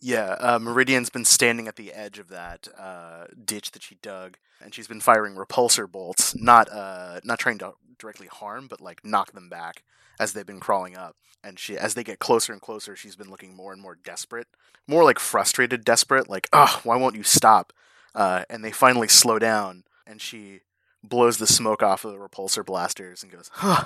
Yeah, 0.04 0.36
uh, 0.40 0.58
Meridian's 0.58 1.10
been 1.10 1.24
standing 1.24 1.68
at 1.68 1.76
the 1.76 1.92
edge 1.92 2.18
of 2.18 2.28
that 2.28 2.66
uh, 2.76 3.26
ditch 3.44 3.70
that 3.70 3.84
she 3.84 3.94
dug, 4.02 4.36
and 4.60 4.74
she's 4.74 4.88
been 4.88 5.00
firing 5.00 5.36
repulsor 5.36 5.90
bolts, 5.90 6.34
not 6.34 6.68
uh, 6.72 7.20
not 7.22 7.38
trying 7.38 7.58
to 7.58 7.74
directly 8.00 8.26
harm, 8.26 8.66
but 8.66 8.80
like 8.80 9.04
knock 9.04 9.30
them 9.30 9.48
back 9.48 9.84
as 10.18 10.32
they've 10.32 10.44
been 10.44 10.58
crawling 10.58 10.96
up. 10.96 11.14
And 11.44 11.56
she, 11.56 11.78
as 11.78 11.94
they 11.94 12.02
get 12.02 12.18
closer 12.18 12.52
and 12.52 12.60
closer, 12.60 12.96
she's 12.96 13.14
been 13.14 13.30
looking 13.30 13.54
more 13.54 13.72
and 13.72 13.80
more 13.80 13.94
desperate, 13.94 14.48
more 14.88 15.04
like 15.04 15.20
frustrated, 15.20 15.84
desperate, 15.84 16.28
like, 16.28 16.48
"Ugh, 16.52 16.80
why 16.82 16.96
won't 16.96 17.14
you 17.14 17.22
stop?" 17.22 17.72
Uh, 18.12 18.42
and 18.50 18.64
they 18.64 18.72
finally 18.72 19.08
slow 19.08 19.38
down, 19.38 19.84
and 20.04 20.20
she 20.20 20.62
blows 21.04 21.38
the 21.38 21.46
smoke 21.46 21.80
off 21.80 22.04
of 22.04 22.10
the 22.10 22.18
repulsor 22.18 22.66
blasters 22.66 23.22
and 23.22 23.30
goes, 23.30 23.50
"Huh, 23.54 23.84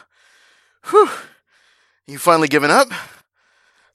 whew, 0.87 1.11
you 2.07 2.16
finally 2.18 2.48
given 2.48 2.70
up?" 2.70 2.88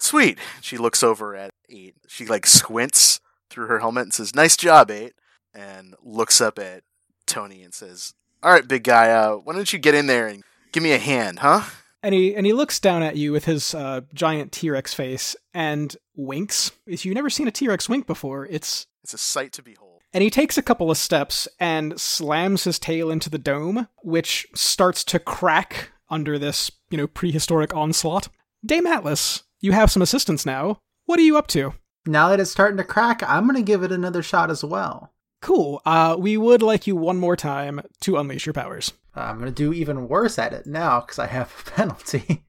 Sweet. 0.02 0.38
She 0.62 0.78
looks 0.78 1.04
over 1.04 1.36
at 1.36 1.52
Eight. 1.70 1.96
She 2.08 2.26
like 2.26 2.46
squints 2.46 3.20
through 3.50 3.68
her 3.68 3.80
helmet 3.80 4.04
and 4.04 4.14
says, 4.14 4.36
"Nice 4.36 4.58
job, 4.58 4.92
Eight," 4.92 5.14
and 5.54 5.96
looks 6.04 6.42
up 6.42 6.60
at 6.60 6.84
Tony 7.28 7.62
and 7.64 7.74
says, 7.74 8.14
"All 8.44 8.52
right, 8.52 8.68
big 8.68 8.84
guy. 8.84 9.12
Uh, 9.12 9.36
why 9.36 9.54
don't 9.54 9.72
you 9.72 9.80
get 9.80 9.96
in 9.96 10.08
there 10.08 10.28
and 10.28 10.44
give 10.72 10.84
me 10.84 10.92
a 10.92 10.98
hand, 10.98 11.40
huh?" 11.40 11.62
And 12.04 12.16
he 12.16 12.36
and 12.36 12.46
he 12.46 12.52
looks 12.54 12.80
down 12.80 13.04
at 13.04 13.16
you 13.16 13.32
with 13.32 13.46
his 13.46 13.74
uh, 13.76 14.02
giant 14.14 14.52
T 14.52 14.70
Rex 14.70 14.94
face 14.94 15.36
and 15.54 15.96
winks. 16.16 16.72
If 16.88 17.06
you've 17.06 17.16
never 17.16 17.30
seen 17.30 17.48
a 17.48 17.52
T 17.52 17.68
Rex 17.68 17.88
wink 17.88 18.08
before, 18.08 18.46
it's 18.48 18.88
It's 19.04 19.14
a 19.14 19.18
sight 19.20 19.54
to 19.54 19.62
behold. 19.64 20.02
and 20.14 20.24
he 20.24 20.30
takes 20.32 20.58
a 20.58 20.64
couple 20.64 20.90
of 20.92 20.98
steps 20.98 21.48
and 21.60 22.02
slams 22.02 22.64
his 22.66 22.80
tail 22.80 23.12
into 23.12 23.30
the 23.30 23.38
dome, 23.38 23.88
which 24.04 24.48
starts 24.56 25.04
to 25.06 25.20
crack 25.20 25.92
under 26.10 26.38
this, 26.40 26.72
you 26.90 26.98
know, 26.98 27.08
prehistoric 27.08 27.74
onslaught. 27.76 28.28
Dame 28.66 28.88
Atlas, 28.88 29.44
you 29.62 29.72
have 29.72 29.92
some 29.92 30.02
assistance 30.02 30.46
now. 30.46 30.80
What 31.06 31.20
are 31.20 31.24
you 31.24 31.38
up 31.38 31.48
to? 31.48 31.74
Now 32.06 32.30
that 32.30 32.40
it's 32.40 32.52
starting 32.52 32.78
to 32.78 32.84
crack, 32.84 33.22
I'm 33.24 33.44
going 33.44 33.56
to 33.56 33.62
give 33.62 33.84
it 33.84 33.92
another 33.92 34.24
shot 34.24 34.50
as 34.50 34.64
well. 34.64 35.14
Cool. 35.42 35.82
Uh, 35.86 36.16
we 36.20 36.36
would 36.36 36.62
like 36.62 36.88
you 36.88 36.96
one 36.96 37.18
more 37.18 37.36
time 37.36 37.82
to 38.02 38.18
unleash 38.18 38.46
your 38.46 38.54
powers. 38.54 38.94
I'm 39.16 39.40
going 39.40 39.54
to 39.54 39.56
do 39.56 39.74
even 39.74 40.08
worse 40.08 40.40
at 40.40 40.54
it 40.54 40.66
now 40.66 41.02
because 41.02 41.20
I 41.20 41.28
have 41.28 41.54
a 41.66 41.70
penalty. 41.76 42.44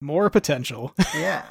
More 0.00 0.28
potential. 0.30 0.94
yeah. 1.14 1.44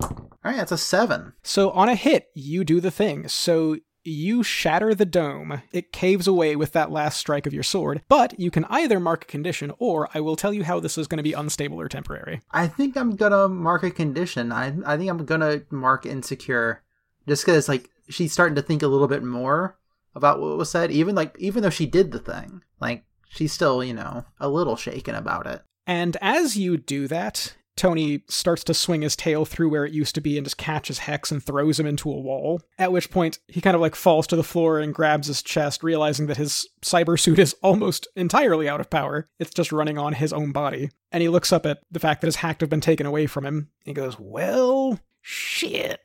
All 0.00 0.28
right, 0.44 0.56
that's 0.56 0.72
a 0.72 0.78
seven. 0.78 1.32
So 1.42 1.70
on 1.70 1.88
a 1.88 1.94
hit, 1.94 2.26
you 2.34 2.64
do 2.64 2.80
the 2.80 2.90
thing. 2.90 3.28
So 3.28 3.78
you 4.06 4.42
shatter 4.42 4.94
the 4.94 5.04
dome. 5.04 5.62
It 5.72 5.92
caves 5.92 6.26
away 6.26 6.56
with 6.56 6.72
that 6.72 6.90
last 6.90 7.18
strike 7.18 7.46
of 7.46 7.52
your 7.52 7.62
sword, 7.62 8.02
but 8.08 8.38
you 8.38 8.50
can 8.50 8.64
either 8.66 9.00
mark 9.00 9.24
a 9.24 9.26
condition 9.26 9.72
or 9.78 10.08
I 10.14 10.20
will 10.20 10.36
tell 10.36 10.52
you 10.52 10.64
how 10.64 10.80
this 10.80 10.96
is 10.96 11.06
going 11.06 11.18
to 11.18 11.22
be 11.22 11.32
unstable 11.32 11.80
or 11.80 11.88
temporary. 11.88 12.40
I 12.50 12.68
think 12.68 12.96
I'm 12.96 13.16
gonna 13.16 13.48
mark 13.48 13.82
a 13.82 13.90
condition. 13.90 14.52
I 14.52 14.74
I 14.84 14.96
think 14.96 15.10
I'm 15.10 15.24
gonna 15.24 15.62
mark 15.70 16.06
insecure, 16.06 16.82
just 17.28 17.44
because 17.44 17.68
like 17.68 17.90
she's 18.08 18.32
starting 18.32 18.56
to 18.56 18.62
think 18.62 18.82
a 18.82 18.88
little 18.88 19.08
bit 19.08 19.22
more 19.22 19.78
about 20.14 20.40
what 20.40 20.56
was 20.56 20.70
said. 20.70 20.90
Even 20.90 21.14
like 21.14 21.36
even 21.38 21.62
though 21.62 21.70
she 21.70 21.86
did 21.86 22.12
the 22.12 22.18
thing, 22.18 22.62
like 22.80 23.04
she's 23.28 23.52
still 23.52 23.82
you 23.82 23.94
know 23.94 24.24
a 24.40 24.48
little 24.48 24.76
shaken 24.76 25.14
about 25.14 25.46
it. 25.46 25.62
And 25.86 26.16
as 26.20 26.56
you 26.56 26.76
do 26.76 27.06
that, 27.08 27.54
Tony 27.76 28.22
starts 28.28 28.64
to 28.64 28.74
swing 28.74 29.02
his 29.02 29.16
tail 29.16 29.44
through 29.44 29.68
where 29.68 29.84
it 29.84 29.92
used 29.92 30.14
to 30.14 30.20
be 30.20 30.38
and 30.38 30.46
just 30.46 30.56
catches 30.56 31.00
Hex 31.00 31.30
and 31.30 31.42
throws 31.42 31.78
him 31.78 31.86
into 31.86 32.10
a 32.10 32.20
wall. 32.20 32.62
At 32.78 32.92
which 32.92 33.10
point, 33.10 33.38
he 33.48 33.60
kind 33.60 33.74
of 33.74 33.80
like 33.80 33.94
falls 33.94 34.26
to 34.28 34.36
the 34.36 34.42
floor 34.42 34.80
and 34.80 34.94
grabs 34.94 35.26
his 35.26 35.42
chest, 35.42 35.82
realizing 35.82 36.26
that 36.26 36.38
his 36.38 36.66
cyber 36.82 37.18
suit 37.18 37.38
is 37.38 37.54
almost 37.62 38.08
entirely 38.16 38.68
out 38.68 38.80
of 38.80 38.90
power. 38.90 39.28
It's 39.38 39.54
just 39.54 39.72
running 39.72 39.98
on 39.98 40.14
his 40.14 40.32
own 40.32 40.52
body. 40.52 40.90
And 41.12 41.22
he 41.22 41.28
looks 41.28 41.52
up 41.52 41.66
at 41.66 41.80
the 41.90 42.00
fact 42.00 42.22
that 42.22 42.28
his 42.28 42.36
hack 42.36 42.60
have 42.60 42.70
been 42.70 42.80
taken 42.80 43.06
away 43.06 43.26
from 43.26 43.44
him. 43.44 43.70
He 43.84 43.92
goes, 43.92 44.18
Well, 44.18 44.98
shit. 45.20 46.00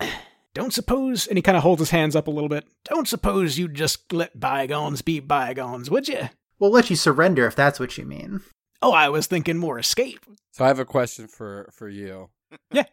Don't 0.54 0.74
suppose, 0.74 1.28
and 1.28 1.38
he 1.38 1.42
kind 1.42 1.56
of 1.56 1.64
holds 1.64 1.80
his 1.80 1.92
hands 1.92 2.16
up 2.16 2.28
a 2.28 2.32
little 2.32 2.50
bit. 2.50 2.66
Don't 2.84 3.08
suppose 3.08 3.58
you'd 3.58 3.74
just 3.74 4.12
let 4.12 4.38
bygones 4.38 5.02
be 5.02 5.22
bygones, 5.22 5.90
would 5.90 6.10
you? 6.10 6.30
We'll 6.60 6.72
let 6.72 6.90
you 6.90 6.98
surrender 6.98 7.48
if 7.48 7.56
that's 7.56 7.80
what 7.80 7.98
you 7.98 8.06
mean. 8.06 8.42
Oh, 8.82 8.94
I 8.94 9.10
was 9.10 9.28
thinking 9.28 9.58
more 9.58 9.78
escape. 9.80 10.26
So 10.52 10.66
I 10.66 10.68
have 10.68 10.80
a 10.80 10.86
question 10.86 11.28
for 11.28 11.70
for 11.74 11.90
you. 11.90 12.30
Yeah. 12.74 12.84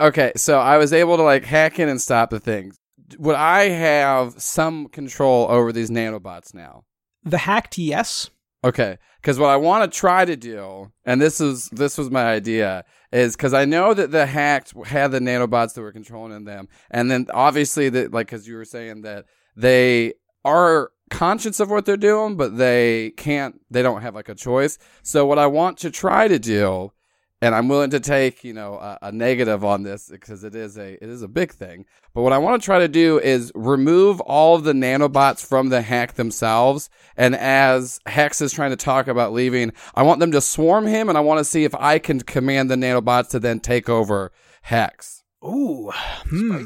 Okay, 0.00 0.32
so 0.36 0.58
I 0.58 0.78
was 0.78 0.92
able 0.92 1.16
to 1.16 1.22
like 1.22 1.44
hack 1.44 1.78
in 1.78 1.88
and 1.88 2.00
stop 2.00 2.30
the 2.30 2.40
thing. 2.40 2.72
Would 3.18 3.36
I 3.36 3.68
have 3.68 4.40
some 4.40 4.88
control 4.88 5.46
over 5.48 5.70
these 5.70 5.90
nanobots 5.90 6.54
now? 6.54 6.84
The 7.22 7.38
hacked, 7.38 7.78
yes. 7.78 8.30
Okay, 8.64 8.98
because 9.20 9.38
what 9.38 9.50
I 9.50 9.56
want 9.56 9.90
to 9.92 9.96
try 9.96 10.24
to 10.24 10.34
do, 10.34 10.90
and 11.04 11.20
this 11.20 11.40
is 11.40 11.68
this 11.68 11.98
was 11.98 12.10
my 12.10 12.24
idea, 12.24 12.84
is 13.12 13.36
because 13.36 13.54
I 13.54 13.64
know 13.64 13.94
that 13.94 14.10
the 14.10 14.26
hacked 14.26 14.74
had 14.86 15.12
the 15.12 15.20
nanobots 15.20 15.74
that 15.74 15.82
were 15.82 15.92
controlling 15.92 16.44
them, 16.44 16.68
and 16.90 17.08
then 17.10 17.26
obviously 17.32 17.88
that 17.90 18.12
like 18.12 18.26
because 18.26 18.48
you 18.48 18.56
were 18.56 18.64
saying 18.64 19.02
that 19.02 19.26
they 19.54 20.14
are 20.44 20.90
conscious 21.10 21.60
of 21.60 21.70
what 21.70 21.86
they're 21.86 21.96
doing, 21.96 22.36
but 22.36 22.56
they 22.56 23.10
can't, 23.16 23.60
they 23.70 23.82
don't 23.82 24.02
have 24.02 24.14
like 24.14 24.28
a 24.28 24.34
choice. 24.34 24.78
So 25.02 25.26
what 25.26 25.38
I 25.38 25.46
want 25.46 25.78
to 25.78 25.90
try 25.90 26.28
to 26.28 26.38
do 26.38 26.92
and 27.42 27.54
I'm 27.54 27.68
willing 27.68 27.90
to 27.90 28.00
take 28.00 28.44
you 28.44 28.52
know 28.52 28.74
a, 28.74 28.98
a, 29.02 29.12
negative 29.12 29.64
on 29.64 29.82
this 29.82 30.08
because 30.08 30.42
it 30.42 30.54
is 30.54 30.78
a 30.78 30.92
it 31.02 31.08
is 31.08 31.22
a 31.22 31.28
big 31.28 31.52
thing. 31.52 31.84
But 32.14 32.22
what 32.22 32.32
I 32.32 32.38
want 32.38 32.60
to 32.60 32.64
try 32.64 32.78
to 32.78 32.88
do 32.88 33.18
is 33.18 33.52
remove 33.54 34.20
all 34.22 34.56
of 34.56 34.64
the 34.64 34.72
nanobots 34.72 35.44
from 35.44 35.68
the 35.68 35.82
hack 35.82 36.14
themselves. 36.14 36.88
And 37.16 37.36
as 37.36 38.00
Hex 38.06 38.40
is 38.40 38.52
trying 38.52 38.70
to 38.70 38.76
talk 38.76 39.06
about 39.06 39.32
leaving, 39.32 39.72
I 39.94 40.02
want 40.02 40.20
them 40.20 40.32
to 40.32 40.40
swarm 40.40 40.86
him, 40.86 41.08
and 41.08 41.18
I 41.18 41.20
want 41.20 41.38
to 41.38 41.44
see 41.44 41.64
if 41.64 41.74
I 41.74 41.98
can 41.98 42.20
command 42.20 42.70
the 42.70 42.76
nanobots 42.76 43.28
to 43.30 43.38
then 43.38 43.60
take 43.60 43.88
over 43.88 44.32
Hex. 44.62 45.22
Ooh, 45.44 45.92
hmm. 46.28 46.64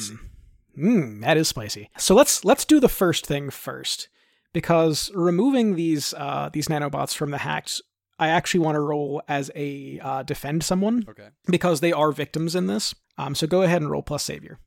Hmm, 0.76 1.20
that 1.20 1.36
is 1.36 1.48
spicy. 1.48 1.90
So 1.98 2.14
let's 2.14 2.44
let's 2.44 2.64
do 2.64 2.78
the 2.78 2.88
first 2.88 3.26
thing 3.26 3.50
first, 3.50 4.08
because 4.52 5.10
removing 5.14 5.76
these 5.76 6.14
uh, 6.14 6.50
these 6.52 6.68
nanobots 6.68 7.14
from 7.14 7.30
the 7.30 7.38
hacks 7.38 7.80
I 8.20 8.28
actually 8.28 8.60
want 8.60 8.76
to 8.76 8.80
roll 8.80 9.22
as 9.28 9.50
a 9.56 9.98
uh, 10.00 10.22
defend 10.22 10.62
someone. 10.62 11.06
Okay. 11.08 11.28
Because 11.46 11.80
they 11.80 11.90
are 11.90 12.12
victims 12.12 12.54
in 12.54 12.66
this. 12.66 12.94
Um, 13.16 13.34
so 13.34 13.46
go 13.46 13.62
ahead 13.62 13.80
and 13.80 13.90
roll 13.90 14.02
plus 14.02 14.22
savior. 14.22 14.58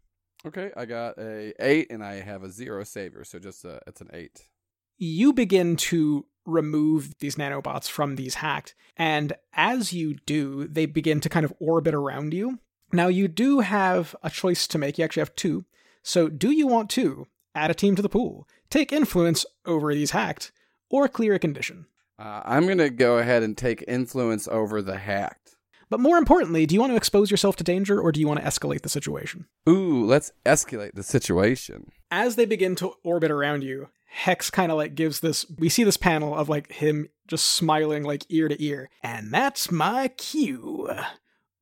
Okay, 0.45 0.71
I 0.75 0.85
got 0.85 1.17
a 1.19 1.53
eight 1.63 1.89
and 1.89 2.03
I 2.03 2.15
have 2.15 2.43
a 2.43 2.49
zero 2.49 2.83
savior, 2.83 3.23
so 3.23 3.39
just 3.39 3.63
a, 3.63 3.79
it's 3.87 4.01
an 4.01 4.09
eight. 4.11 4.49
You 4.97 5.31
begin 5.31 5.77
to 5.77 6.25
remove 6.45 7.17
these 7.19 7.35
nanobots 7.35 7.89
from 7.89 8.15
these 8.15 8.35
hacked, 8.35 8.75
and 8.97 9.33
as 9.53 9.93
you 9.93 10.15
do, 10.25 10.67
they 10.67 10.85
begin 10.85 11.21
to 11.21 11.29
kind 11.29 11.45
of 11.45 11.53
orbit 11.59 11.93
around 11.93 12.33
you. 12.33 12.59
Now 12.91 13.07
you 13.07 13.29
do 13.29 13.61
have 13.61 14.15
a 14.21 14.29
choice 14.29 14.67
to 14.67 14.77
make. 14.77 14.97
You 14.97 15.05
actually 15.05 15.21
have 15.21 15.35
two. 15.35 15.63
So 16.01 16.27
do 16.27 16.51
you 16.51 16.67
want 16.67 16.89
to 16.91 17.27
add 17.55 17.71
a 17.71 17.75
team 17.75 17.95
to 17.95 18.01
the 18.01 18.09
pool, 18.09 18.47
take 18.73 18.91
influence 18.91 19.45
over 19.65 19.93
these 19.93 20.11
hacked, 20.11 20.51
or 20.89 21.07
clear 21.07 21.35
a 21.35 21.39
condition? 21.39 21.85
Uh, 22.17 22.41
I'm 22.43 22.65
going 22.65 22.79
to 22.79 22.89
go 22.89 23.19
ahead 23.19 23.43
and 23.43 23.57
take 23.57 23.83
influence 23.87 24.47
over 24.47 24.81
the 24.81 24.97
hacked. 24.97 25.55
But 25.89 25.99
more 25.99 26.17
importantly, 26.17 26.65
do 26.65 26.73
you 26.73 26.81
want 26.81 26.91
to 26.91 26.97
expose 26.97 27.29
yourself 27.29 27.55
to 27.57 27.63
danger 27.63 28.01
or 28.01 28.11
do 28.11 28.19
you 28.19 28.27
want 28.27 28.39
to 28.39 28.45
escalate 28.45 28.81
the 28.81 28.89
situation? 28.89 29.45
Ooh, 29.69 30.05
let's 30.05 30.31
escalate 30.43 30.95
the 30.95 31.03
situation. 31.03 31.91
As 32.09 32.35
they 32.35 32.45
begin 32.45 32.75
to 32.77 32.93
orbit 33.03 33.29
around 33.29 33.63
you, 33.63 33.89
Hex 34.07 34.49
kind 34.49 34.71
of 34.71 34.77
like 34.77 34.95
gives 34.95 35.19
this. 35.19 35.45
We 35.57 35.69
see 35.69 35.83
this 35.83 35.97
panel 35.97 36.35
of 36.35 36.49
like 36.49 36.71
him 36.71 37.09
just 37.27 37.45
smiling 37.45 38.03
like 38.03 38.25
ear 38.29 38.47
to 38.47 38.63
ear. 38.63 38.89
And 39.03 39.31
that's 39.31 39.71
my 39.71 40.07
cue. 40.07 40.89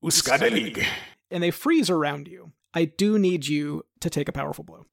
Uskadelig. 0.04 0.86
And 1.30 1.44
they 1.44 1.52
freeze 1.52 1.90
around 1.90 2.28
you. 2.28 2.54
I 2.74 2.86
do 2.86 3.20
need 3.20 3.48
you 3.48 3.84
to 4.00 4.10
take 4.10 4.30
a 4.30 4.34
powerful 4.34 4.64
blow. 4.64 4.86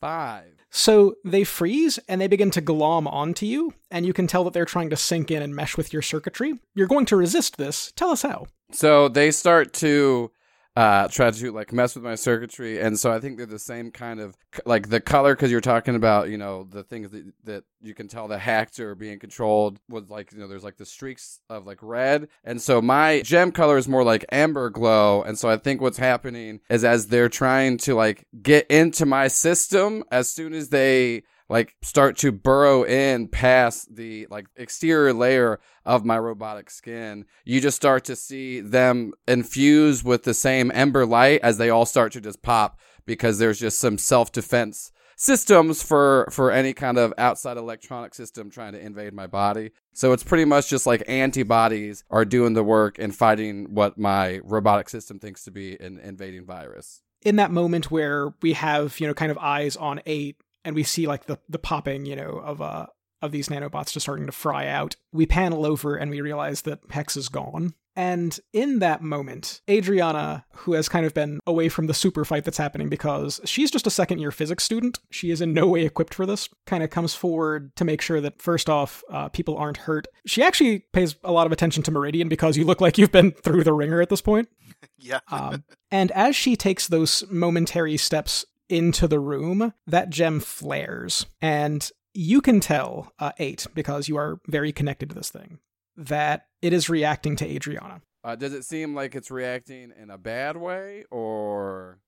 Five. 0.00 0.54
So 0.70 1.16
they 1.24 1.44
freeze 1.44 1.98
and 2.08 2.20
they 2.20 2.26
begin 2.26 2.50
to 2.52 2.60
glom 2.60 3.06
onto 3.06 3.44
you, 3.44 3.74
and 3.90 4.06
you 4.06 4.12
can 4.12 4.26
tell 4.26 4.44
that 4.44 4.54
they're 4.54 4.64
trying 4.64 4.88
to 4.90 4.96
sink 4.96 5.30
in 5.30 5.42
and 5.42 5.54
mesh 5.54 5.76
with 5.76 5.92
your 5.92 6.00
circuitry. 6.00 6.54
You're 6.74 6.86
going 6.86 7.06
to 7.06 7.16
resist 7.16 7.58
this. 7.58 7.92
Tell 7.96 8.10
us 8.10 8.22
how. 8.22 8.46
So 8.72 9.08
they 9.08 9.30
start 9.30 9.72
to 9.74 10.30
uh, 10.76 11.08
try 11.08 11.30
to 11.30 11.52
like 11.52 11.72
mess 11.72 11.94
with 11.94 12.04
my 12.04 12.14
circuitry, 12.14 12.80
and 12.80 12.98
so 12.98 13.12
I 13.12 13.18
think 13.18 13.36
they're 13.36 13.46
the 13.46 13.58
same 13.58 13.90
kind 13.90 14.20
of 14.20 14.36
like 14.64 14.88
the 14.88 15.00
color 15.00 15.34
because 15.34 15.50
you're 15.50 15.60
talking 15.60 15.96
about 15.96 16.30
you 16.30 16.38
know 16.38 16.64
the 16.64 16.84
things 16.84 17.10
that 17.10 17.32
that 17.44 17.64
you 17.80 17.94
can 17.94 18.08
tell 18.08 18.28
the 18.28 18.38
hacked 18.38 18.78
are 18.78 18.94
being 18.94 19.18
controlled 19.18 19.80
with 19.88 20.10
like 20.10 20.32
you 20.32 20.38
know 20.38 20.46
there's 20.46 20.64
like 20.64 20.76
the 20.76 20.86
streaks 20.86 21.40
of 21.50 21.66
like 21.66 21.78
red, 21.82 22.28
and 22.44 22.62
so 22.62 22.80
my 22.80 23.20
gem 23.22 23.50
color 23.50 23.78
is 23.78 23.88
more 23.88 24.04
like 24.04 24.24
amber 24.30 24.70
glow, 24.70 25.22
and 25.22 25.38
so 25.38 25.48
I 25.48 25.56
think 25.56 25.80
what's 25.80 25.98
happening 25.98 26.60
is 26.70 26.84
as 26.84 27.08
they're 27.08 27.28
trying 27.28 27.78
to 27.78 27.94
like 27.94 28.26
get 28.40 28.66
into 28.70 29.06
my 29.06 29.26
system, 29.28 30.04
as 30.12 30.30
soon 30.30 30.54
as 30.54 30.68
they 30.68 31.24
like 31.50 31.74
start 31.82 32.16
to 32.16 32.30
burrow 32.30 32.84
in 32.84 33.26
past 33.26 33.94
the 33.94 34.26
like 34.30 34.46
exterior 34.56 35.12
layer 35.12 35.58
of 35.84 36.04
my 36.04 36.16
robotic 36.16 36.70
skin, 36.70 37.26
you 37.44 37.60
just 37.60 37.76
start 37.76 38.04
to 38.04 38.14
see 38.14 38.60
them 38.60 39.12
infuse 39.26 40.04
with 40.04 40.22
the 40.22 40.32
same 40.32 40.70
ember 40.72 41.04
light 41.04 41.40
as 41.42 41.58
they 41.58 41.68
all 41.68 41.84
start 41.84 42.12
to 42.12 42.20
just 42.20 42.40
pop 42.40 42.78
because 43.04 43.38
there's 43.38 43.58
just 43.58 43.80
some 43.80 43.98
self 43.98 44.30
defense 44.30 44.92
systems 45.16 45.82
for 45.82 46.28
for 46.30 46.52
any 46.52 46.72
kind 46.72 46.96
of 46.96 47.12
outside 47.18 47.56
electronic 47.56 48.14
system 48.14 48.48
trying 48.48 48.72
to 48.72 48.80
invade 48.80 49.12
my 49.12 49.26
body. 49.26 49.72
So 49.92 50.12
it's 50.12 50.22
pretty 50.22 50.44
much 50.44 50.70
just 50.70 50.86
like 50.86 51.02
antibodies 51.08 52.04
are 52.10 52.24
doing 52.24 52.54
the 52.54 52.62
work 52.62 52.96
and 53.00 53.14
fighting 53.14 53.74
what 53.74 53.98
my 53.98 54.38
robotic 54.44 54.88
system 54.88 55.18
thinks 55.18 55.42
to 55.44 55.50
be 55.50 55.76
an 55.80 55.98
invading 55.98 56.46
virus. 56.46 57.02
In 57.22 57.36
that 57.36 57.50
moment 57.50 57.90
where 57.90 58.32
we 58.40 58.52
have, 58.52 58.98
you 59.00 59.08
know, 59.08 59.14
kind 59.14 59.32
of 59.32 59.36
eyes 59.36 59.76
on 59.76 60.00
eight 60.06 60.36
and 60.64 60.74
we 60.74 60.82
see 60.82 61.06
like 61.06 61.26
the 61.26 61.38
the 61.48 61.58
popping, 61.58 62.06
you 62.06 62.16
know, 62.16 62.40
of 62.44 62.60
uh 62.60 62.86
of 63.22 63.32
these 63.32 63.48
nanobots 63.48 63.92
just 63.92 64.04
starting 64.04 64.26
to 64.26 64.32
fry 64.32 64.66
out. 64.66 64.96
We 65.12 65.26
panel 65.26 65.66
over 65.66 65.96
and 65.96 66.10
we 66.10 66.20
realize 66.20 66.62
that 66.62 66.80
Hex 66.90 67.16
is 67.16 67.28
gone. 67.28 67.74
And 67.96 68.38
in 68.52 68.78
that 68.78 69.02
moment, 69.02 69.60
Adriana, 69.68 70.44
who 70.54 70.74
has 70.74 70.88
kind 70.88 71.04
of 71.04 71.12
been 71.12 71.40
away 71.46 71.68
from 71.68 71.86
the 71.86 71.92
super 71.92 72.24
fight 72.24 72.44
that's 72.44 72.56
happening 72.56 72.88
because 72.88 73.40
she's 73.44 73.70
just 73.70 73.86
a 73.86 73.90
second 73.90 74.20
year 74.20 74.30
physics 74.30 74.64
student, 74.64 75.00
she 75.10 75.30
is 75.30 75.40
in 75.40 75.52
no 75.52 75.66
way 75.66 75.84
equipped 75.84 76.14
for 76.14 76.24
this, 76.24 76.48
kind 76.66 76.84
of 76.84 76.90
comes 76.90 77.14
forward 77.14 77.74
to 77.76 77.84
make 77.84 78.00
sure 78.00 78.20
that, 78.20 78.40
first 78.40 78.70
off, 78.70 79.02
uh, 79.10 79.28
people 79.28 79.56
aren't 79.56 79.76
hurt. 79.76 80.06
She 80.24 80.42
actually 80.42 80.84
pays 80.92 81.16
a 81.24 81.32
lot 81.32 81.46
of 81.46 81.52
attention 81.52 81.82
to 81.82 81.90
Meridian 81.90 82.28
because 82.28 82.56
you 82.56 82.64
look 82.64 82.80
like 82.80 82.96
you've 82.96 83.12
been 83.12 83.32
through 83.32 83.64
the 83.64 83.74
ringer 83.74 84.00
at 84.00 84.08
this 84.08 84.22
point. 84.22 84.48
yeah. 84.98 85.20
um, 85.30 85.64
and 85.90 86.12
as 86.12 86.36
she 86.36 86.54
takes 86.54 86.86
those 86.86 87.24
momentary 87.28 87.96
steps 87.96 88.46
into 88.70 89.08
the 89.08 89.20
room, 89.20 89.74
that 89.86 90.10
gem 90.10 90.40
flares. 90.40 91.26
And 91.40 91.90
you 92.14 92.40
can 92.40 92.60
tell, 92.60 93.12
uh, 93.18 93.32
8, 93.38 93.66
because 93.74 94.08
you 94.08 94.16
are 94.16 94.40
very 94.46 94.72
connected 94.72 95.08
to 95.10 95.14
this 95.14 95.30
thing, 95.30 95.58
that 95.96 96.46
it 96.62 96.72
is 96.72 96.88
reacting 96.88 97.36
to 97.36 97.46
Adriana. 97.46 98.02
Uh, 98.22 98.36
does 98.36 98.52
it 98.52 98.64
seem 98.64 98.94
like 98.94 99.14
it's 99.14 99.30
reacting 99.30 99.92
in 100.00 100.10
a 100.10 100.18
bad 100.18 100.56
way 100.56 101.04
or. 101.10 102.00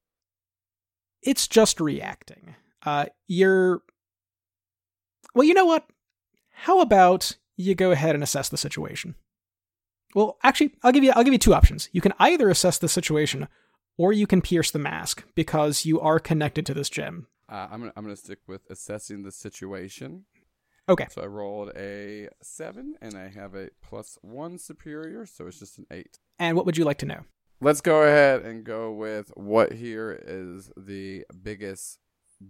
It's 1.23 1.49
just 1.49 1.81
reacting. 1.81 2.55
Uh, 2.85 3.07
you're. 3.27 3.83
Well, 5.35 5.47
you 5.47 5.55
know 5.55 5.65
what? 5.65 5.87
How 6.51 6.81
about 6.81 7.37
you 7.57 7.75
go 7.75 7.93
ahead 7.93 8.15
and 8.15 8.23
assess 8.23 8.49
the 8.49 8.57
situation? 8.57 9.15
Well, 10.15 10.37
actually, 10.43 10.75
I'll 10.83 10.93
give 10.93 11.05
you 11.05 11.13
I'll 11.15 11.25
give 11.25 11.33
you 11.33 11.39
two 11.39 11.55
options. 11.55 11.89
You 11.93 12.01
can 12.01 12.13
either 12.19 12.51
assess 12.51 12.79
the 12.79 12.89
situation 12.89 13.49
or 13.97 14.13
you 14.13 14.27
can 14.27 14.43
pierce 14.43 14.71
the 14.71 14.79
mask 14.79 15.25
because 15.35 15.85
you 15.85 16.01
are 16.01 16.19
connected 16.19 16.67
to 16.67 16.75
this 16.75 16.89
gem. 16.89 17.27
Uh, 17.49 17.69
I'm 17.71 17.81
gonna 17.81 17.93
I'm 17.97 18.05
gonna 18.05 18.17
stick 18.17 18.39
with 18.47 18.63
assessing 18.71 19.23
the 19.23 19.33
situation. 19.33 20.25
Okay. 20.89 21.07
So 21.11 21.23
I 21.23 21.27
rolled 21.27 21.71
a 21.77 22.29
seven, 22.43 22.97
and 23.01 23.17
I 23.17 23.29
have 23.29 23.55
a 23.55 23.69
plus 23.83 24.19
one 24.23 24.59
superior, 24.59 25.27
so 25.27 25.47
it's 25.47 25.59
just 25.59 25.79
an 25.79 25.87
eight. 25.91 26.19
And 26.39 26.57
what 26.57 26.67
would 26.67 26.77
you 26.77 26.85
like 26.85 26.99
to 26.99 27.07
know? 27.07 27.21
Let's 27.61 27.81
go 27.81 28.03
ahead 28.03 28.43
and 28.43 28.65
go 28.65 28.91
with 28.91 29.31
what 29.37 29.73
here 29.73 30.21
is 30.27 30.73
the 30.77 31.25
biggest 31.43 31.99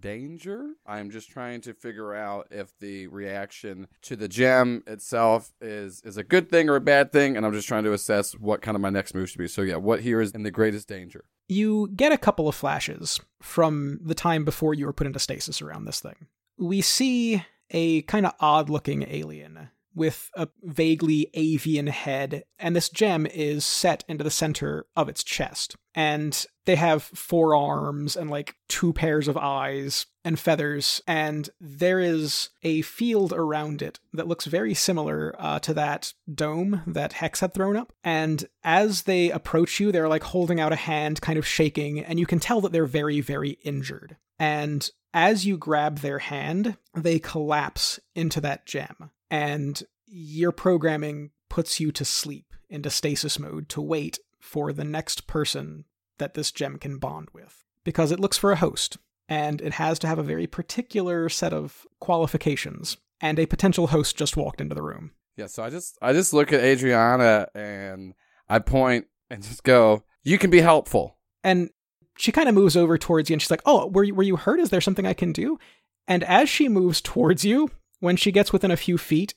danger. 0.01 0.75
I'm 0.87 1.11
just 1.11 1.31
trying 1.31 1.61
to 1.63 1.75
figure 1.75 2.15
out 2.15 2.49
if 2.51 2.73
the 2.79 3.07
reaction 3.09 3.89
to 4.03 4.17
the 4.17 4.29
gem 4.29 4.83
itself 4.87 5.53
is 5.61 6.01
is 6.05 6.17
a 6.17 6.25
good 6.25 6.51
thing 6.51 6.69
or 6.69 6.77
a 6.77 6.81
bad 6.81 7.13
thing, 7.13 7.37
and 7.37 7.47
I'm 7.47 7.53
just 7.53 7.69
trying 7.69 7.85
to 7.85 7.93
assess 7.93 8.33
what 8.33 8.63
kind 8.63 8.75
of 8.75 8.81
my 8.81 8.91
next 8.91 9.15
move 9.15 9.31
should 9.31 9.39
be. 9.39 9.49
So 9.49 9.63
yeah, 9.63 9.77
what 9.77 10.01
here 10.01 10.21
is 10.21 10.33
in 10.33 10.43
the 10.43 10.51
greatest 10.51 10.89
danger? 10.89 11.25
You 11.49 11.91
get 11.95 12.13
a 12.13 12.19
couple 12.19 12.49
of 12.49 12.55
flashes 12.55 13.21
from 13.41 14.01
the 14.03 14.15
time 14.15 14.45
before 14.45 14.75
you 14.75 14.87
were 14.87 14.93
put 14.93 15.07
into 15.07 15.19
stasis 15.19 15.61
around 15.61 15.85
this 15.85 16.01
thing. 16.01 16.27
We 16.59 16.81
see 16.81 17.45
a 17.71 18.03
kind 18.03 18.27
of 18.27 18.33
odd 18.41 18.71
looking 18.71 19.05
alien 19.09 19.71
with 19.95 20.31
a 20.35 20.49
vaguely 20.63 21.31
avian 21.35 21.87
head, 21.87 22.45
and 22.59 22.75
this 22.75 22.89
gem 22.89 23.27
is 23.27 23.65
set 23.65 24.05
into 24.09 24.25
the 24.25 24.31
center 24.31 24.87
of 24.97 25.09
its 25.09 25.23
chest. 25.23 25.77
And 25.95 26.47
they 26.65 26.77
have 26.77 27.03
four 27.03 27.55
arms 27.55 28.17
and 28.17 28.31
like 28.31 28.55
two 28.69 28.93
pairs 28.93 29.29
of 29.29 29.37
eyes 29.37 30.07
and 30.25 30.39
feathers, 30.39 31.03
and 31.07 31.51
there 31.61 31.99
is 31.99 32.51
a 32.63 32.83
field 32.83 33.33
around 33.33 33.83
it 33.83 33.99
that 34.13 34.29
looks 34.29 34.47
very 34.47 34.73
similar 34.73 35.35
uh, 35.39 35.59
to 35.61 35.75
that 35.75 36.13
dome 36.33 36.83
that 36.87 37.15
Hex 37.15 37.41
had 37.41 37.53
thrown 37.53 37.77
up. 37.77 37.93
And 38.05 38.47
as 38.63 39.03
they 39.03 39.31
approach 39.31 39.81
you, 39.81 39.91
they're 39.91 40.09
like 40.09 40.23
holding 40.23 40.61
out 40.61 40.73
a 40.73 40.77
hand, 40.77 41.21
kind 41.21 41.39
of 41.39 41.47
shaking, 41.47 41.99
and 42.01 42.21
you 42.21 42.27
can 42.27 42.39
tell 42.39 42.61
that 42.61 42.73
they're 42.73 42.87
very, 42.87 43.21
very 43.21 43.59
injured. 43.63 44.17
And 44.39 44.89
as 45.15 45.45
you 45.45 45.57
grab 45.59 45.99
their 45.99 46.21
hand, 46.21 46.77
they 46.95 47.19
collapse 47.19 48.01
into 48.15 48.41
that 48.41 48.67
gem 48.67 49.11
and 49.33 49.83
your 50.07 50.53
programming 50.53 51.31
puts 51.49 51.81
you 51.81 51.91
to 51.91 52.05
sleep 52.05 52.53
into 52.69 52.91
stasis 52.91 53.39
mode 53.39 53.69
to 53.71 53.81
wait 53.81 54.19
for 54.39 54.73
the 54.73 54.85
next 54.85 55.27
person 55.27 55.87
that 56.19 56.35
this 56.35 56.53
gem 56.53 56.77
can 56.77 56.99
bond 56.99 57.29
with. 57.33 57.65
Because 57.83 58.13
it 58.13 58.21
looks 58.21 58.37
for 58.37 58.53
a 58.53 58.57
host, 58.57 58.99
and 59.29 59.61
it 59.63 59.73
has 59.75 59.99
to 60.01 60.07
have 60.07 60.19
a 60.19 60.23
very 60.23 60.47
particular 60.47 61.31
set 61.31 61.53
of 61.53 61.87
qualifications, 61.99 62.99
and 63.21 63.39
a 63.39 63.47
potential 63.47 63.89
host 63.89 64.17
just 64.17 64.37
walked 64.37 64.61
into 64.61 64.75
the 64.75 64.83
room. 64.83 65.13
Yeah, 65.37 65.47
so 65.47 65.65
I 65.65 65.71
just 65.71 65.99
I 66.03 66.13
just 66.13 66.35
look 66.35 66.53
at 66.53 66.61
Adriana 66.61 67.49
and 67.55 68.13
I 68.49 68.59
point 68.59 69.07
and 69.31 69.43
just 69.43 69.65
go, 69.65 70.05
"You 70.23 70.39
can 70.39 70.51
be 70.51 70.61
helpful." 70.61 71.17
And 71.43 71.71
she 72.19 72.33
kind 72.33 72.51
of 72.51 72.55
moves 72.55 72.77
over 72.77 72.99
towards 72.99 73.31
you 73.31 73.35
and 73.35 73.41
she's 73.41 73.51
like, 73.51 73.63
"Oh, 73.65 73.87
were 73.87 74.05
you, 74.05 74.15
were 74.15 74.23
you 74.23 74.37
hurt? 74.37 74.61
Is 74.61 74.69
there 74.69 74.83
something 74.83 75.07
I 75.07 75.15
can 75.15 75.33
do?" 75.33 75.59
And 76.07 76.23
as 76.23 76.51
she 76.51 76.69
moves 76.69 77.01
towards 77.01 77.45
you, 77.45 77.71
when 78.03 78.17
she 78.17 78.33
gets 78.33 78.53
within 78.53 78.73
a 78.73 78.77
few 78.77 78.99
feet, 78.99 79.33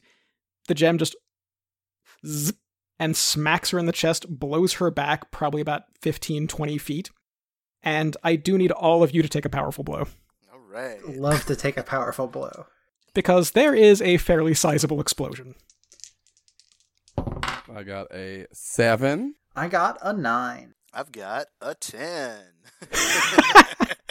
the 0.67 0.73
gem 0.73 0.97
just 0.97 1.15
zip 2.25 2.55
and 2.99 3.15
smacks 3.15 3.69
her 3.69 3.77
in 3.77 3.85
the 3.85 3.91
chest, 3.91 4.25
blows 4.27 4.73
her 4.73 4.89
back 4.89 5.29
probably 5.29 5.61
about 5.61 5.83
15, 6.01 6.47
20 6.47 6.77
feet. 6.79 7.11
And 7.83 8.17
I 8.23 8.35
do 8.35 8.57
need 8.57 8.71
all 8.71 9.03
of 9.03 9.13
you 9.13 9.21
to 9.21 9.29
take 9.29 9.45
a 9.45 9.49
powerful 9.49 9.83
blow 9.83 10.07
All 10.51 10.59
right. 10.67 10.97
Love 11.07 11.45
to 11.45 11.55
take 11.55 11.77
a 11.77 11.83
powerful 11.83 12.25
blow. 12.25 12.65
because 13.13 13.51
there 13.51 13.75
is 13.75 14.01
a 14.01 14.17
fairly 14.17 14.55
sizable 14.55 14.99
explosion. 14.99 15.53
I 17.71 17.83
got 17.83 18.07
a 18.11 18.47
7. 18.51 19.35
I 19.55 19.67
got 19.67 19.99
a 20.01 20.11
nine. 20.11 20.73
I've 20.91 21.11
got 21.11 21.47
a 21.61 21.75
10. 21.75 22.39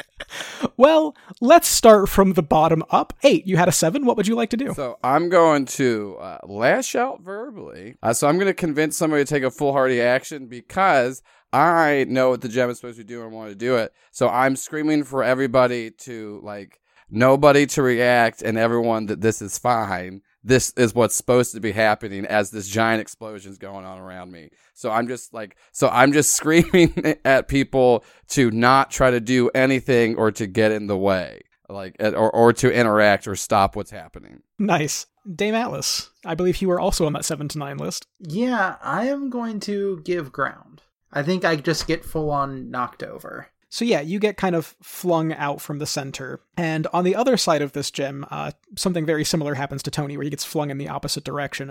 Well, 0.76 1.16
let's 1.40 1.68
start 1.68 2.08
from 2.08 2.32
the 2.32 2.42
bottom 2.42 2.82
up. 2.90 3.12
Eight, 3.22 3.46
you 3.46 3.56
had 3.56 3.68
a 3.68 3.72
seven. 3.72 4.04
What 4.04 4.16
would 4.16 4.26
you 4.26 4.34
like 4.34 4.50
to 4.50 4.56
do? 4.56 4.74
So 4.74 4.98
I'm 5.02 5.28
going 5.28 5.66
to 5.66 6.16
uh, 6.20 6.38
lash 6.44 6.94
out 6.94 7.20
verbally. 7.22 7.96
Uh, 8.02 8.12
so 8.12 8.28
I'm 8.28 8.36
going 8.36 8.46
to 8.46 8.54
convince 8.54 8.96
somebody 8.96 9.24
to 9.24 9.28
take 9.28 9.42
a 9.42 9.50
foolhardy 9.50 10.00
action 10.00 10.46
because 10.46 11.22
I 11.52 12.06
know 12.08 12.30
what 12.30 12.40
the 12.40 12.48
gem 12.48 12.70
is 12.70 12.78
supposed 12.78 12.98
to 12.98 13.04
do 13.04 13.22
and 13.22 13.32
want 13.32 13.50
to 13.50 13.54
do 13.54 13.76
it. 13.76 13.92
So 14.10 14.28
I'm 14.28 14.56
screaming 14.56 15.04
for 15.04 15.22
everybody 15.22 15.90
to 15.90 16.40
like 16.42 16.80
nobody 17.10 17.66
to 17.66 17.82
react 17.82 18.42
and 18.42 18.58
everyone 18.58 19.06
that 19.06 19.20
this 19.20 19.40
is 19.40 19.58
fine. 19.58 20.22
This 20.44 20.74
is 20.76 20.94
what's 20.94 21.16
supposed 21.16 21.54
to 21.54 21.60
be 21.60 21.72
happening 21.72 22.26
as 22.26 22.50
this 22.50 22.68
giant 22.68 23.00
explosion 23.00 23.50
is 23.50 23.56
going 23.56 23.86
on 23.86 23.98
around 23.98 24.30
me. 24.30 24.50
So 24.74 24.90
I'm 24.90 25.08
just 25.08 25.32
like, 25.32 25.56
so 25.72 25.88
I'm 25.88 26.12
just 26.12 26.36
screaming 26.36 27.16
at 27.24 27.48
people 27.48 28.04
to 28.28 28.50
not 28.50 28.90
try 28.90 29.10
to 29.10 29.20
do 29.20 29.48
anything 29.54 30.16
or 30.16 30.30
to 30.32 30.46
get 30.46 30.70
in 30.70 30.86
the 30.86 30.98
way, 30.98 31.40
like, 31.68 31.96
or, 31.98 32.30
or 32.30 32.52
to 32.52 32.70
interact 32.72 33.26
or 33.26 33.36
stop 33.36 33.74
what's 33.74 33.90
happening. 33.90 34.42
Nice. 34.58 35.06
Dame 35.32 35.54
Atlas, 35.54 36.10
I 36.26 36.34
believe 36.34 36.60
you 36.60 36.68
were 36.68 36.80
also 36.80 37.06
on 37.06 37.14
that 37.14 37.24
seven 37.24 37.48
to 37.48 37.58
nine 37.58 37.78
list. 37.78 38.06
Yeah, 38.20 38.76
I 38.82 39.06
am 39.06 39.30
going 39.30 39.58
to 39.60 40.02
give 40.04 40.32
ground. 40.32 40.82
I 41.10 41.22
think 41.22 41.46
I 41.46 41.56
just 41.56 41.86
get 41.86 42.04
full 42.04 42.30
on 42.30 42.70
knocked 42.70 43.02
over. 43.02 43.48
So 43.74 43.84
yeah, 43.84 44.02
you 44.02 44.20
get 44.20 44.36
kind 44.36 44.54
of 44.54 44.76
flung 44.80 45.32
out 45.32 45.60
from 45.60 45.80
the 45.80 45.86
center, 45.86 46.38
and 46.56 46.86
on 46.92 47.02
the 47.02 47.16
other 47.16 47.36
side 47.36 47.60
of 47.60 47.72
this 47.72 47.90
gem, 47.90 48.24
uh, 48.30 48.52
something 48.76 49.04
very 49.04 49.24
similar 49.24 49.54
happens 49.54 49.82
to 49.82 49.90
Tony, 49.90 50.16
where 50.16 50.22
he 50.22 50.30
gets 50.30 50.44
flung 50.44 50.70
in 50.70 50.78
the 50.78 50.88
opposite 50.88 51.24
direction. 51.24 51.70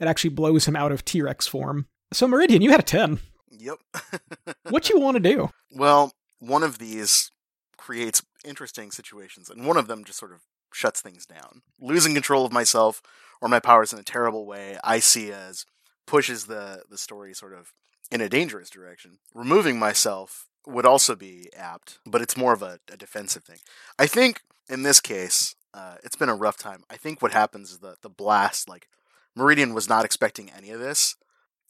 It 0.00 0.08
actually 0.08 0.30
blows 0.30 0.66
him 0.66 0.74
out 0.74 0.90
of 0.90 1.04
T 1.04 1.22
Rex 1.22 1.46
form. 1.46 1.86
So 2.12 2.26
Meridian, 2.26 2.60
you 2.60 2.72
had 2.72 2.80
a 2.80 2.82
ten. 2.82 3.20
yep. 3.52 3.78
What 4.70 4.90
you 4.90 4.98
want 4.98 5.14
to 5.14 5.20
do? 5.20 5.50
Well, 5.70 6.10
one 6.40 6.64
of 6.64 6.78
these 6.78 7.30
creates 7.76 8.20
interesting 8.44 8.90
situations, 8.90 9.48
and 9.48 9.64
one 9.64 9.76
of 9.76 9.86
them 9.86 10.02
just 10.02 10.18
sort 10.18 10.32
of 10.32 10.40
shuts 10.72 11.00
things 11.00 11.24
down. 11.24 11.62
Losing 11.78 12.14
control 12.14 12.44
of 12.44 12.52
myself 12.52 13.00
or 13.40 13.48
my 13.48 13.60
powers 13.60 13.92
in 13.92 14.00
a 14.00 14.02
terrible 14.02 14.44
way, 14.44 14.76
I 14.82 14.98
see 14.98 15.30
as 15.30 15.66
pushes 16.04 16.46
the 16.46 16.82
the 16.90 16.98
story 16.98 17.32
sort 17.32 17.52
of 17.52 17.72
in 18.10 18.20
a 18.20 18.28
dangerous 18.28 18.70
direction. 18.70 19.18
Removing 19.36 19.78
myself 19.78 20.48
would 20.66 20.86
also 20.86 21.14
be 21.14 21.48
apt, 21.56 21.98
but 22.06 22.22
it's 22.22 22.36
more 22.36 22.52
of 22.52 22.62
a, 22.62 22.78
a 22.92 22.96
defensive 22.96 23.44
thing. 23.44 23.58
I 23.98 24.06
think 24.06 24.40
in 24.68 24.82
this 24.82 25.00
case, 25.00 25.56
uh, 25.72 25.96
it's 26.04 26.16
been 26.16 26.28
a 26.28 26.34
rough 26.34 26.56
time. 26.56 26.84
I 26.88 26.96
think 26.96 27.20
what 27.20 27.32
happens 27.32 27.70
is 27.70 27.78
the 27.78 27.96
the 28.02 28.08
blast, 28.08 28.68
like 28.68 28.88
Meridian 29.34 29.74
was 29.74 29.88
not 29.88 30.04
expecting 30.04 30.50
any 30.50 30.70
of 30.70 30.80
this, 30.80 31.16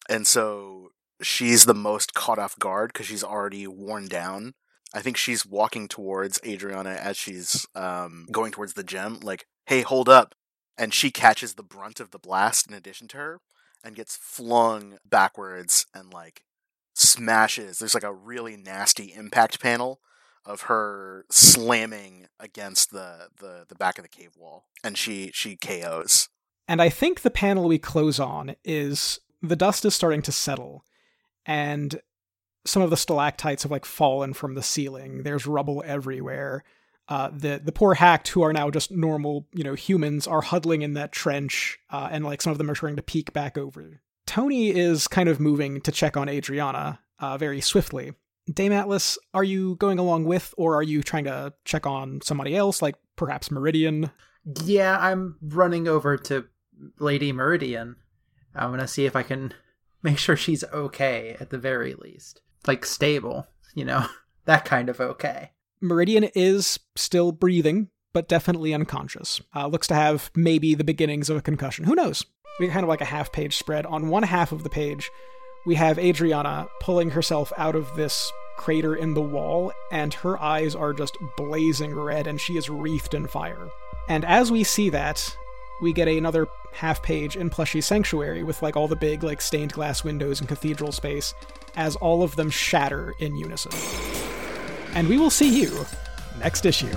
and 0.08 0.26
so 0.26 0.90
she's 1.22 1.64
the 1.64 1.74
most 1.74 2.14
caught 2.14 2.38
off 2.38 2.58
guard 2.58 2.92
because 2.92 3.06
she's 3.06 3.24
already 3.24 3.66
worn 3.66 4.06
down. 4.06 4.54
I 4.92 5.00
think 5.00 5.16
she's 5.16 5.44
walking 5.44 5.88
towards 5.88 6.40
Adriana 6.46 6.90
as 6.90 7.16
she's 7.16 7.66
um, 7.74 8.26
going 8.30 8.52
towards 8.52 8.74
the 8.74 8.84
gem, 8.84 9.18
like, 9.22 9.46
hey, 9.66 9.82
hold 9.82 10.08
up. 10.08 10.36
And 10.78 10.94
she 10.94 11.10
catches 11.10 11.54
the 11.54 11.64
brunt 11.64 11.98
of 12.00 12.10
the 12.10 12.18
blast 12.18 12.68
in 12.68 12.74
addition 12.74 13.08
to 13.08 13.16
her 13.16 13.40
and 13.82 13.96
gets 13.96 14.16
flung 14.16 14.98
backwards 15.04 15.86
and, 15.94 16.12
like, 16.12 16.42
smashes. 16.94 17.78
There's, 17.78 17.94
like, 17.94 18.04
a 18.04 18.12
really 18.12 18.56
nasty 18.56 19.12
impact 19.12 19.60
panel 19.60 20.00
of 20.46 20.62
her 20.62 21.24
slamming 21.30 22.26
against 22.40 22.90
the, 22.92 23.28
the, 23.38 23.64
the 23.68 23.74
back 23.74 23.98
of 23.98 24.04
the 24.04 24.08
cave 24.08 24.32
wall. 24.38 24.64
And 24.82 24.96
she, 24.96 25.30
she 25.34 25.56
KOs. 25.56 26.28
And 26.66 26.80
I 26.80 26.88
think 26.88 27.20
the 27.20 27.30
panel 27.30 27.68
we 27.68 27.78
close 27.78 28.18
on 28.18 28.56
is 28.64 29.20
the 29.42 29.56
dust 29.56 29.84
is 29.84 29.94
starting 29.94 30.22
to 30.22 30.32
settle, 30.32 30.84
and 31.44 32.00
some 32.64 32.82
of 32.82 32.90
the 32.90 32.96
stalactites 32.96 33.62
have 33.62 33.72
like 33.72 33.84
fallen 33.84 34.32
from 34.32 34.54
the 34.54 34.62
ceiling. 34.62 35.22
There's 35.22 35.46
rubble 35.46 35.82
everywhere. 35.86 36.64
Uh, 37.06 37.28
the 37.30 37.60
the 37.62 37.72
poor 37.72 37.94
hacked 37.94 38.28
who 38.28 38.42
are 38.42 38.52
now 38.52 38.70
just 38.70 38.90
normal, 38.90 39.46
you 39.52 39.62
know, 39.62 39.74
humans 39.74 40.26
are 40.26 40.40
huddling 40.40 40.80
in 40.80 40.94
that 40.94 41.12
trench, 41.12 41.78
uh, 41.90 42.08
and 42.10 42.24
like 42.24 42.40
some 42.40 42.50
of 42.50 42.58
them 42.58 42.70
are 42.70 42.74
trying 42.74 42.96
to 42.96 43.02
peek 43.02 43.32
back 43.34 43.58
over. 43.58 44.00
Tony 44.26 44.70
is 44.70 45.08
kind 45.08 45.28
of 45.28 45.40
moving 45.40 45.80
to 45.82 45.92
check 45.92 46.16
on 46.16 46.28
Adriana 46.28 47.00
uh, 47.18 47.38
very 47.38 47.60
swiftly. 47.60 48.12
Dame 48.52 48.72
Atlas, 48.72 49.18
are 49.32 49.44
you 49.44 49.76
going 49.76 49.98
along 49.98 50.24
with, 50.24 50.52
or 50.58 50.76
are 50.76 50.82
you 50.82 51.02
trying 51.02 51.24
to 51.24 51.54
check 51.64 51.86
on 51.86 52.20
somebody 52.22 52.54
else, 52.54 52.82
like 52.82 52.96
perhaps 53.16 53.50
Meridian? 53.50 54.10
Yeah, 54.64 54.98
I'm 54.98 55.36
running 55.40 55.88
over 55.88 56.16
to 56.18 56.44
Lady 56.98 57.32
Meridian. 57.32 57.96
I'm 58.54 58.70
gonna 58.70 58.86
see 58.86 59.06
if 59.06 59.16
I 59.16 59.22
can 59.22 59.54
make 60.02 60.18
sure 60.18 60.36
she's 60.36 60.64
okay 60.64 61.36
at 61.40 61.50
the 61.50 61.58
very 61.58 61.94
least. 61.94 62.40
Like 62.66 62.84
stable, 62.84 63.46
you 63.74 63.84
know, 63.84 64.06
that 64.44 64.64
kind 64.64 64.88
of 64.88 65.00
okay. 65.00 65.52
Meridian 65.80 66.24
is 66.34 66.78
still 66.96 67.32
breathing, 67.32 67.88
but 68.12 68.28
definitely 68.28 68.74
unconscious. 68.74 69.40
Uh, 69.54 69.66
looks 69.66 69.86
to 69.88 69.94
have 69.94 70.30
maybe 70.34 70.74
the 70.74 70.84
beginnings 70.84 71.28
of 71.30 71.36
a 71.36 71.42
concussion. 71.42 71.84
Who 71.84 71.94
knows? 71.94 72.24
We 72.58 72.68
kind 72.68 72.84
of 72.84 72.88
like 72.88 73.00
a 73.00 73.06
half 73.06 73.32
page 73.32 73.56
spread. 73.56 73.86
On 73.86 74.08
one 74.08 74.22
half 74.22 74.52
of 74.52 74.62
the 74.62 74.70
page, 74.70 75.10
we 75.64 75.74
have 75.74 75.98
Adriana 75.98 76.68
pulling 76.80 77.10
herself 77.10 77.52
out 77.56 77.74
of 77.74 77.94
this 77.96 78.30
crater 78.56 78.94
in 78.94 79.14
the 79.14 79.20
wall, 79.20 79.72
and 79.90 80.14
her 80.14 80.40
eyes 80.40 80.74
are 80.74 80.92
just 80.92 81.16
blazing 81.36 81.94
red, 81.94 82.26
and 82.26 82.40
she 82.40 82.56
is 82.56 82.70
wreathed 82.70 83.14
in 83.14 83.26
fire. 83.26 83.68
And 84.08 84.24
as 84.24 84.52
we 84.52 84.62
see 84.62 84.90
that, 84.90 85.36
we 85.82 85.92
get 85.92 86.08
another 86.08 86.46
half 86.72 87.02
page 87.02 87.36
in 87.36 87.50
Plushy 87.50 87.80
Sanctuary 87.80 88.42
with 88.42 88.62
like 88.62 88.76
all 88.76 88.88
the 88.88 88.96
big 88.96 89.22
like 89.22 89.40
stained 89.40 89.72
glass 89.72 90.04
windows 90.04 90.40
and 90.40 90.48
cathedral 90.48 90.92
space 90.92 91.34
as 91.76 91.96
all 91.96 92.22
of 92.22 92.36
them 92.36 92.50
shatter 92.50 93.14
in 93.18 93.36
unison. 93.36 93.72
And 94.94 95.08
we 95.08 95.18
will 95.18 95.30
see 95.30 95.60
you 95.60 95.86
next 96.38 96.66
issue. 96.66 96.94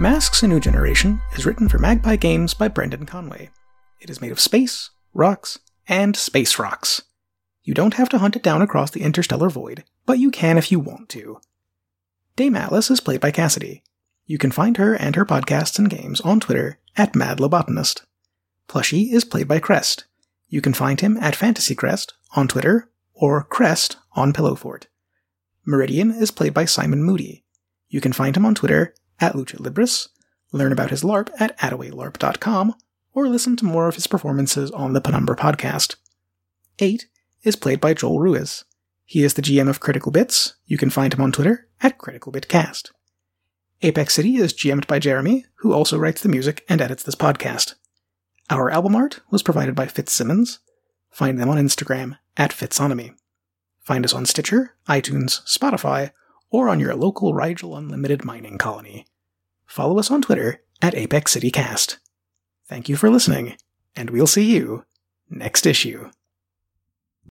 Masks 0.00 0.44
A 0.44 0.46
New 0.46 0.60
Generation 0.60 1.20
is 1.34 1.44
written 1.44 1.68
for 1.68 1.80
Magpie 1.80 2.14
Games 2.14 2.54
by 2.54 2.68
Brendan 2.68 3.04
Conway. 3.04 3.50
It 4.00 4.08
is 4.08 4.20
made 4.20 4.30
of 4.30 4.38
space, 4.38 4.90
rocks, 5.12 5.58
and 5.88 6.14
space 6.14 6.56
rocks. 6.56 7.02
You 7.64 7.74
don't 7.74 7.94
have 7.94 8.08
to 8.10 8.18
hunt 8.18 8.36
it 8.36 8.44
down 8.44 8.62
across 8.62 8.92
the 8.92 9.02
interstellar 9.02 9.50
void, 9.50 9.82
but 10.06 10.20
you 10.20 10.30
can 10.30 10.56
if 10.56 10.70
you 10.70 10.78
want 10.78 11.08
to. 11.08 11.40
Dame 12.36 12.54
Atlas 12.54 12.92
is 12.92 13.00
played 13.00 13.20
by 13.20 13.32
Cassidy. 13.32 13.82
You 14.24 14.38
can 14.38 14.52
find 14.52 14.76
her 14.76 14.94
and 14.94 15.16
her 15.16 15.26
podcasts 15.26 15.80
and 15.80 15.90
games 15.90 16.20
on 16.20 16.38
Twitter 16.38 16.78
at 16.96 17.14
MadLobotanist. 17.14 18.02
Plushy 18.68 19.10
is 19.10 19.24
played 19.24 19.48
by 19.48 19.58
Crest. 19.58 20.04
You 20.48 20.60
can 20.60 20.74
find 20.74 21.00
him 21.00 21.16
at 21.16 21.34
Fantasy 21.34 21.74
Crest 21.74 22.14
on 22.36 22.46
Twitter 22.46 22.88
or 23.14 23.42
Crest 23.42 23.96
on 24.12 24.32
Pillowfort. 24.32 24.84
Meridian 25.66 26.12
is 26.12 26.30
played 26.30 26.54
by 26.54 26.66
Simon 26.66 27.02
Moody. 27.02 27.42
You 27.88 28.00
can 28.00 28.12
find 28.12 28.36
him 28.36 28.46
on 28.46 28.54
Twitter 28.54 28.94
at 29.20 29.34
Lucha 29.34 29.56
Libris, 29.56 30.08
learn 30.52 30.72
about 30.72 30.90
his 30.90 31.02
LARP 31.02 31.30
at 31.38 31.56
attawaylarp.com, 31.58 32.74
or 33.12 33.28
listen 33.28 33.56
to 33.56 33.64
more 33.64 33.88
of 33.88 33.94
his 33.94 34.06
performances 34.06 34.70
on 34.70 34.92
the 34.92 35.00
Penumbra 35.00 35.36
podcast. 35.36 35.96
8 36.78 37.06
is 37.42 37.56
played 37.56 37.80
by 37.80 37.94
Joel 37.94 38.20
Ruiz. 38.20 38.64
He 39.04 39.24
is 39.24 39.34
the 39.34 39.42
GM 39.42 39.68
of 39.68 39.80
Critical 39.80 40.12
Bits. 40.12 40.54
You 40.66 40.76
can 40.76 40.90
find 40.90 41.14
him 41.14 41.20
on 41.20 41.32
Twitter 41.32 41.68
at 41.80 41.98
CriticalBitCast. 41.98 42.90
Apex 43.80 44.14
City 44.14 44.36
is 44.36 44.52
GM'd 44.52 44.86
by 44.86 44.98
Jeremy, 44.98 45.46
who 45.56 45.72
also 45.72 45.98
writes 45.98 46.20
the 46.20 46.28
music 46.28 46.64
and 46.68 46.80
edits 46.80 47.02
this 47.02 47.14
podcast. 47.14 47.74
Our 48.50 48.70
album 48.70 48.96
art 48.96 49.20
was 49.30 49.42
provided 49.42 49.74
by 49.74 49.86
Fitzsimmons. 49.86 50.58
Find 51.10 51.38
them 51.38 51.48
on 51.48 51.58
Instagram 51.58 52.18
at 52.36 52.50
Fitzonomy. 52.50 53.14
Find 53.80 54.04
us 54.04 54.12
on 54.12 54.26
Stitcher, 54.26 54.74
iTunes, 54.88 55.42
Spotify, 55.46 56.10
or 56.50 56.68
on 56.68 56.80
your 56.80 56.94
local 56.94 57.34
Rigel 57.34 57.76
Unlimited 57.76 58.24
mining 58.24 58.58
colony. 58.58 59.06
Follow 59.66 59.98
us 59.98 60.10
on 60.10 60.22
Twitter 60.22 60.62
at 60.80 60.94
Apex 60.94 61.32
City 61.32 61.50
Cast. 61.50 61.98
Thank 62.66 62.88
you 62.88 62.96
for 62.96 63.10
listening, 63.10 63.56
and 63.96 64.10
we'll 64.10 64.26
see 64.26 64.54
you 64.54 64.84
Next 65.30 65.66
issue. 65.66 66.10